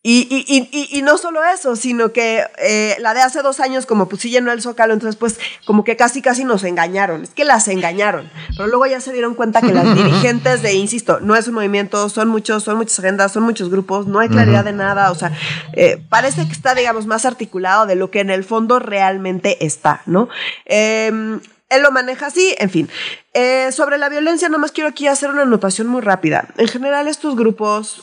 y, 0.00 0.88
y, 0.92 1.02
no 1.02 1.18
solo 1.18 1.40
eso, 1.44 1.74
sino 1.74 2.12
que 2.12 2.44
eh, 2.58 2.96
la 3.00 3.14
de 3.14 3.20
hace 3.20 3.42
dos 3.42 3.58
años, 3.58 3.84
como 3.84 4.08
pues 4.08 4.22
sí 4.22 4.30
llenó 4.30 4.52
el 4.52 4.62
zócalo, 4.62 4.94
entonces 4.94 5.16
pues 5.16 5.40
como 5.66 5.82
que 5.82 5.96
casi 5.96 6.22
casi 6.22 6.44
nos 6.44 6.62
engañaron. 6.62 7.24
Es 7.24 7.30
que 7.30 7.44
las 7.44 7.66
engañaron. 7.66 8.30
Pero 8.56 8.68
luego 8.68 8.86
ya 8.86 9.00
se 9.00 9.12
dieron 9.12 9.34
cuenta 9.34 9.60
que 9.60 9.74
las 9.74 9.94
dirigentes 9.96 10.62
de, 10.62 10.74
insisto, 10.74 11.18
no 11.20 11.34
es 11.34 11.48
un 11.48 11.54
movimiento, 11.54 12.08
son 12.08 12.28
muchos, 12.28 12.62
son 12.62 12.76
muchas 12.76 13.00
agendas, 13.00 13.32
son 13.32 13.42
muchos 13.42 13.70
grupos, 13.70 14.06
no 14.06 14.20
hay 14.20 14.28
claridad 14.28 14.64
de 14.64 14.72
nada. 14.72 15.10
O 15.10 15.16
sea, 15.16 15.32
eh, 15.72 16.00
parece 16.08 16.46
que 16.46 16.52
está, 16.52 16.74
digamos, 16.74 17.06
más 17.06 17.24
articulado 17.24 17.86
de 17.86 17.96
lo 17.96 18.10
que 18.10 18.20
en 18.20 18.30
el 18.30 18.44
fondo 18.44 18.78
realmente 18.78 19.66
está, 19.66 20.02
¿no? 20.06 20.28
Eh, 20.64 21.40
él 21.68 21.82
lo 21.82 21.90
maneja 21.90 22.26
así, 22.26 22.54
en 22.58 22.70
fin. 22.70 22.88
Eh, 23.34 23.70
sobre 23.72 23.98
la 23.98 24.08
violencia, 24.08 24.48
nomás 24.48 24.72
quiero 24.72 24.88
aquí 24.88 25.06
hacer 25.06 25.30
una 25.30 25.42
anotación 25.42 25.86
muy 25.86 26.00
rápida. 26.00 26.48
En 26.56 26.68
general, 26.68 27.08
estos 27.08 27.36
grupos, 27.36 28.02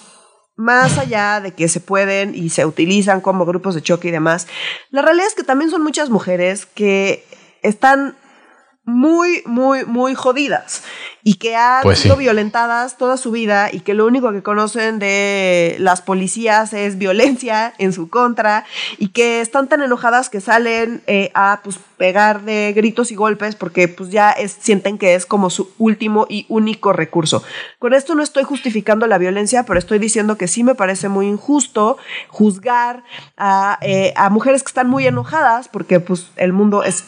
más 0.55 0.97
allá 0.97 1.41
de 1.41 1.51
que 1.51 1.67
se 1.67 1.79
pueden 1.79 2.33
y 2.33 2.49
se 2.49 2.65
utilizan 2.65 3.21
como 3.21 3.45
grupos 3.45 3.75
de 3.75 3.81
choque 3.81 4.07
y 4.07 4.11
demás, 4.11 4.47
la 4.89 5.01
realidad 5.01 5.27
es 5.27 5.35
que 5.35 5.43
también 5.43 5.71
son 5.71 5.83
muchas 5.83 6.09
mujeres 6.09 6.65
que 6.65 7.25
están 7.61 8.15
muy, 8.85 9.41
muy, 9.45 9.83
muy 9.85 10.13
jodidas 10.15 10.83
y 11.23 11.35
que 11.35 11.55
han 11.55 11.81
Pues 11.81 11.97
sí. 11.97 12.03
sido 12.03 12.17
violentadas 12.17 12.97
toda 12.97 13.17
su 13.17 13.31
vida 13.31 13.69
y 13.71 13.79
que 13.79 13.95
lo 13.95 14.05
único 14.05 14.31
que 14.31 14.43
conocen 14.43 14.99
de 14.99 15.75
las 15.79 16.03
policías 16.03 16.71
es 16.73 16.99
violencia 16.99 17.73
en 17.79 17.93
su 17.93 18.09
contra 18.09 18.63
y 18.99 19.07
que 19.07 19.41
están 19.41 19.67
tan 19.67 19.81
enojadas 19.81 20.29
que 20.29 20.39
salen 20.39 21.01
eh, 21.07 21.31
a 21.33 21.61
pues, 21.63 21.79
pegar 21.97 22.43
de 22.43 22.73
gritos 22.75 23.11
y 23.11 23.15
golpes 23.15 23.55
porque 23.55 23.87
pues 23.87 24.11
ya 24.11 24.29
es- 24.29 24.55
sienten 24.59 24.99
que 24.99 25.15
es 25.15 25.25
como 25.25 25.49
su 25.49 25.71
último 25.79 26.27
y 26.29 26.45
único 26.47 26.93
recurso. 26.93 27.43
Con 27.79 27.93
esto 27.95 28.13
no 28.13 28.21
estoy 28.21 28.43
justificando 28.43 29.07
la 29.07 29.17
violencia, 29.17 29.63
pero 29.63 29.79
estoy 29.79 29.97
diciendo 29.97 30.37
que 30.37 30.47
sí 30.47 30.63
me 30.63 30.75
parece 30.75 31.09
muy 31.09 31.27
injusto 31.27 31.97
juzgar 32.29 33.03
a, 33.35 33.79
eh, 33.81 34.13
a 34.15 34.29
mujeres 34.29 34.61
que 34.61 34.67
están 34.69 34.89
muy 34.89 35.07
enojadas 35.07 35.69
porque 35.69 35.99
pues 35.99 36.27
el 36.35 36.53
mundo 36.53 36.83
es 36.83 37.03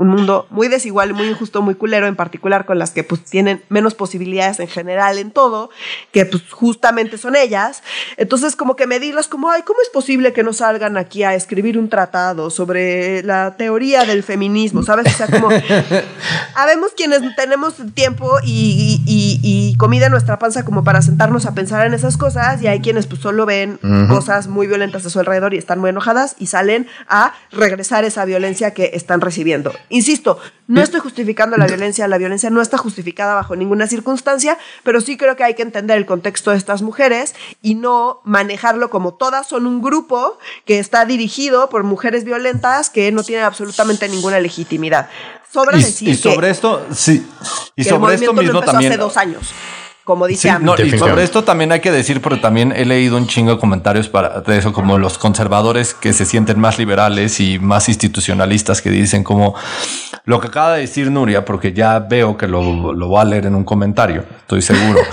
un 0.00 0.08
mundo 0.08 0.46
muy 0.48 0.68
desigual, 0.68 1.12
muy 1.12 1.28
injusto, 1.28 1.60
muy 1.60 1.74
culero, 1.74 2.06
en 2.06 2.16
particular 2.16 2.64
con 2.64 2.78
las 2.78 2.90
que 2.90 3.04
pues 3.04 3.22
tienen 3.22 3.62
menos 3.68 3.94
posibilidades 3.94 4.58
en 4.58 4.66
general 4.66 5.18
en 5.18 5.30
todo, 5.30 5.68
que 6.10 6.24
pues 6.24 6.42
justamente 6.50 7.18
son 7.18 7.36
ellas. 7.36 7.82
Entonces 8.16 8.56
como 8.56 8.76
que 8.76 8.86
medirlas 8.86 9.28
como, 9.28 9.50
ay, 9.50 9.60
¿cómo 9.66 9.78
es 9.82 9.90
posible 9.90 10.32
que 10.32 10.42
no 10.42 10.54
salgan 10.54 10.96
aquí 10.96 11.22
a 11.22 11.34
escribir 11.34 11.76
un 11.78 11.90
tratado 11.90 12.48
sobre 12.48 13.22
la 13.24 13.56
teoría 13.58 14.04
del 14.06 14.22
feminismo? 14.22 14.82
¿Sabes? 14.82 15.06
O 15.12 15.16
sea, 15.16 15.26
como 15.26 15.50
habemos 16.54 16.92
quienes 16.96 17.20
tenemos 17.36 17.74
tiempo 17.94 18.38
y, 18.42 19.02
y- 19.06 19.40
y 19.42 19.76
comida 19.76 20.06
en 20.06 20.12
nuestra 20.12 20.38
panza 20.38 20.64
como 20.64 20.82
para 20.82 21.02
sentarnos 21.02 21.44
a 21.46 21.54
pensar 21.54 21.86
en 21.86 21.94
esas 21.94 22.16
cosas 22.16 22.62
y 22.62 22.66
hay 22.68 22.80
quienes 22.80 23.06
pues 23.06 23.20
solo 23.20 23.44
ven 23.46 23.78
cosas 24.08 24.46
muy 24.48 24.66
violentas 24.66 25.04
a 25.04 25.10
su 25.10 25.18
alrededor 25.20 25.52
y 25.54 25.58
están 25.58 25.78
muy 25.78 25.90
enojadas 25.90 26.36
y 26.38 26.46
salen 26.46 26.86
a 27.08 27.34
regresar 27.52 28.04
esa 28.04 28.24
violencia 28.24 28.72
que 28.72 28.92
están 28.94 29.20
recibiendo. 29.20 29.72
Insisto, 29.90 30.38
no 30.68 30.80
estoy 30.80 31.00
justificando 31.00 31.56
la 31.56 31.66
violencia, 31.66 32.06
la 32.06 32.16
violencia 32.16 32.48
no 32.48 32.62
está 32.62 32.78
justificada 32.78 33.34
bajo 33.34 33.56
ninguna 33.56 33.88
circunstancia, 33.88 34.56
pero 34.84 35.00
sí 35.00 35.16
creo 35.16 35.34
que 35.34 35.42
hay 35.42 35.54
que 35.54 35.62
entender 35.62 35.98
el 35.98 36.06
contexto 36.06 36.52
de 36.52 36.56
estas 36.56 36.80
mujeres 36.80 37.34
y 37.60 37.74
no 37.74 38.20
manejarlo 38.24 38.88
como 38.88 39.14
todas 39.14 39.48
son 39.48 39.66
un 39.66 39.82
grupo 39.82 40.38
que 40.64 40.78
está 40.78 41.04
dirigido 41.04 41.68
por 41.68 41.82
mujeres 41.82 42.22
violentas 42.22 42.88
que 42.88 43.10
no 43.10 43.24
tienen 43.24 43.44
absolutamente 43.44 44.08
ninguna 44.08 44.38
legitimidad. 44.38 45.10
Sobra 45.52 45.76
Y, 45.76 45.82
decir 45.82 46.08
y 46.08 46.14
sobre 46.14 46.46
que, 46.46 46.50
esto, 46.52 46.86
sí. 46.94 47.26
Y 47.74 47.82
que 47.82 47.88
el 47.88 47.96
sobre 47.96 48.14
esto 48.14 48.32
movimiento 48.32 48.32
no 48.32 48.42
mismo 48.42 48.58
empezó 48.60 48.72
también. 48.72 48.92
hace 48.92 49.00
dos 49.00 49.16
años, 49.16 49.50
como 50.10 50.26
dice 50.26 50.50
Sí, 50.50 50.54
no, 50.64 50.74
y 50.76 50.98
sobre 50.98 51.22
esto 51.22 51.44
también 51.44 51.70
hay 51.70 51.80
que 51.80 51.92
decir, 51.92 52.20
porque 52.20 52.40
también 52.40 52.72
he 52.74 52.84
leído 52.84 53.16
un 53.16 53.26
chingo 53.26 53.52
de 53.52 53.58
comentarios 53.58 54.08
para, 54.08 54.40
de 54.40 54.58
eso, 54.58 54.72
como 54.72 54.98
los 54.98 55.18
conservadores 55.18 55.94
que 55.94 56.12
se 56.12 56.24
sienten 56.24 56.58
más 56.58 56.78
liberales 56.78 57.38
y 57.38 57.58
más 57.60 57.88
institucionalistas 57.88 58.82
que 58.82 58.90
dicen 58.90 59.22
como 59.22 59.54
lo 60.24 60.40
que 60.40 60.48
acaba 60.48 60.74
de 60.74 60.80
decir 60.80 61.10
Nuria, 61.10 61.44
porque 61.44 61.72
ya 61.72 62.00
veo 62.00 62.36
que 62.36 62.48
lo, 62.48 62.92
lo 62.92 63.06
voy 63.06 63.20
a 63.20 63.24
leer 63.24 63.46
en 63.46 63.54
un 63.54 63.64
comentario, 63.64 64.24
estoy 64.40 64.62
seguro. 64.62 65.00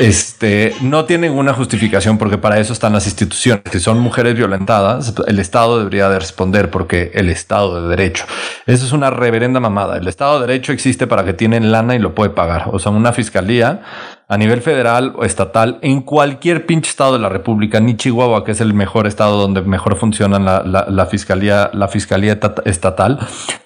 este 0.00 0.74
no 0.80 1.04
tiene 1.04 1.28
ninguna 1.28 1.52
justificación 1.54 2.18
porque 2.18 2.38
para 2.38 2.58
eso 2.58 2.72
están 2.72 2.92
las 2.92 3.06
instituciones. 3.06 3.62
Si 3.70 3.80
son 3.80 4.00
mujeres 4.00 4.34
violentadas, 4.34 5.14
el 5.26 5.38
Estado 5.38 5.78
debería 5.78 6.08
de 6.08 6.18
responder 6.18 6.70
porque 6.70 7.12
el 7.14 7.30
Estado 7.30 7.82
de 7.82 7.88
Derecho. 7.88 8.24
Eso 8.66 8.84
es 8.84 8.92
una 8.92 9.10
reverenda 9.10 9.60
mamada. 9.60 9.96
El 9.96 10.08
Estado 10.08 10.40
de 10.40 10.46
Derecho 10.46 10.72
existe 10.72 11.06
para 11.06 11.24
que 11.24 11.32
tienen 11.32 11.70
lana 11.70 11.94
y 11.94 11.98
lo 11.98 12.14
puede 12.14 12.30
pagar. 12.30 12.64
O 12.72 12.78
sea, 12.78 12.92
una 12.92 13.12
fiscalía 13.12 13.82
a 14.26 14.38
nivel 14.38 14.62
federal 14.62 15.12
o 15.16 15.24
estatal 15.24 15.78
en 15.82 16.00
cualquier 16.00 16.64
pinche 16.66 16.88
estado 16.90 17.12
de 17.14 17.18
la 17.18 17.28
República, 17.28 17.78
ni 17.80 17.96
Chihuahua, 17.96 18.44
que 18.44 18.52
es 18.52 18.60
el 18.60 18.72
mejor 18.74 19.06
estado 19.06 19.36
donde 19.40 19.60
mejor 19.62 19.96
funciona 19.96 20.38
la, 20.38 20.62
la- 20.64 20.86
la 20.88 21.06
fiscalía, 21.06 21.70
la 21.74 21.88
fiscalía 21.88 22.38
estatal. 22.64 23.18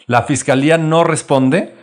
La 0.06 0.22
fiscalía 0.22 0.76
no 0.78 1.04
responde 1.04 1.74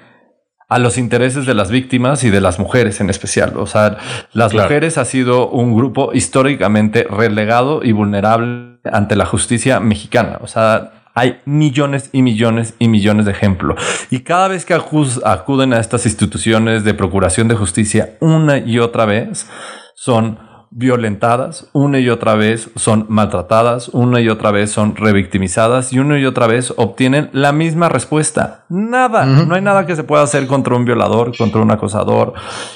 a 0.68 0.80
los 0.80 0.98
intereses 0.98 1.46
de 1.46 1.54
las 1.54 1.70
víctimas 1.70 2.24
y 2.24 2.32
de 2.32 2.42
las 2.42 2.58
mujeres 2.60 3.00
en 3.00 3.10
especial. 3.12 3.54
O 3.58 3.68
sea, 3.68 3.98
las 4.34 4.52
Claro. 4.52 4.68
mujeres 4.68 4.98
ha 4.98 5.06
sido 5.06 5.48
un 5.50 5.76
grupo 5.76 6.12
históricamente 6.14 7.06
relegado 7.10 7.82
y 7.84 7.92
vulnerable 7.92 8.80
ante 8.92 9.16
la 9.16 9.26
justicia 9.26 9.80
mexicana. 9.80 10.40
O 10.42 10.48
sea, 10.48 10.92
hay 11.16 11.40
millones 11.46 12.10
y 12.12 12.22
millones 12.22 12.76
y 12.78 12.90
millones 12.90 13.26
de 13.26 13.32
ejemplos. 13.32 13.80
Y 14.12 14.20
cada 14.20 14.50
vez 14.50 14.66
que 14.66 14.74
acuden 14.74 15.74
a 15.74 15.80
estas 15.80 16.06
instituciones 16.06 16.84
de 16.84 16.94
procuración 16.94 17.48
de 17.48 17.56
justicia 17.56 18.18
una 18.20 18.58
y 18.58 18.80
otra 18.80 19.06
vez, 19.06 19.48
son 19.96 20.38
violentadas, 20.72 21.68
una 21.74 22.00
y 22.00 22.10
otra 22.10 22.36
vez 22.36 22.70
son 22.76 23.06
maltratadas, 23.10 23.90
una 23.90 24.22
y 24.22 24.30
otra 24.30 24.52
vez 24.52 24.72
son 24.72 24.96
revictimizadas 24.96 25.94
y 25.94 26.00
una 26.00 26.20
y 26.20 26.26
otra 26.26 26.48
vez 26.48 26.74
obtienen 26.78 27.30
la 27.34 27.52
misma 27.52 27.90
respuesta. 27.90 28.66
Nada, 28.70 29.26
no 29.26 29.56
hay 29.56 29.62
nada 29.62 29.86
que 29.86 29.96
se 29.96 30.04
pueda 30.04 30.24
hacer 30.24 30.48
contra 30.48 30.76
un 30.76 30.86
violador, 30.86 31.36
contra 31.38 31.62
un 31.62 31.72
acosador 31.72 32.34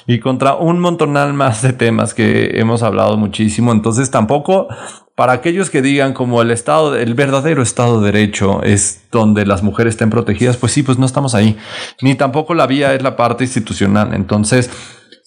y 0.07 0.19
contra 0.19 0.55
un 0.55 0.79
montonal 0.79 1.33
más 1.33 1.61
de 1.61 1.73
temas 1.73 2.13
que 2.13 2.59
hemos 2.59 2.83
hablado 2.83 3.17
muchísimo. 3.17 3.71
Entonces 3.71 4.11
tampoco 4.11 4.67
para 5.19 5.33
aquellos 5.33 5.69
que 5.69 5.81
digan 5.81 6.13
como 6.13 6.41
el 6.41 6.49
estado, 6.49 6.95
el 6.95 7.13
verdadero 7.13 7.61
estado 7.61 7.99
de 7.99 8.09
derecho 8.09 8.63
es 8.63 9.01
donde 9.11 9.45
las 9.45 9.63
mujeres 9.63 9.95
estén 9.95 10.09
protegidas, 10.09 10.55
pues 10.55 10.71
sí, 10.71 10.81
pues 10.81 10.97
no 10.97 11.05
estamos 11.05 11.35
ahí. 11.35 11.57
Ni 12.01 12.15
tampoco 12.15 12.53
la 12.53 12.67
vía 12.67 12.93
es 12.93 13.01
la 13.01 13.17
parte 13.17 13.43
institucional. 13.43 14.13
Entonces, 14.13 14.69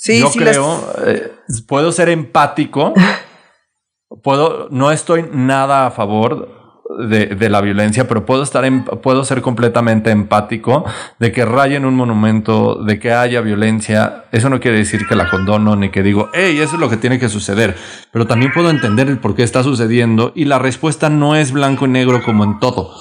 Sí, 0.05 0.19
yo 0.19 0.27
sí, 0.31 0.41
las- 0.41 0.57
creo, 0.57 0.95
eh, 1.07 1.33
puedo 1.69 1.93
ser 1.93 2.09
empático, 2.09 2.93
puedo, 4.25 4.67
no 4.71 4.91
estoy 4.91 5.27
nada 5.33 5.87
a 5.87 5.91
favor 5.93 6.83
de, 7.09 7.27
de 7.27 7.49
la 7.49 7.61
violencia, 7.61 8.09
pero 8.09 8.27
puedo 8.27 8.43
estar 8.43 8.65
en, 8.65 8.83
puedo 8.85 9.25
ser 9.25 9.41
completamente 9.43 10.11
empático 10.11 10.85
de 11.21 11.31
que 11.31 11.45
rayen 11.45 11.85
un 11.85 11.95
monumento, 11.95 12.83
de 12.83 12.99
que 12.99 13.13
haya 13.13 13.41
violencia. 13.43 14.25
Eso 14.33 14.51
no 14.51 14.59
quiere 14.59 14.79
decir 14.79 15.07
que 15.07 15.15
la 15.15 15.31
condono 15.31 15.77
ni 15.77 15.91
que 15.91 16.03
digo, 16.03 16.31
hey, 16.35 16.59
eso 16.61 16.75
es 16.75 16.81
lo 16.81 16.91
que 16.91 16.97
tiene 16.97 17.21
que 17.21 17.29
suceder. 17.29 17.77
Pero 18.11 18.27
también 18.27 18.53
puedo 18.53 18.71
entender 18.71 19.07
el 19.09 19.19
por 19.19 19.37
qué 19.37 19.45
está 19.45 19.63
sucediendo 19.63 20.33
y 20.35 20.47
la 20.47 20.59
respuesta 20.59 21.09
no 21.11 21.37
es 21.37 21.53
blanco 21.53 21.87
y 21.87 21.91
negro 21.91 22.23
como 22.25 22.43
en 22.43 22.59
todo. 22.59 22.93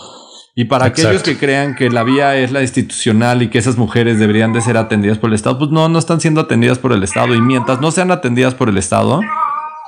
Y 0.54 0.66
para 0.66 0.86
aquellos 0.86 1.24
que 1.24 1.38
crean 1.38 1.76
que 1.76 1.90
la 1.90 2.04
vía 2.04 2.36
es 2.36 2.52
la 2.52 2.62
institucional 2.62 3.42
y 3.42 3.50
que 3.50 3.58
esas 3.58 3.78
mujeres 3.78 4.20
deberían 4.20 4.52
de 4.52 4.62
ser 4.62 4.76
atendidas 4.76 5.18
por 5.18 5.30
el 5.30 5.36
Estado, 5.36 5.58
pues 5.58 5.72
no, 5.72 5.88
no 5.88 5.98
están 5.98 6.20
siendo 6.20 6.42
atendidas 6.42 6.78
por 6.78 6.92
el 6.92 7.04
Estado. 7.04 7.34
Y 7.36 7.42
mientras 7.42 7.80
no 7.80 7.92
sean 7.92 8.12
atendidas 8.12 8.54
por 8.54 8.68
el 8.68 8.78
Estado, 8.78 9.22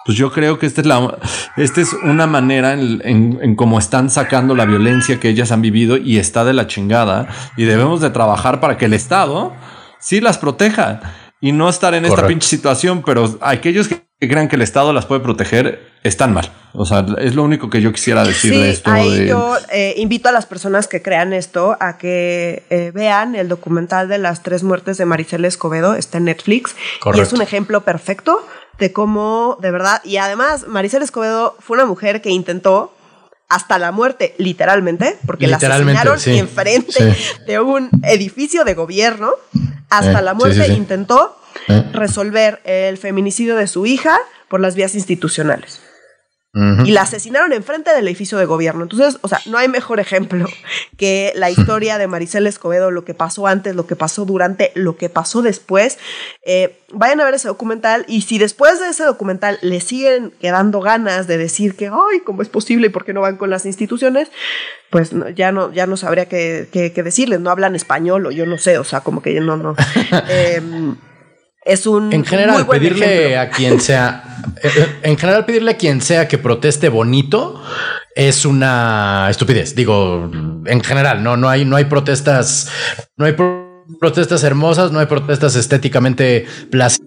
pues 0.05 0.17
yo 0.17 0.31
creo 0.31 0.59
que 0.59 0.65
esta 0.65 0.79
es, 0.79 0.87
la, 0.87 1.17
esta 1.57 1.81
es 1.81 1.93
una 2.03 2.27
manera 2.27 2.73
en, 2.73 3.01
en, 3.03 3.39
en 3.41 3.55
cómo 3.55 3.77
están 3.77 4.09
sacando 4.09 4.55
la 4.55 4.65
violencia 4.65 5.19
que 5.19 5.29
ellas 5.29 5.51
han 5.51 5.61
vivido 5.61 5.97
y 5.97 6.17
está 6.17 6.45
de 6.45 6.53
la 6.53 6.67
chingada. 6.67 7.27
Y 7.57 7.63
debemos 7.63 7.99
de 7.99 8.09
trabajar 8.09 8.61
para 8.61 8.77
que 8.77 8.85
el 8.85 8.93
Estado 8.93 9.53
sí 9.99 10.21
las 10.21 10.37
proteja 10.37 11.01
y 11.41 11.51
no 11.51 11.67
estar 11.67 11.93
en 11.93 12.05
esta 12.05 12.25
pinche 12.25 12.47
situación. 12.47 13.03
Pero 13.05 13.37
aquellos 13.41 13.89
que, 13.89 14.02
que 14.27 14.29
crean 14.33 14.47
que 14.47 14.55
el 14.55 14.61
Estado 14.61 14.93
las 14.93 15.05
puede 15.05 15.19
proteger 15.21 15.91
están 16.03 16.33
mal. 16.33 16.49
O 16.73 16.85
sea, 16.85 17.05
es 17.19 17.35
lo 17.35 17.43
único 17.43 17.69
que 17.69 17.81
yo 17.81 17.91
quisiera 17.91 18.23
decir 18.23 18.53
Sí, 18.53 18.59
de 18.61 18.69
esto. 18.71 18.89
ahí 18.91 19.19
de- 19.19 19.27
yo 19.27 19.55
eh, 19.71 19.93
invito 19.97 20.29
a 20.29 20.31
las 20.31 20.45
personas 20.45 20.87
que 20.87 21.01
crean 21.01 21.33
esto 21.33 21.75
a 21.79 21.97
que 21.97 22.63
eh, 22.69 22.91
vean 22.93 23.35
el 23.35 23.47
documental 23.49 24.07
de 24.07 24.17
las 24.17 24.41
tres 24.43 24.63
muertes 24.63 24.97
de 24.97 25.05
Maricela 25.05 25.47
Escobedo, 25.47 25.93
está 25.95 26.17
en 26.19 26.25
Netflix, 26.25 26.71
y 26.71 26.93
es 26.95 26.99
Correcto. 27.01 27.35
un 27.35 27.41
ejemplo 27.41 27.81
perfecto 27.81 28.45
de 28.79 28.91
cómo, 28.93 29.57
de 29.61 29.71
verdad, 29.71 30.01
y 30.05 30.17
además 30.17 30.67
Maricela 30.67 31.03
Escobedo 31.05 31.55
fue 31.59 31.75
una 31.77 31.85
mujer 31.85 32.21
que 32.21 32.29
intentó 32.31 32.93
hasta 33.49 33.77
la 33.77 33.91
muerte, 33.91 34.33
literalmente, 34.37 35.17
porque 35.27 35.47
la 35.47 35.57
Literalmente, 35.57 35.99
asesinaron 35.99 36.19
sí. 36.19 36.37
enfrente 36.39 37.13
Sí. 37.13 37.43
de 37.45 37.59
un 37.59 37.89
edificio 38.03 38.63
de 38.63 38.73
gobierno, 38.73 39.31
hasta 39.89 40.19
Eh, 40.19 40.23
la 40.23 40.33
muerte 40.33 40.67
intentó. 40.73 41.37
Resolver 41.93 42.59
el 42.65 42.97
feminicidio 42.97 43.55
de 43.55 43.67
su 43.67 43.85
hija 43.85 44.17
por 44.49 44.59
las 44.59 44.75
vías 44.75 44.95
institucionales 44.95 45.81
y 46.85 46.91
la 46.91 47.01
asesinaron 47.01 47.51
enfrente 47.51 47.91
del 47.95 48.07
edificio 48.07 48.37
de 48.37 48.45
gobierno. 48.45 48.83
Entonces, 48.83 49.17
o 49.23 49.27
sea, 49.27 49.39
no 49.47 49.57
hay 49.57 49.67
mejor 49.67 49.99
ejemplo 49.99 50.45
que 50.97 51.33
la 51.35 51.49
historia 51.49 51.97
de 51.97 52.05
Maricela 52.05 52.47
Escobedo, 52.47 52.91
lo 52.91 53.03
que 53.05 53.15
pasó 53.15 53.47
antes, 53.47 53.75
lo 53.75 53.87
que 53.87 53.95
pasó 53.95 54.23
durante, 54.25 54.71
lo 54.75 54.95
que 54.95 55.09
pasó 55.09 55.41
después. 55.41 55.97
Eh, 56.45 56.77
vayan 56.93 57.21
a 57.21 57.25
ver 57.25 57.33
ese 57.33 57.47
documental 57.47 58.05
y 58.07 58.21
si 58.21 58.37
después 58.37 58.79
de 58.79 58.89
ese 58.89 59.03
documental 59.03 59.57
le 59.63 59.81
siguen 59.81 60.31
quedando 60.39 60.79
ganas 60.79 61.25
de 61.25 61.39
decir 61.39 61.75
que, 61.75 61.87
ay, 61.87 62.19
¿cómo 62.23 62.43
es 62.43 62.49
posible 62.49 62.85
y 62.85 62.89
por 62.91 63.03
qué 63.03 63.13
no 63.13 63.21
van 63.21 63.37
con 63.37 63.49
las 63.49 63.65
instituciones? 63.65 64.29
Pues 64.91 65.11
no, 65.11 65.27
ya 65.29 65.51
no, 65.51 65.73
ya 65.73 65.87
no 65.87 65.97
sabría 65.97 66.27
qué, 66.27 66.67
qué- 66.71 66.93
qué 66.93 67.01
decirles, 67.01 67.39
no 67.39 67.49
hablan 67.49 67.73
español 67.75 68.27
o 68.27 68.31
yo 68.31 68.45
no 68.45 68.59
sé, 68.59 68.77
o 68.77 68.83
sea, 68.83 68.99
como 69.01 69.23
que 69.23 69.39
no, 69.41 69.57
no. 69.57 69.73
Em, 70.29 70.97
es 71.65 71.85
un 71.87 72.11
En 72.13 72.25
general, 72.25 72.55
muy 72.55 72.63
buen 72.63 72.79
pedirle 72.79 73.33
ejemplo. 73.35 73.41
a 73.41 73.49
quien 73.49 73.79
sea, 73.79 74.23
eh, 74.63 74.69
eh, 74.75 74.87
en 75.03 75.17
general, 75.17 75.45
pedirle 75.45 75.71
a 75.71 75.77
quien 75.77 76.01
sea 76.01 76.27
que 76.27 76.37
proteste 76.37 76.89
bonito 76.89 77.61
es 78.15 78.45
una 78.45 79.27
estupidez. 79.29 79.75
Digo, 79.75 80.29
en 80.65 80.81
general, 80.83 81.23
no, 81.23 81.37
no 81.37 81.49
hay, 81.49 81.65
no 81.65 81.75
hay 81.75 81.85
protestas, 81.85 82.69
no 83.17 83.25
hay 83.25 83.33
pro- 83.33 83.85
protestas 83.99 84.43
hermosas, 84.43 84.91
no 84.91 84.99
hay 84.99 85.05
protestas 85.07 85.55
estéticamente 85.55 86.45
placenteras 86.69 86.99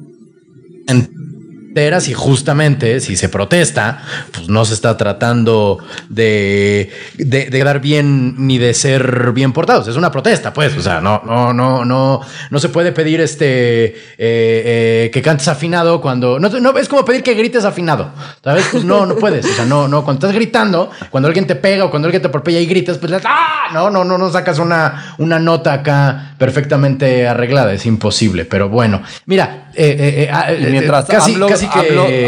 y 1.77 2.15
justamente 2.15 3.01
si 3.01 3.17
se 3.17 3.29
protesta, 3.29 4.01
pues 4.33 4.49
no 4.49 4.65
se 4.65 4.73
está 4.73 4.97
tratando 4.97 5.79
de, 6.09 6.91
de, 7.19 7.65
dar 7.65 7.81
bien 7.81 8.47
ni 8.47 8.57
de 8.57 8.73
ser 8.73 9.33
bien 9.33 9.53
portados. 9.53 9.87
Es 9.87 9.97
una 9.97 10.11
protesta, 10.11 10.55
pues. 10.55 10.75
O 10.75 10.81
sea, 10.81 11.03
no, 11.03 11.21
no, 11.27 11.53
no, 11.53 11.85
no, 11.85 12.23
no 12.51 12.59
se 12.59 12.71
puede 12.71 12.93
pedir 12.93 13.21
este 13.21 13.89
eh, 13.89 13.95
eh, 14.19 15.11
que 15.13 15.21
cantes 15.21 15.49
afinado 15.49 16.01
cuando 16.01 16.39
no, 16.39 16.49
no 16.49 16.79
es 16.79 16.89
como 16.89 17.05
pedir 17.05 17.23
que 17.23 17.35
grites 17.35 17.67
afinado. 17.67 18.11
¿Sabes? 18.43 18.65
Pues 18.73 18.83
no, 18.83 19.05
no 19.05 19.17
puedes. 19.17 19.45
O 19.45 19.53
sea, 19.53 19.67
no, 19.67 19.87
no. 19.87 20.03
Cuando 20.03 20.27
estás 20.27 20.35
gritando, 20.35 20.91
cuando 21.11 21.27
alguien 21.27 21.47
te 21.47 21.57
pega 21.57 21.85
o 21.85 21.91
cuando 21.91 22.07
alguien 22.07 22.23
te 22.23 22.29
atropella 22.29 22.59
y 22.59 22.65
gritas, 22.65 22.97
pues 22.97 23.13
¡ah! 23.23 23.69
no, 23.75 23.91
no, 23.91 24.03
no, 24.03 24.17
no 24.17 24.31
sacas 24.31 24.59
una, 24.59 25.15
una 25.19 25.39
nota 25.39 25.75
acá 25.75 26.33
perfectamente 26.39 27.29
arreglada. 27.29 27.75
Es 27.75 27.85
imposible. 27.85 28.47
Pero 28.47 28.71
bueno, 28.71 29.03
mira, 29.27 29.69
eh, 29.75 30.31
ah, 30.33 30.47
mientras 30.59 31.05
casi, 31.05 31.35
casi 31.35 31.66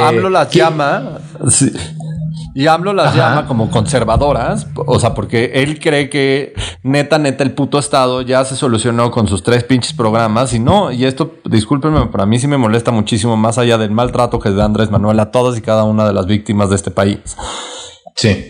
hablo, 0.00 0.30
las 0.30 0.50
llama. 0.50 1.18
Y 2.54 2.66
hablo 2.66 2.92
las 2.92 3.14
llama 3.14 3.46
como 3.46 3.70
conservadoras, 3.70 4.66
o 4.74 4.98
sea, 4.98 5.14
porque 5.14 5.52
él 5.54 5.78
cree 5.78 6.10
que 6.10 6.54
neta, 6.82 7.18
neta, 7.18 7.44
el 7.44 7.52
puto 7.52 7.78
Estado 7.78 8.22
ya 8.22 8.44
se 8.44 8.56
solucionó 8.56 9.12
con 9.12 9.28
sus 9.28 9.44
tres 9.44 9.62
pinches 9.62 9.92
programas 9.92 10.52
y 10.54 10.58
no, 10.58 10.90
y 10.90 11.04
esto, 11.04 11.34
discúlpenme, 11.44 12.06
para 12.06 12.26
mí 12.26 12.38
sí 12.40 12.48
me 12.48 12.56
molesta 12.56 12.90
muchísimo, 12.90 13.36
más 13.36 13.58
allá 13.58 13.78
del 13.78 13.92
maltrato 13.92 14.40
que 14.40 14.50
da 14.50 14.64
Andrés 14.64 14.90
Manuel 14.90 15.20
a 15.20 15.30
todas 15.30 15.56
y 15.56 15.60
cada 15.60 15.84
una 15.84 16.04
de 16.04 16.12
las 16.12 16.26
víctimas 16.26 16.70
de 16.70 16.76
este 16.76 16.90
país. 16.90 17.20
Sí. 18.16 18.46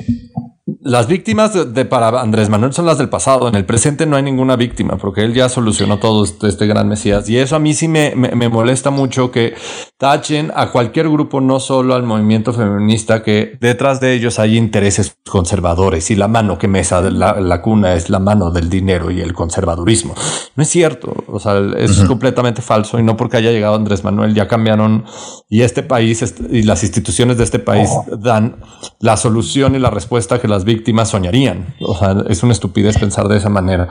Las 0.83 1.07
víctimas 1.07 1.73
de, 1.73 1.85
para 1.87 2.21
Andrés 2.21 2.51
Manuel 2.51 2.75
son 2.75 2.85
las 2.85 2.99
del 2.99 3.09
pasado. 3.09 3.49
En 3.49 3.55
el 3.55 3.65
presente 3.65 4.05
no 4.05 4.17
hay 4.17 4.23
ninguna 4.23 4.55
víctima 4.57 4.99
porque 4.99 5.23
él 5.23 5.33
ya 5.33 5.49
solucionó 5.49 5.99
todo 5.99 6.25
este, 6.25 6.47
este 6.47 6.67
gran 6.67 6.89
Mesías. 6.89 7.27
Y 7.31 7.39
eso 7.39 7.57
a 7.57 7.59
mí 7.59 7.73
sí 7.73 7.89
me, 7.89 8.15
me, 8.15 8.49
molesta 8.51 8.91
mucho 8.91 9.31
que 9.31 9.55
tachen 9.97 10.53
a 10.55 10.71
cualquier 10.71 11.09
grupo, 11.09 11.41
no 11.41 11.59
solo 11.59 11.95
al 11.95 12.03
movimiento 12.03 12.53
feminista, 12.53 13.23
que 13.23 13.57
detrás 13.61 14.01
de 14.01 14.13
ellos 14.13 14.39
hay 14.39 14.59
intereses 14.59 15.17
conservadores 15.27 16.11
y 16.11 16.17
la 16.17 16.29
mano 16.29 16.59
que 16.59 16.69
mesa 16.69 17.01
de 17.01 17.13
la, 17.13 17.63
cuna 17.63 17.95
es 17.95 18.11
la 18.11 18.19
mano 18.19 18.51
del 18.51 18.69
dinero 18.69 19.11
y 19.11 19.23
el 19.23 19.33
conservadurismo. 19.33 20.15
No 20.55 20.63
es 20.63 20.69
cierto. 20.69 21.15
O 21.29 21.41
sea, 21.41 21.59
eso 21.79 22.03
es 22.03 22.09
completamente 22.09 22.61
falso 22.61 22.99
y 22.99 23.03
no 23.03 23.17
porque 23.17 23.39
haya 23.39 23.53
llegado 23.53 23.75
Andrés 23.75 24.05
Manuel 24.05 24.35
ya 24.35 24.47
cambiaron 24.47 25.05
y 25.49 25.63
este 25.63 25.83
país 25.83 26.23
y 26.51 26.63
las 26.63 26.83
instituciones 26.83 27.39
de 27.39 27.45
este 27.45 27.59
país 27.59 27.89
dan 28.19 28.57
la 29.01 29.17
solución 29.17 29.75
y 29.75 29.79
la 29.79 29.89
respuesta 29.89 30.39
que 30.39 30.49
las 30.49 30.58
víctimas 30.65 31.11
soñarían. 31.11 31.75
O 31.81 31.97
sea, 31.97 32.25
es 32.29 32.43
una 32.43 32.53
estupidez 32.53 32.99
pensar 32.99 33.29
de 33.29 33.37
esa 33.39 33.49
manera. 33.49 33.89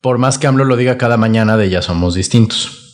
Por 0.00 0.18
más 0.18 0.38
que 0.38 0.46
AMLO 0.46 0.64
lo 0.64 0.76
diga 0.76 0.98
cada 0.98 1.16
mañana, 1.16 1.56
de 1.56 1.70
ya 1.70 1.82
somos 1.82 2.14
distintos. 2.14 2.87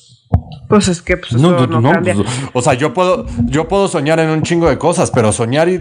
Pues 0.69 0.89
es 0.89 1.03
que 1.03 1.17
pues, 1.17 1.33
no, 1.35 1.57
cambia. 1.83 2.15
Pues, 2.15 2.29
o 2.53 2.62
sea, 2.62 2.75
yo 2.75 2.95
puedo, 2.95 3.27
yo 3.45 3.69
puedo 3.69 3.89
soñar 3.89 4.19
en 4.21 4.31
un 4.31 4.43
chingo 4.43 4.69
de 4.69 4.79
cosas, 4.79 5.11
pero 5.11 5.33
soñar 5.33 5.69
y, 5.69 5.79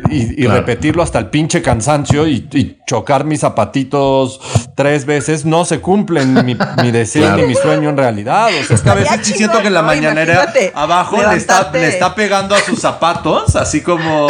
repetirlo 0.47 1.01
hasta 1.01 1.19
el 1.19 1.27
pinche 1.27 1.61
cansancio 1.61 2.27
y, 2.27 2.77
chocar 2.85 3.23
mis 3.23 3.39
zapatitos 3.39 4.39
tres 4.75 5.05
veces 5.05 5.45
no 5.45 5.65
se 5.65 5.79
cumplen 5.79 6.45
mi, 6.45 6.55
mi 6.83 6.91
deseo 6.91 7.35
ni 7.37 7.43
mi 7.43 7.55
sueño 7.55 7.89
en 7.89 7.97
realidad. 7.97 8.47
O 8.47 8.63
sea, 8.63 8.75
es 8.75 8.81
que 8.81 8.89
a 8.89 8.93
veces 8.95 9.27
siento 9.27 9.61
que 9.61 9.69
la 9.69 9.81
mañanera 9.81 10.53
abajo 10.75 11.17
le 11.17 11.37
está, 11.37 11.71
le 11.71 11.87
está 11.87 12.13
pegando 12.13 12.55
a 12.55 12.59
sus 12.59 12.79
zapatos, 12.79 13.55
así 13.55 13.81
como 13.81 14.27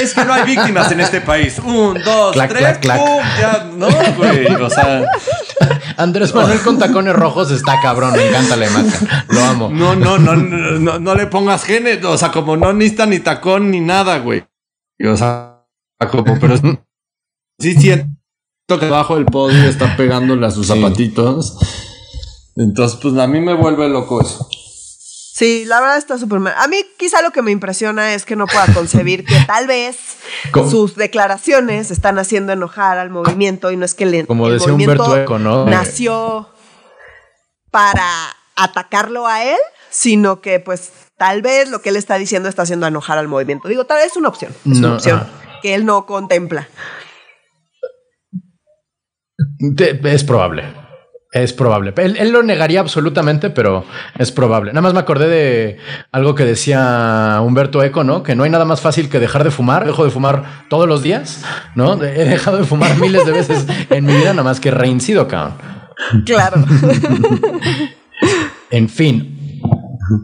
es 0.00 0.14
que 0.14 0.24
no 0.24 0.32
hay 0.32 0.44
víctimas 0.44 0.90
en 0.92 1.00
este 1.00 1.20
país. 1.20 1.58
Un, 1.58 2.00
dos, 2.02 2.36
tres, 2.48 2.78
pum, 2.78 3.22
ya, 3.38 3.66
no, 3.76 3.88
güey. 4.16 4.46
O 4.54 4.70
sea. 4.70 5.02
Andrés 5.96 6.34
Manuel 6.34 6.60
con 6.60 6.78
tacones 6.78 7.14
rojos 7.14 7.50
está 7.50 7.78
cabrón, 7.82 8.12
me 8.12 8.28
encanta 8.28 8.56
la 8.56 8.66
imagen. 8.66 9.08
Lo 9.28 9.44
amo. 9.44 9.70
No, 9.70 9.89
no, 9.96 10.18
no, 10.18 10.36
no, 10.36 10.98
no 10.98 11.14
le 11.14 11.26
pongas 11.26 11.64
genes, 11.64 12.04
o 12.04 12.16
sea, 12.16 12.30
como 12.30 12.56
no 12.56 12.72
necesita 12.72 13.06
ni 13.06 13.20
tacón 13.20 13.70
ni 13.70 13.80
nada, 13.80 14.18
güey. 14.18 14.44
O 15.04 15.16
sea, 15.16 15.64
como, 16.10 16.38
pero 16.38 16.56
sí 17.58 17.74
siento 17.74 18.08
que 18.78 18.86
abajo 18.86 19.16
del 19.16 19.26
podio 19.26 19.68
está 19.68 19.96
pegándole 19.96 20.46
a 20.46 20.50
sus 20.50 20.66
zapatitos. 20.66 21.58
Entonces, 22.56 22.98
pues 23.00 23.16
a 23.16 23.26
mí 23.26 23.40
me 23.40 23.54
vuelve 23.54 23.88
loco 23.88 24.20
eso. 24.20 24.48
Sí, 25.40 25.64
la 25.64 25.80
verdad 25.80 25.96
está 25.96 26.18
súper 26.18 26.38
mal. 26.38 26.54
A 26.58 26.68
mí 26.68 26.76
quizá 26.98 27.22
lo 27.22 27.30
que 27.30 27.40
me 27.40 27.50
impresiona 27.50 28.12
es 28.12 28.26
que 28.26 28.36
no 28.36 28.46
pueda 28.46 28.66
concebir 28.74 29.24
que 29.24 29.36
tal 29.46 29.66
vez 29.66 29.96
sus 30.68 30.96
declaraciones 30.96 31.90
están 31.90 32.18
haciendo 32.18 32.52
enojar 32.52 32.98
al 32.98 33.08
movimiento 33.08 33.70
y 33.70 33.78
no 33.78 33.86
es 33.86 33.94
que 33.94 34.04
le, 34.04 34.26
Como 34.26 34.50
decía 34.50 34.74
Humberto 34.74 35.16
Eco, 35.16 35.38
¿no? 35.38 35.64
nació 35.64 36.50
para 37.70 38.04
atacarlo 38.54 39.26
a 39.26 39.44
él, 39.44 39.58
sino 39.90 40.40
que 40.40 40.60
pues 40.60 40.92
tal 41.16 41.42
vez 41.42 41.70
lo 41.70 41.82
que 41.82 41.90
él 41.90 41.96
está 41.96 42.16
diciendo 42.16 42.48
está 42.48 42.62
haciendo 42.62 42.86
enojar 42.86 43.18
al 43.18 43.28
movimiento. 43.28 43.68
Digo, 43.68 43.84
tal 43.84 43.98
vez 43.98 44.12
es 44.12 44.16
una 44.16 44.28
opción, 44.28 44.52
es 44.70 44.78
una 44.78 44.94
opción 44.94 45.26
que 45.62 45.74
él 45.74 45.84
no 45.84 46.06
contempla. 46.06 46.68
es 50.04 50.24
probable. 50.24 50.64
Es 51.32 51.52
probable. 51.52 51.94
Él, 51.96 52.32
lo 52.32 52.42
negaría 52.42 52.80
absolutamente, 52.80 53.50
pero 53.50 53.84
es 54.18 54.32
probable. 54.32 54.72
Nada 54.72 54.80
más 54.80 54.94
me 54.94 54.98
acordé 54.98 55.28
de 55.28 55.76
algo 56.10 56.34
que 56.34 56.44
decía 56.44 57.38
Humberto 57.40 57.84
Eco, 57.84 58.02
¿no? 58.02 58.24
Que 58.24 58.34
no 58.34 58.42
hay 58.42 58.50
nada 58.50 58.64
más 58.64 58.80
fácil 58.80 59.08
que 59.08 59.20
dejar 59.20 59.44
de 59.44 59.52
fumar. 59.52 59.86
Dejo 59.86 60.04
de 60.04 60.10
fumar 60.10 60.66
todos 60.68 60.88
los 60.88 61.04
días, 61.04 61.44
¿no? 61.76 62.02
He 62.02 62.24
dejado 62.24 62.56
de 62.56 62.64
fumar 62.64 62.96
miles 63.00 63.24
de 63.24 63.30
veces 63.30 63.64
en 63.90 64.06
mi 64.06 64.14
vida, 64.14 64.30
nada 64.30 64.42
más 64.42 64.58
que 64.58 64.72
reincido, 64.72 65.28
cabrón. 65.28 65.54
Claro. 66.26 66.64
en 68.70 68.88
fin, 68.88 69.39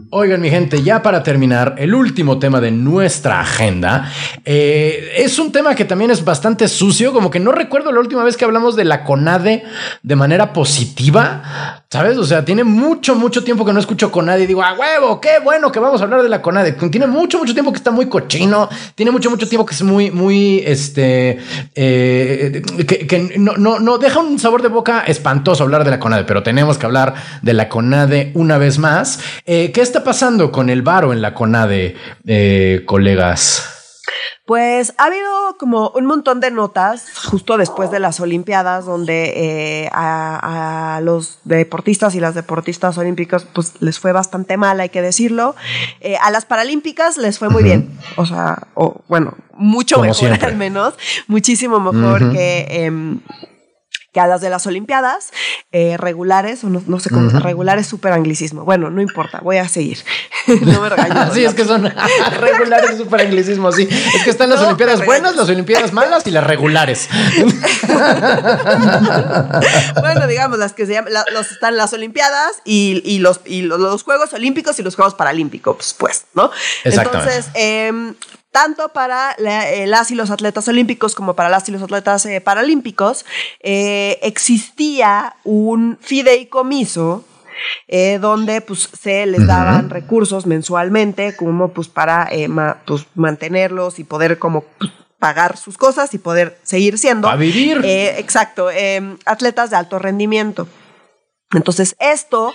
Oigan, 0.09 0.41
mi 0.41 0.49
gente, 0.49 0.83
ya 0.83 1.01
para 1.01 1.23
terminar, 1.23 1.75
el 1.77 1.93
último 1.93 2.39
tema 2.39 2.59
de 2.59 2.71
nuestra 2.71 3.39
agenda 3.39 4.11
eh, 4.43 5.13
es 5.17 5.39
un 5.39 5.51
tema 5.51 5.75
que 5.75 5.85
también 5.85 6.11
es 6.11 6.25
bastante 6.25 6.67
sucio, 6.67 7.13
como 7.13 7.29
que 7.29 7.39
no 7.39 7.51
recuerdo 7.51 7.91
la 7.91 7.99
última 7.99 8.23
vez 8.23 8.35
que 8.35 8.43
hablamos 8.43 8.75
de 8.75 8.83
la 8.83 9.03
CONADE 9.03 9.63
de 10.03 10.15
manera 10.15 10.51
positiva, 10.51 11.83
¿sabes? 11.89 12.17
O 12.17 12.25
sea, 12.25 12.43
tiene 12.43 12.63
mucho, 12.63 13.15
mucho 13.15 13.43
tiempo 13.43 13.63
que 13.65 13.71
no 13.71 13.79
escucho 13.79 14.11
CONADE 14.11 14.43
y 14.43 14.47
digo, 14.47 14.61
a 14.61 14.73
huevo, 14.73 15.21
qué 15.21 15.39
bueno 15.43 15.71
que 15.71 15.79
vamos 15.79 16.01
a 16.01 16.03
hablar 16.03 16.21
de 16.21 16.29
la 16.29 16.41
CONADE. 16.41 16.73
Tiene 16.89 17.07
mucho, 17.07 17.39
mucho 17.39 17.53
tiempo 17.53 17.71
que 17.71 17.77
está 17.77 17.91
muy 17.91 18.07
cochino, 18.07 18.69
tiene 18.95 19.11
mucho, 19.11 19.29
mucho 19.29 19.47
tiempo 19.47 19.65
que 19.65 19.75
es 19.75 19.83
muy, 19.83 20.11
muy, 20.11 20.63
este, 20.65 21.39
eh, 21.75 22.61
que, 22.85 23.35
no, 23.37 23.53
no, 23.57 23.79
no 23.79 23.97
deja 23.97 24.19
un 24.19 24.37
sabor 24.37 24.61
de 24.61 24.67
boca 24.67 25.03
espantoso 25.07 25.63
hablar 25.63 25.85
de 25.85 25.91
la 25.91 25.99
CONADE, 25.99 26.25
pero 26.25 26.43
tenemos 26.43 26.77
que 26.77 26.85
hablar 26.85 27.13
de 27.41 27.53
la 27.53 27.69
CONADE 27.69 28.31
una 28.33 28.57
vez 28.57 28.79
más. 28.79 29.19
Eh, 29.45 29.71
¿Qué 29.77 29.83
está 29.83 30.03
pasando 30.03 30.51
con 30.51 30.71
el 30.71 30.81
varo 30.81 31.13
en 31.13 31.21
la 31.21 31.35
CONADE, 31.35 31.95
eh, 32.25 32.81
colegas? 32.87 34.01
Pues 34.47 34.95
ha 34.97 35.03
habido 35.03 35.55
como 35.59 35.91
un 35.91 36.07
montón 36.07 36.39
de 36.39 36.49
notas 36.49 37.05
justo 37.25 37.57
después 37.57 37.91
de 37.91 37.99
las 37.99 38.19
Olimpiadas 38.19 38.87
donde 38.87 39.33
eh, 39.35 39.89
a, 39.93 40.99
los 41.03 41.37
deportistas 41.43 42.15
y 42.15 42.19
las 42.19 42.33
deportistas 42.33 42.97
olímpicas 42.97 43.45
pues 43.53 43.73
les 43.79 43.99
fue 43.99 44.13
bastante 44.13 44.57
mal, 44.57 44.79
hay 44.79 44.89
que 44.89 45.03
decirlo. 45.03 45.55
Eh, 46.01 46.17
a 46.23 46.31
las 46.31 46.45
paralímpicas 46.45 47.17
les 47.17 47.37
fue 47.37 47.49
muy 47.49 47.61
bien, 47.61 47.99
o 48.15 48.25
sea, 48.25 48.63
o, 48.73 49.03
bueno, 49.07 49.35
mucho 49.53 50.01
mejor 50.01 50.39
al 50.43 50.55
menos, 50.55 50.95
muchísimo 51.27 51.79
mejor 51.79 52.31
que 52.31 52.65
em, 52.67 53.19
que 54.17 54.21
a 54.21 54.25
las 54.25 54.41
de 54.41 54.49
las 54.49 54.65
Olimpiadas 54.65 55.29
eh, 55.71 55.95
regulares, 55.95 56.63
o 56.63 56.69
no, 56.69 56.99
sé 56.99 57.11
cómo, 57.11 57.29
regulares 57.39 57.85
super 57.85 58.13
anglicismo. 58.13 58.65
Bueno, 58.65 58.89
no 58.89 58.99
importa, 58.99 59.41
voy 59.43 59.57
a 59.57 59.67
seguir. 59.67 59.99
no 60.47 60.81
me 60.81 60.89
regaño. 60.95 61.31
sí, 61.35 61.45
es 61.45 61.53
que 61.53 61.65
son 61.65 61.83
regulares 62.39 62.97
super 62.97 63.21
anglicismo, 63.21 63.71
sí. 63.71 63.87
Es 64.15 64.23
que 64.23 64.31
están 64.31 64.49
las 64.49 64.59
Olimpiadas 64.61 65.05
buenas, 65.05 65.35
las 65.35 65.47
Olimpiadas 65.49 65.93
malas 65.93 66.25
y 66.25 66.31
las 66.31 66.47
regulares. 66.47 67.07
bueno, 69.99 70.25
digamos, 70.25 70.57
las 70.57 70.73
que 70.73 70.87
se 70.87 70.93
llaman, 70.93 71.13
los, 71.31 71.51
están 71.51 71.77
las 71.77 71.93
Olimpiadas 71.93 72.53
y, 72.65 73.19
los, 73.19 73.41
y 73.45 73.61
los, 73.61 74.01
Juegos 74.01 74.33
Olímpicos 74.33 74.79
y 74.79 74.81
los 74.81 74.95
Juegos 74.95 75.13
Paralímpicos, 75.13 75.95
pues, 75.99 76.25
¿no? 76.33 76.49
Entonces, 76.83 77.49
eh, 77.53 78.15
tanto 78.51 78.89
para 78.89 79.33
eh, 79.33 79.85
las 79.87 80.11
y 80.11 80.15
los 80.15 80.31
atletas 80.31 80.67
olímpicos 80.67 81.15
como 81.15 81.35
para 81.35 81.49
las 81.49 81.67
y 81.69 81.71
los 81.71 81.81
atletas 81.81 82.25
eh, 82.25 82.41
paralímpicos, 82.41 83.25
eh, 83.61 84.19
existía 84.21 85.35
un 85.43 85.97
fideicomiso 86.01 87.23
donde 88.21 88.61
pues, 88.61 88.87
se 89.01 89.25
les 89.25 89.47
daban 89.47 89.89
recursos 89.89 90.45
mensualmente 90.45 91.35
como 91.35 91.69
pues, 91.69 91.87
para 91.87 92.29
pues, 92.85 93.07
mantenerlos 93.15 93.97
y 93.97 94.03
poder 94.03 94.37
como 94.37 94.61
pues, 94.77 94.91
pagar 95.17 95.57
sus 95.57 95.75
cosas 95.75 96.13
y 96.13 96.19
poder 96.19 96.59
seguir 96.61 96.99
siendo. 96.99 97.27
A 97.27 97.35
vivir. 97.35 97.81
exacto, 97.83 98.69
atletas 99.25 99.71
de 99.71 99.75
alto 99.75 99.97
rendimiento. 99.97 100.67
Entonces, 101.53 101.95
esto, 101.99 102.53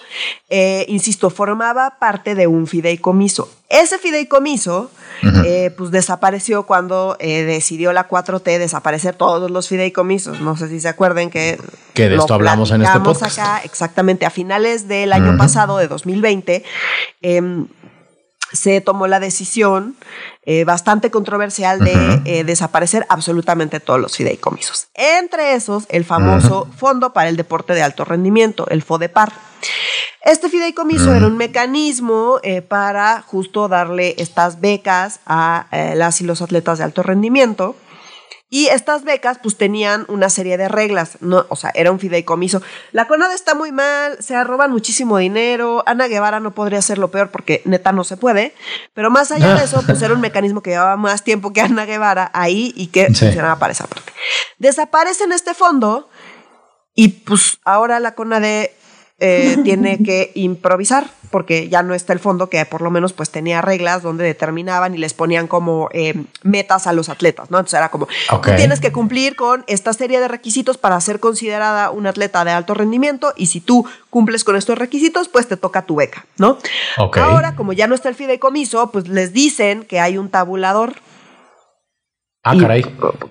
eh, 0.51 0.85
insisto, 0.87 1.31
formaba 1.31 1.99
parte 1.99 2.35
de 2.35 2.47
un 2.47 2.67
fideicomiso. 2.67 3.51
Ese 3.71 3.99
fideicomiso, 3.99 4.91
eh, 5.47 5.73
pues 5.79 5.91
desapareció 5.91 6.65
cuando 6.65 7.17
eh, 7.19 7.43
decidió 7.45 7.95
la 7.95 8.07
4T 8.07 8.59
desaparecer 8.59 9.15
todos 9.15 9.51
los 9.51 9.69
fideicomisos. 9.69 10.41
No 10.41 10.59
sé 10.59 10.69
si 10.69 10.79
se 10.79 10.89
acuerden 10.89 11.31
que. 11.31 11.59
Que 11.95 12.11
de 12.11 12.17
esto 12.17 12.35
hablamos 12.35 12.71
en 12.71 12.83
este 12.83 13.01
podcast. 13.01 13.39
acá, 13.39 13.63
exactamente, 13.65 14.27
a 14.27 14.31
finales 14.31 14.89
del 14.89 15.15
año 15.15 15.39
pasado, 15.39 15.79
de 15.79 15.89
2020 15.89 16.63
se 18.53 18.81
tomó 18.81 19.07
la 19.07 19.19
decisión 19.19 19.97
eh, 20.45 20.65
bastante 20.65 21.11
controversial 21.13 21.79
de 21.79 22.21
eh, 22.25 22.43
desaparecer 22.43 23.07
absolutamente 23.09 23.79
todos 23.79 24.01
los 24.01 24.17
fideicomisos. 24.17 24.89
Entre 24.95 25.55
esos, 25.55 25.87
el 25.89 26.05
famoso 26.05 26.67
Fondo 26.77 27.13
para 27.13 27.29
el 27.29 27.37
Deporte 27.37 27.75
de 27.75 27.83
Alto 27.83 28.05
Rendimiento, 28.05 28.67
el 28.69 28.83
FODEPAR. 28.83 29.33
Este 30.25 30.49
fideicomiso 30.49 31.15
era 31.15 31.29
un 31.29 31.37
mecanismo 31.37 32.41
eh, 32.43 32.61
para 32.61 33.23
justo 33.23 33.69
darle 33.69 34.17
estas 34.19 34.61
becas 34.61 35.21
a 35.27 35.67
las 35.95 36.21
y 36.21 36.25
los 36.25 36.43
atletas 36.43 36.79
de 36.79 36.85
alto 36.85 37.03
rendimiento 37.03 37.77
y 38.53 38.67
estas 38.67 39.03
becas 39.05 39.39
pues 39.43 39.57
tenían 39.57 40.05
una 40.09 40.29
serie 40.29 40.59
de 40.59 40.69
reglas, 40.69 41.17
no, 41.21 41.47
o 41.49 41.57
sea, 41.57 41.71
era 41.75 41.91
un 41.91 41.99
fideicomiso. 41.99 42.61
La 42.93 43.09
CONADE 43.09 43.35
está 43.35 43.55
muy 43.55 43.73
mal, 43.73 44.19
se 44.21 44.45
roban 44.45 44.71
muchísimo 44.71 45.17
dinero, 45.17 45.83
Ana 45.87 46.07
Guevara 46.07 46.39
no 46.39 46.51
podría 46.51 46.81
hacerlo 46.81 47.11
peor 47.11 47.31
porque 47.31 47.63
neta 47.65 47.93
no 47.93 48.05
se 48.05 48.19
puede, 48.19 48.55
pero 48.93 49.11
más 49.11 49.33
allá 49.33 49.55
de 49.55 49.65
eso, 49.65 49.83
pues 49.87 50.03
era 50.03 50.13
un 50.13 50.21
mecanismo 50.21 50.63
que 50.63 50.69
llevaba 50.69 50.99
más 50.99 51.25
tiempo 51.25 51.55
que 51.55 51.63
Ana 51.63 51.87
Guevara 51.87 52.31
ahí 52.35 52.75
y 52.77 52.89
que 52.89 53.07
funcionaba 53.07 53.59
para 53.59 53.73
esa 53.73 53.87
parte. 53.87 54.13
Desaparece 54.59 55.25
en 55.25 55.33
este 55.33 55.55
fondo 55.55 56.11
y 56.95 57.09
pues 57.09 57.59
ahora 57.65 58.01
la 58.01 58.15
CONADE 58.15 58.77
eh, 59.23 59.57
tiene 59.65 60.03
que 60.03 60.33
improvisar 60.35 61.07
porque 61.31 61.69
ya 61.69 61.83
no 61.83 61.95
está 61.95 62.13
el 62.13 62.19
fondo 62.19 62.51
que 62.51 62.65
por 62.67 62.83
lo 62.83 62.91
menos 62.91 63.13
pues 63.15 63.31
tenía 63.31 63.63
reglas 63.63 64.03
donde 64.03 64.25
determinaban 64.25 64.95
y 64.95 64.99
les 64.99 65.15
ponían 65.15 65.47
como 65.47 65.89
eh, 65.93 66.15
metas 66.43 66.87
a 66.87 66.93
los 66.93 67.09
atletas, 67.09 67.51
¿no? 67.51 67.59
Entonces 67.59 67.79
era 67.79 67.91
como, 67.91 68.07
tienes 68.57 68.81
que 68.81 68.93
cumplir 68.93 69.35
con 69.35 69.65
esta 69.67 69.93
serie 69.95 70.21
de 70.21 70.29
requisitos 70.29 70.77
para 70.77 71.01
ser 71.01 71.21
considerada 71.21 71.91
un 71.91 72.07
atleta 72.07 72.45
de 72.45 72.51
alto 72.51 72.75
rendimiento 72.75 73.33
y 73.37 73.47
si 73.47 73.61
tú 73.61 73.87
cumples 74.11 74.45
con 74.45 74.57
estos 74.57 74.77
requisitos, 74.77 75.29
pues 75.29 75.49
te 75.49 75.57
toca 75.57 75.83
tu 75.83 75.97
beca, 75.97 76.27
¿no? 76.37 76.59
Ahora, 76.97 77.55
como 77.57 77.73
ya 77.73 77.87
no 77.87 77.95
está 77.95 78.11
el 78.11 78.15
fideicomiso, 78.15 78.91
pues 78.91 79.09
les 79.09 79.33
dicen 79.33 79.85
que 79.85 80.01
hay 80.01 80.19
un 80.19 80.29
tabulador 80.29 80.95
Ah, 82.45 82.57
caray. 82.59 82.83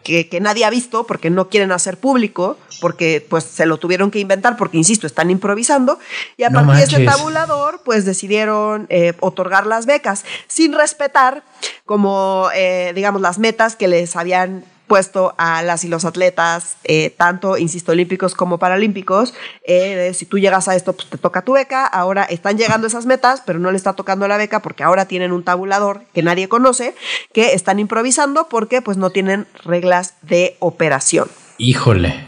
Que, 0.03 0.29
que, 0.29 0.39
nadie 0.39 0.63
ha 0.63 0.69
visto 0.69 1.05
porque 1.05 1.29
no 1.29 1.49
quieren 1.49 1.73
hacer 1.73 1.97
público, 1.97 2.57
porque 2.79 3.25
pues 3.29 3.43
se 3.43 3.65
lo 3.65 3.75
tuvieron 3.77 4.09
que 4.09 4.19
inventar, 4.19 4.55
porque 4.55 4.77
insisto, 4.77 5.05
están 5.05 5.29
improvisando. 5.29 5.99
Y 6.37 6.43
a 6.43 6.49
partir 6.49 6.75
de 6.75 6.83
ese 6.83 7.03
tabulador, 7.03 7.81
pues 7.83 8.05
decidieron 8.05 8.87
eh, 8.89 9.13
otorgar 9.19 9.67
las 9.67 9.85
becas 9.85 10.23
sin 10.47 10.71
respetar 10.71 11.43
como, 11.85 12.47
eh, 12.55 12.93
digamos, 12.95 13.21
las 13.21 13.37
metas 13.37 13.75
que 13.75 13.89
les 13.89 14.15
habían 14.15 14.63
puesto 14.91 15.33
a 15.37 15.63
las 15.63 15.85
y 15.85 15.87
los 15.87 16.03
atletas, 16.03 16.75
eh, 16.83 17.11
tanto, 17.15 17.57
insisto, 17.57 17.93
olímpicos 17.93 18.35
como 18.35 18.57
paralímpicos. 18.57 19.33
Eh, 19.63 20.11
si 20.13 20.25
tú 20.25 20.37
llegas 20.37 20.67
a 20.67 20.75
esto, 20.75 20.91
pues 20.91 21.07
te 21.07 21.17
toca 21.17 21.43
tu 21.43 21.53
beca. 21.53 21.85
Ahora 21.85 22.25
están 22.25 22.57
llegando 22.57 22.87
esas 22.87 23.05
metas, 23.05 23.41
pero 23.45 23.57
no 23.57 23.71
le 23.71 23.77
está 23.77 23.93
tocando 23.93 24.27
la 24.27 24.35
beca 24.35 24.61
porque 24.61 24.83
ahora 24.83 25.05
tienen 25.05 25.31
un 25.31 25.45
tabulador 25.45 26.01
que 26.13 26.23
nadie 26.23 26.49
conoce, 26.49 26.93
que 27.31 27.53
están 27.53 27.79
improvisando 27.79 28.49
porque 28.49 28.81
pues 28.81 28.97
no 28.97 29.11
tienen 29.11 29.47
reglas 29.63 30.15
de 30.23 30.57
operación. 30.59 31.29
Híjole. 31.57 32.25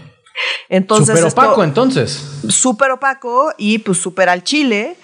Entonces, 0.70 1.20
súper 1.20 1.32
opaco, 1.32 1.64
entonces. 1.66 2.26
Súper 2.48 2.92
opaco 2.92 3.54
y 3.58 3.80
pues 3.80 3.98
súper 3.98 4.30
al 4.30 4.46
chile. 4.46 4.96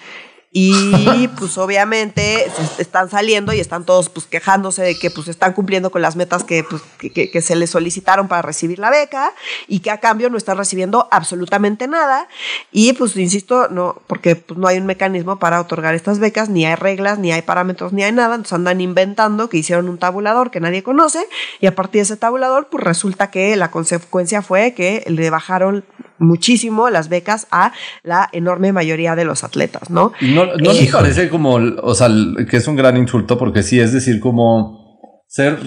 Y 0.52 1.28
pues 1.38 1.56
obviamente 1.58 2.50
están 2.78 3.08
saliendo 3.08 3.52
y 3.52 3.60
están 3.60 3.84
todos 3.84 4.08
pues 4.08 4.26
quejándose 4.26 4.82
de 4.82 4.98
que 4.98 5.10
pues 5.10 5.28
están 5.28 5.52
cumpliendo 5.52 5.90
con 5.90 6.02
las 6.02 6.16
metas 6.16 6.42
que, 6.42 6.64
pues, 6.64 6.82
que, 6.98 7.40
se 7.40 7.54
les 7.54 7.70
solicitaron 7.70 8.26
para 8.26 8.42
recibir 8.42 8.80
la 8.80 8.90
beca 8.90 9.32
y 9.68 9.78
que 9.78 9.92
a 9.92 10.00
cambio 10.00 10.28
no 10.28 10.36
están 10.36 10.58
recibiendo 10.58 11.06
absolutamente 11.12 11.86
nada. 11.86 12.26
Y 12.72 12.94
pues 12.94 13.16
insisto, 13.16 13.68
no, 13.68 14.02
porque 14.08 14.34
pues, 14.34 14.58
no 14.58 14.66
hay 14.66 14.78
un 14.78 14.86
mecanismo 14.86 15.38
para 15.38 15.60
otorgar 15.60 15.94
estas 15.94 16.18
becas, 16.18 16.48
ni 16.48 16.66
hay 16.66 16.74
reglas, 16.74 17.20
ni 17.20 17.30
hay 17.30 17.42
parámetros, 17.42 17.92
ni 17.92 18.02
hay 18.02 18.12
nada. 18.12 18.34
Entonces 18.34 18.54
andan 18.54 18.80
inventando 18.80 19.48
que 19.48 19.58
hicieron 19.58 19.88
un 19.88 19.98
tabulador 19.98 20.50
que 20.50 20.60
nadie 20.60 20.82
conoce 20.82 21.24
y 21.60 21.66
a 21.66 21.76
partir 21.76 22.00
de 22.00 22.04
ese 22.04 22.16
tabulador 22.16 22.68
pues 22.68 22.82
resulta 22.82 23.30
que 23.30 23.54
la 23.54 23.70
consecuencia 23.70 24.42
fue 24.42 24.74
que 24.74 25.04
le 25.06 25.30
bajaron 25.30 25.84
muchísimo 26.20 26.90
las 26.90 27.08
becas 27.08 27.48
a 27.50 27.72
la 28.02 28.28
enorme 28.32 28.72
mayoría 28.72 29.16
de 29.16 29.24
los 29.24 29.42
atletas, 29.42 29.90
¿no? 29.90 30.12
no, 30.20 30.46
no 30.46 30.72
les 30.72 30.92
parece 30.92 31.28
como, 31.28 31.54
o 31.54 31.94
sea, 31.94 32.08
que 32.48 32.58
es 32.58 32.68
un 32.68 32.76
gran 32.76 32.96
insulto 32.96 33.36
porque 33.36 33.62
sí, 33.62 33.80
es 33.80 33.92
decir, 33.92 34.20
como 34.20 34.80
ser 35.26 35.58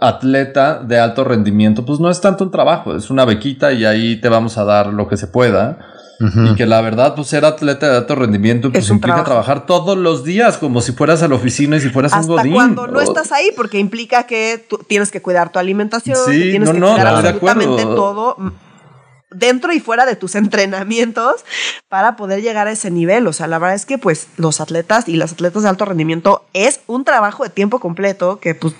atleta 0.00 0.80
de 0.82 0.98
alto 0.98 1.22
rendimiento, 1.22 1.84
pues 1.84 2.00
no 2.00 2.10
es 2.10 2.20
tanto 2.20 2.42
un 2.42 2.50
trabajo, 2.50 2.96
es 2.96 3.08
una 3.08 3.24
bequita 3.24 3.72
y 3.72 3.84
ahí 3.84 4.20
te 4.20 4.28
vamos 4.28 4.58
a 4.58 4.64
dar 4.64 4.88
lo 4.88 5.08
que 5.08 5.16
se 5.16 5.28
pueda. 5.28 5.78
Y 6.18 6.54
que 6.54 6.64
la 6.64 6.80
verdad, 6.80 7.14
pues 7.14 7.28
ser 7.28 7.44
atleta 7.44 7.90
de 7.90 7.96
alto 7.98 8.14
rendimiento 8.14 8.72
pues 8.72 8.88
implica 8.88 9.22
trabajar 9.22 9.66
todos 9.66 9.98
los 9.98 10.24
días 10.24 10.56
como 10.56 10.80
si 10.80 10.92
fueras 10.92 11.22
a 11.22 11.28
la 11.28 11.34
oficina 11.34 11.76
y 11.76 11.80
si 11.80 11.90
fueras 11.90 12.14
un 12.14 12.26
godín. 12.26 12.54
cuando 12.54 12.86
no 12.86 13.02
estás 13.02 13.32
ahí, 13.32 13.50
porque 13.54 13.78
implica 13.78 14.24
que 14.26 14.64
tú 14.66 14.78
tienes 14.78 15.10
que 15.10 15.20
cuidar 15.20 15.52
tu 15.52 15.58
alimentación, 15.58 16.18
tienes 16.26 16.70
que 16.70 16.80
cuidar 16.80 17.06
absolutamente 17.06 17.82
todo 17.82 18.36
dentro 19.38 19.72
y 19.72 19.80
fuera 19.80 20.06
de 20.06 20.16
tus 20.16 20.34
entrenamientos 20.36 21.44
para 21.88 22.16
poder 22.16 22.42
llegar 22.42 22.68
a 22.68 22.72
ese 22.72 22.90
nivel. 22.90 23.26
O 23.26 23.32
sea, 23.32 23.46
la 23.46 23.58
verdad 23.58 23.74
es 23.74 23.86
que 23.86 23.98
pues 23.98 24.28
los 24.36 24.60
atletas 24.60 25.08
y 25.08 25.16
las 25.16 25.32
atletas 25.32 25.62
de 25.62 25.68
alto 25.68 25.84
rendimiento 25.84 26.44
es 26.52 26.80
un 26.86 27.04
trabajo 27.04 27.44
de 27.44 27.50
tiempo 27.50 27.80
completo 27.80 28.40
que 28.40 28.54
pues 28.54 28.74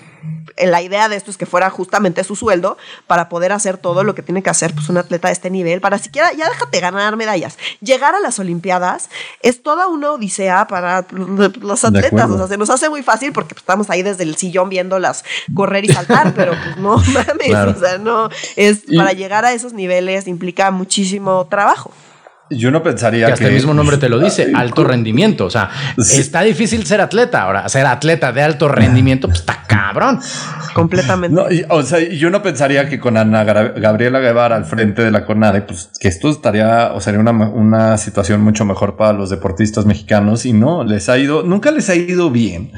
la 0.57 0.81
idea 0.81 1.09
de 1.09 1.15
esto 1.15 1.31
es 1.31 1.37
que 1.37 1.45
fuera 1.45 1.69
justamente 1.69 2.23
su 2.23 2.35
sueldo 2.35 2.77
para 3.05 3.29
poder 3.29 3.51
hacer 3.51 3.77
todo 3.77 4.03
lo 4.03 4.15
que 4.15 4.21
tiene 4.21 4.41
que 4.43 4.49
hacer 4.49 4.73
pues, 4.73 4.89
un 4.89 4.97
atleta 4.97 5.27
de 5.27 5.33
este 5.33 5.49
nivel, 5.49 5.81
para 5.81 5.97
siquiera, 5.97 6.31
ya 6.33 6.49
déjate 6.49 6.79
ganar 6.79 7.15
medallas. 7.15 7.57
Llegar 7.81 8.15
a 8.15 8.19
las 8.19 8.39
Olimpiadas 8.39 9.09
es 9.41 9.61
toda 9.61 9.87
una 9.87 10.11
odisea 10.11 10.67
para 10.67 11.05
los 11.11 11.83
atletas. 11.83 12.29
O 12.29 12.37
sea, 12.37 12.47
se 12.47 12.57
nos 12.57 12.69
hace 12.69 12.89
muy 12.89 13.03
fácil 13.03 13.31
porque 13.33 13.53
pues, 13.53 13.61
estamos 13.61 13.89
ahí 13.89 14.03
desde 14.03 14.23
el 14.23 14.35
sillón 14.35 14.69
viéndolas 14.69 15.23
correr 15.53 15.85
y 15.85 15.89
saltar, 15.89 16.33
pero 16.35 16.51
pues 16.51 16.77
no 16.77 16.97
mames, 16.97 17.75
o 17.75 17.79
sea, 17.79 17.97
no, 17.97 18.29
es 18.55 18.83
para 18.95 19.13
llegar 19.13 19.45
a 19.45 19.53
esos 19.53 19.73
niveles 19.73 20.27
implica 20.27 20.71
muchísimo 20.71 21.47
trabajo. 21.47 21.91
Yo 22.49 22.71
no 22.71 22.81
pensaría 22.81 23.27
que, 23.27 23.33
hasta 23.33 23.47
el 23.47 23.53
mismo 23.53 23.73
nombre 23.73 23.97
te 23.97 24.09
lo 24.09 24.19
dice, 24.19 24.51
alto 24.55 24.83
rendimiento. 24.83 25.45
O 25.45 25.49
sea, 25.49 25.69
está 25.97 26.41
difícil 26.41 26.85
ser 26.85 27.01
atleta. 27.01 27.43
Ahora, 27.43 27.67
ser 27.69 27.85
atleta 27.85 28.31
de 28.31 28.41
alto 28.41 28.67
rendimiento, 28.67 29.27
pues 29.27 29.41
está 29.41 29.63
cabrón. 29.67 30.19
Completamente. 30.73 31.65
o 31.69 31.83
sea, 31.83 31.99
yo 31.99 32.29
no 32.29 32.41
pensaría 32.41 32.87
que 32.87 32.99
con 32.99 33.17
Ana 33.17 33.43
Gabriela 33.43 34.19
Guevara 34.19 34.55
al 34.55 34.65
frente 34.65 35.03
de 35.03 35.11
la 35.11 35.25
CONADE, 35.25 35.61
pues 35.61 35.89
que 35.99 36.07
esto 36.07 36.29
estaría 36.29 36.93
o 36.93 37.01
sería 37.01 37.19
una, 37.19 37.31
una 37.31 37.97
situación 37.97 38.41
mucho 38.41 38.63
mejor 38.65 38.95
para 38.95 39.13
los 39.13 39.29
deportistas 39.29 39.85
mexicanos 39.85 40.45
y 40.45 40.53
no, 40.53 40.83
les 40.83 41.09
ha 41.09 41.17
ido, 41.17 41.43
nunca 41.43 41.71
les 41.71 41.89
ha 41.89 41.95
ido 41.95 42.29
bien. 42.29 42.71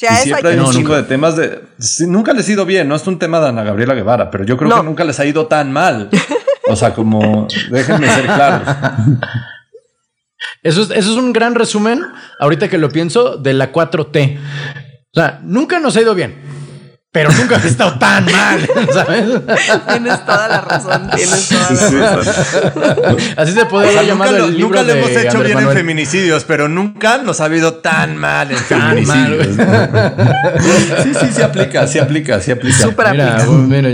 y 0.00 0.14
siempre 0.22 0.50
hay 0.50 0.58
un 0.58 0.72
chico 0.72 0.94
de 0.94 1.02
temas 1.02 1.36
de. 1.36 1.62
nunca 2.06 2.32
les 2.32 2.48
ha 2.48 2.52
ido 2.52 2.64
bien, 2.64 2.88
no 2.88 2.94
es 2.94 3.06
un 3.06 3.18
tema 3.18 3.40
de 3.40 3.48
Ana 3.48 3.64
Gabriela 3.64 3.94
Guevara, 3.94 4.30
pero 4.30 4.44
yo 4.44 4.56
creo 4.56 4.76
que 4.76 4.82
nunca 4.84 5.04
les 5.04 5.18
ha 5.18 5.26
ido 5.26 5.46
tan 5.46 5.72
mal. 5.72 6.10
O 6.68 6.76
sea, 6.76 6.94
como 6.94 7.46
déjenme 7.70 8.08
ser 8.08 8.24
claros. 8.26 8.68
Eso 10.62 10.82
es, 10.82 10.90
eso 10.90 11.12
es 11.12 11.16
un 11.16 11.32
gran 11.32 11.54
resumen, 11.54 12.02
ahorita 12.40 12.68
que 12.68 12.78
lo 12.78 12.90
pienso, 12.90 13.36
de 13.36 13.54
la 13.54 13.72
4T. 13.72 14.38
O 14.38 15.18
sea, 15.20 15.40
nunca 15.42 15.78
nos 15.78 15.96
ha 15.96 16.02
ido 16.02 16.14
bien 16.14 16.55
pero 17.16 17.32
nunca 17.32 17.56
ha 17.56 17.66
estado 17.66 17.98
tan 17.98 18.26
mal, 18.26 18.68
¿sabes? 18.92 19.24
Tienes 19.88 20.26
toda 20.26 20.48
la 20.48 20.60
razón, 20.60 21.10
tienes 21.14 21.48
toda 21.48 22.00
la 22.02 22.16
razón. 22.16 23.16
Así 23.38 23.52
se 23.52 23.64
puede 23.64 23.88
haber 23.88 24.06
llamado 24.06 24.36
el 24.36 24.54
libro 24.54 24.68
Nunca 24.68 24.82
le 24.82 24.98
hemos 24.98 25.10
hecho 25.12 25.40
bien 25.42 25.58
en 25.58 25.70
feminicidios, 25.70 26.44
pero 26.44 26.68
nunca 26.68 27.16
nos 27.16 27.40
ha 27.40 27.46
habido 27.46 27.76
tan 27.76 28.18
mal 28.18 28.50
en 28.50 28.58
feminicidios. 28.58 29.46
sí, 31.04 31.12
sí, 31.18 31.32
se 31.32 31.42
aplica, 31.42 31.86
se 31.86 32.02
aplica, 32.02 32.38
se 32.38 32.52
aplica. 32.52 32.76
Súper 32.76 33.06
aplica. 33.06 33.46
Mira, 33.46 33.88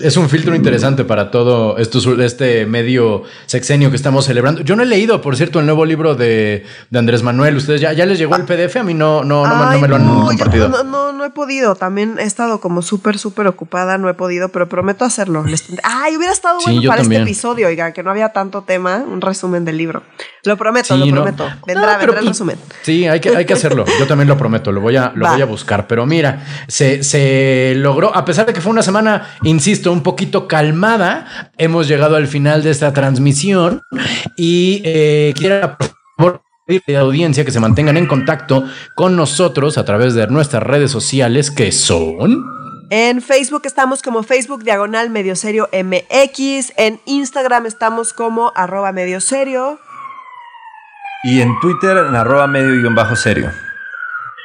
es 0.00 0.16
un 0.16 0.28
filtro 0.28 0.54
interesante 0.56 1.04
para 1.04 1.30
todo 1.30 1.78
esto, 1.78 2.20
este 2.20 2.66
medio 2.66 3.22
sexenio 3.46 3.90
que 3.90 3.96
estamos 3.96 4.24
celebrando. 4.24 4.62
Yo 4.62 4.74
no 4.74 4.82
he 4.82 4.86
leído, 4.86 5.20
por 5.20 5.36
cierto, 5.36 5.60
el 5.60 5.66
nuevo 5.66 5.84
libro 5.84 6.16
de, 6.16 6.64
de 6.90 6.98
Andrés 6.98 7.22
Manuel. 7.22 7.56
¿Ustedes 7.56 7.80
ya, 7.80 7.92
ya 7.92 8.06
les 8.06 8.18
llegó 8.18 8.34
el 8.34 8.44
PDF? 8.44 8.76
A 8.76 8.82
mí 8.82 8.94
no, 8.94 9.22
no, 9.22 9.46
no, 9.46 9.78
me 9.78 9.86
lo 9.86 9.96
han 9.96 10.26
compartido. 10.26 10.68
no, 10.68 10.82
no, 10.82 11.12
no 11.12 11.24
he 11.24 11.30
podido. 11.30 11.74
También 11.74 12.16
está 12.18 12.39
estado 12.40 12.58
como 12.60 12.80
súper, 12.80 13.18
súper 13.18 13.46
ocupada, 13.46 13.98
no 13.98 14.08
he 14.08 14.14
podido, 14.14 14.48
pero 14.48 14.66
prometo 14.66 15.04
hacerlo. 15.04 15.44
Les 15.44 15.62
Ay, 15.82 16.16
hubiera 16.16 16.32
estado 16.32 16.58
bueno 16.64 16.80
para 16.88 17.02
también. 17.02 17.20
este 17.22 17.30
episodio, 17.32 17.66
oigan, 17.68 17.92
que 17.92 18.02
no 18.02 18.10
había 18.10 18.30
tanto 18.30 18.62
tema, 18.62 18.96
un 19.06 19.20
resumen 19.20 19.66
del 19.66 19.76
libro. 19.76 20.02
Lo 20.44 20.56
prometo, 20.56 20.94
Sí, 20.94 21.00
lo 21.00 21.04
no. 21.06 21.12
prometo. 21.22 21.44
Vendrá, 21.66 21.92
No, 21.92 21.98
vendrá 21.98 22.20
el 22.20 22.26
resumen. 22.28 22.56
Sí, 22.80 23.06
hay 23.06 23.20
que, 23.20 23.36
hay 23.36 23.44
que 23.44 23.52
hacerlo. 23.52 23.84
Yo 23.98 24.06
también 24.06 24.26
lo 24.26 24.38
prometo, 24.38 24.72
lo 24.72 24.80
voy 24.80 24.96
a, 24.96 25.12
lo 25.14 25.26
Va. 25.26 25.32
voy 25.32 25.42
a 25.42 25.44
buscar. 25.44 25.86
Pero 25.86 26.06
mira, 26.06 26.46
se, 26.66 27.02
se 27.02 27.74
logró, 27.76 28.16
a 28.16 28.24
pesar 28.24 28.46
de 28.46 28.54
que 28.54 28.62
fue 28.62 28.72
una 28.72 28.82
semana, 28.82 29.28
insisto, 29.42 29.92
un 29.92 30.02
poquito 30.02 30.48
calmada, 30.48 31.52
hemos 31.58 31.88
llegado 31.88 32.16
al 32.16 32.26
final 32.26 32.62
de 32.62 32.70
esta 32.70 32.94
transmisión 32.94 33.82
y 34.36 34.80
eh, 34.86 35.34
quiero 35.36 35.76
por 36.16 36.42
pedirle 36.78 36.96
a 36.96 37.00
la 37.00 37.06
audiencia 37.06 37.44
que 37.44 37.50
se 37.50 37.60
mantengan 37.60 37.96
en 37.96 38.06
contacto 38.06 38.64
con 38.94 39.16
nosotros 39.16 39.78
a 39.78 39.84
través 39.84 40.14
de 40.14 40.26
nuestras 40.28 40.62
redes 40.62 40.90
sociales 40.90 41.50
que 41.50 41.72
son... 41.72 42.60
En 42.92 43.22
Facebook 43.22 43.62
estamos 43.66 44.02
como 44.02 44.24
Facebook 44.24 44.64
Diagonal 44.64 45.10
Medio 45.10 45.36
Serio 45.36 45.68
MX. 45.72 46.72
En 46.76 47.00
Instagram 47.04 47.66
estamos 47.66 48.12
como 48.12 48.52
arroba 48.56 48.90
medio 48.90 49.20
serio. 49.20 49.78
Y 51.22 51.40
en 51.40 51.58
Twitter, 51.60 51.96
en 51.98 52.16
arroba 52.16 52.48
medio 52.48 52.80
guion 52.80 52.96
bajo 52.96 53.14
serio. 53.14 53.52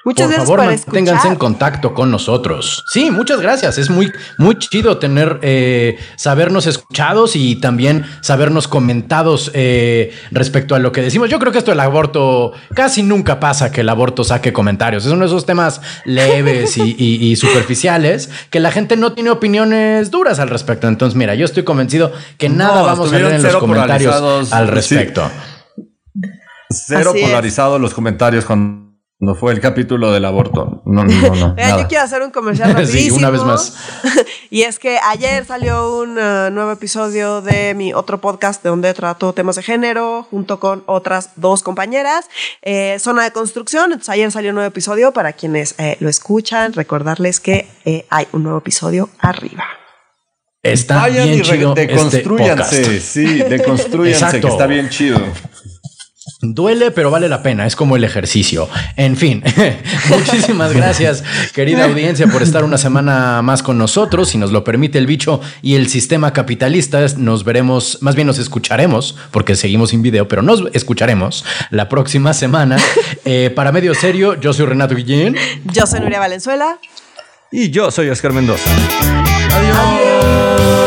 Muchas 0.06 0.28
por 0.28 0.36
gracias 0.36 0.48
favor, 0.48 0.60
por 0.60 0.66
manténganse 0.68 1.28
en 1.28 1.34
escuchar. 1.34 1.38
contacto 1.40 1.94
con 1.96 2.12
nosotros. 2.12 2.86
Sí, 2.92 3.10
muchas 3.10 3.42
gracias. 3.42 3.80
Es 3.80 3.90
muy, 3.90 4.12
muy 4.38 4.56
chido 4.60 5.00
tener, 5.00 5.40
eh, 5.42 5.98
sabernos 6.16 6.68
escuchados 6.68 7.36
y 7.36 7.56
también 7.56 8.06
sabernos 8.22 8.68
comentados 8.68 9.50
eh, 9.56 10.14
respecto 10.30 10.76
a 10.76 10.80
lo 10.80 10.92
que 10.92 11.02
decimos. 11.02 11.30
Yo 11.32 11.40
creo 11.40 11.52
que 11.52 11.58
esto 11.58 11.72
del 11.72 11.80
aborto 11.80 12.54
casi 12.76 13.02
nunca 13.02 13.40
pasa 13.40 13.72
que 13.72 13.82
el 13.82 13.90
aborto 13.90 14.24
saque 14.24 14.54
comentarios. 14.54 15.06
Es 15.08 15.12
uno 15.12 15.22
de 15.22 15.26
esos 15.28 15.48
temas 15.48 15.82
leves 16.06 16.78
y, 16.78 16.96
y- 16.98 17.32
y 17.32 17.36
superficiales 17.36 18.30
que 18.52 18.60
la 18.60 18.72
gente 18.72 18.98
no 18.98 19.14
tiene 19.14 19.32
opiniones 19.32 20.12
duras 20.12 20.38
al 20.38 20.50
respecto. 20.50 20.88
Entonces, 20.88 21.18
mira, 21.18 21.34
yo 21.34 21.46
estoy 21.46 21.64
convencido 21.64 22.12
que 22.38 22.48
nada 22.48 22.82
No, 22.82 22.86
vamos 22.86 23.12
a 23.12 23.18
leer 23.18 23.34
en 23.34 23.42
los 23.44 23.56
comentarios 23.56 24.54
al 24.54 24.68
sí. 24.68 24.72
respecto. 24.72 25.32
Cero 26.70 27.12
Así 27.12 27.22
es. 27.22 27.28
polarizados 27.30 27.82
los 27.82 27.94
comentarios 27.94 28.46
cuando 29.18 29.40
fue 29.40 29.54
el 29.54 29.62
capítulo 29.62 30.12
del 30.12 30.26
aborto. 30.26 30.82
No, 30.86 31.06
no, 31.06 31.22
no. 31.22 31.36
no, 31.36 31.54
Vean, 31.56 31.80
yo 31.80 31.88
quiero 31.88 32.04
hacer 32.04 32.22
un 32.22 32.32
comercial 32.32 32.70
Sí, 32.76 32.76
rapidísimo. 32.76 33.18
una 33.18 33.30
vez 33.30 33.44
más. 33.44 33.74
y 34.50 34.64
es 34.64 34.78
que 34.78 35.00
ayer 35.08 35.46
salió 35.46 36.00
un 36.00 36.18
uh, 36.18 36.50
nuevo 36.52 36.72
episodio 36.72 37.42
de 37.42 37.74
mi 37.76 37.94
otro 37.94 38.20
podcast 38.20 38.62
de 38.62 38.70
donde 38.70 38.94
trato 38.94 39.32
temas 39.34 39.56
de 39.56 39.64
género 39.64 40.24
junto 40.30 40.60
con 40.60 40.84
otras 40.86 41.30
dos 41.38 41.64
compañeras. 41.64 42.26
Eh, 42.62 42.98
Zona 43.00 43.24
de 43.24 43.32
construcción. 43.32 43.86
Entonces 43.86 44.10
ayer 44.10 44.32
salió 44.32 44.50
un 44.50 44.56
nuevo 44.56 44.68
episodio 44.68 45.14
para 45.14 45.32
quienes 45.32 45.76
eh, 45.78 45.96
lo 46.02 46.10
escuchan. 46.10 46.74
Recordarles 46.74 47.40
que 47.40 47.70
eh, 47.86 48.06
hay 48.10 48.28
un 48.34 48.44
nuevo 48.44 48.58
episodio 48.58 49.10
arriba. 49.20 49.64
Está 50.62 50.96
Vayan 50.96 51.28
bien 51.28 51.40
y 51.40 51.42
chido 51.44 51.70
este 51.70 51.88
deconstruyanse. 51.88 53.00
sí, 53.00 53.26
deconstruyanse, 53.44 54.26
Exacto. 54.26 54.48
que 54.48 54.54
está 54.54 54.66
bien 54.68 54.90
chido. 54.90 55.20
Duele, 56.54 56.92
pero 56.92 57.12
vale 57.12 57.30
la 57.30 57.42
pena. 57.42 57.66
Es 57.66 57.76
como 57.76 57.96
el 57.96 58.04
ejercicio. 58.04 58.70
En 58.96 59.18
fin, 59.18 59.44
muchísimas 60.10 60.74
gracias, 60.74 61.24
querida 61.54 61.86
audiencia, 61.86 62.28
por 62.28 62.44
estar 62.44 62.64
una 62.64 62.78
semana 62.78 63.42
más 63.42 63.64
con 63.64 63.78
nosotros. 63.78 64.30
Si 64.30 64.38
nos 64.38 64.52
lo 64.52 64.64
permite 64.64 64.98
el 64.98 65.08
bicho 65.08 65.42
y 65.62 65.76
el 65.76 65.88
sistema 65.88 66.34
capitalista, 66.34 67.06
nos 67.18 67.44
veremos, 67.44 67.98
más 68.02 68.16
bien 68.16 68.28
nos 68.28 68.40
escucharemos, 68.40 69.16
porque 69.32 69.56
seguimos 69.56 69.90
sin 69.90 70.02
video, 70.02 70.28
pero 70.28 70.42
nos 70.42 70.64
escucharemos 70.74 71.46
la 71.72 71.90
próxima 71.90 72.34
semana. 72.34 72.78
Eh, 73.28 73.50
para 73.50 73.72
medio 73.72 73.96
serio, 73.96 74.40
yo 74.40 74.54
soy 74.54 74.68
Renato 74.68 74.94
Guillén. 74.94 75.36
Yo 75.74 75.88
soy 75.88 76.00
Nuria 76.00 76.20
Valenzuela. 76.20 76.78
Y 77.52 77.72
yo 77.72 77.90
soy 77.90 78.10
Oscar 78.10 78.34
Mendoza. 78.34 78.70
Adiós. 79.52 80.85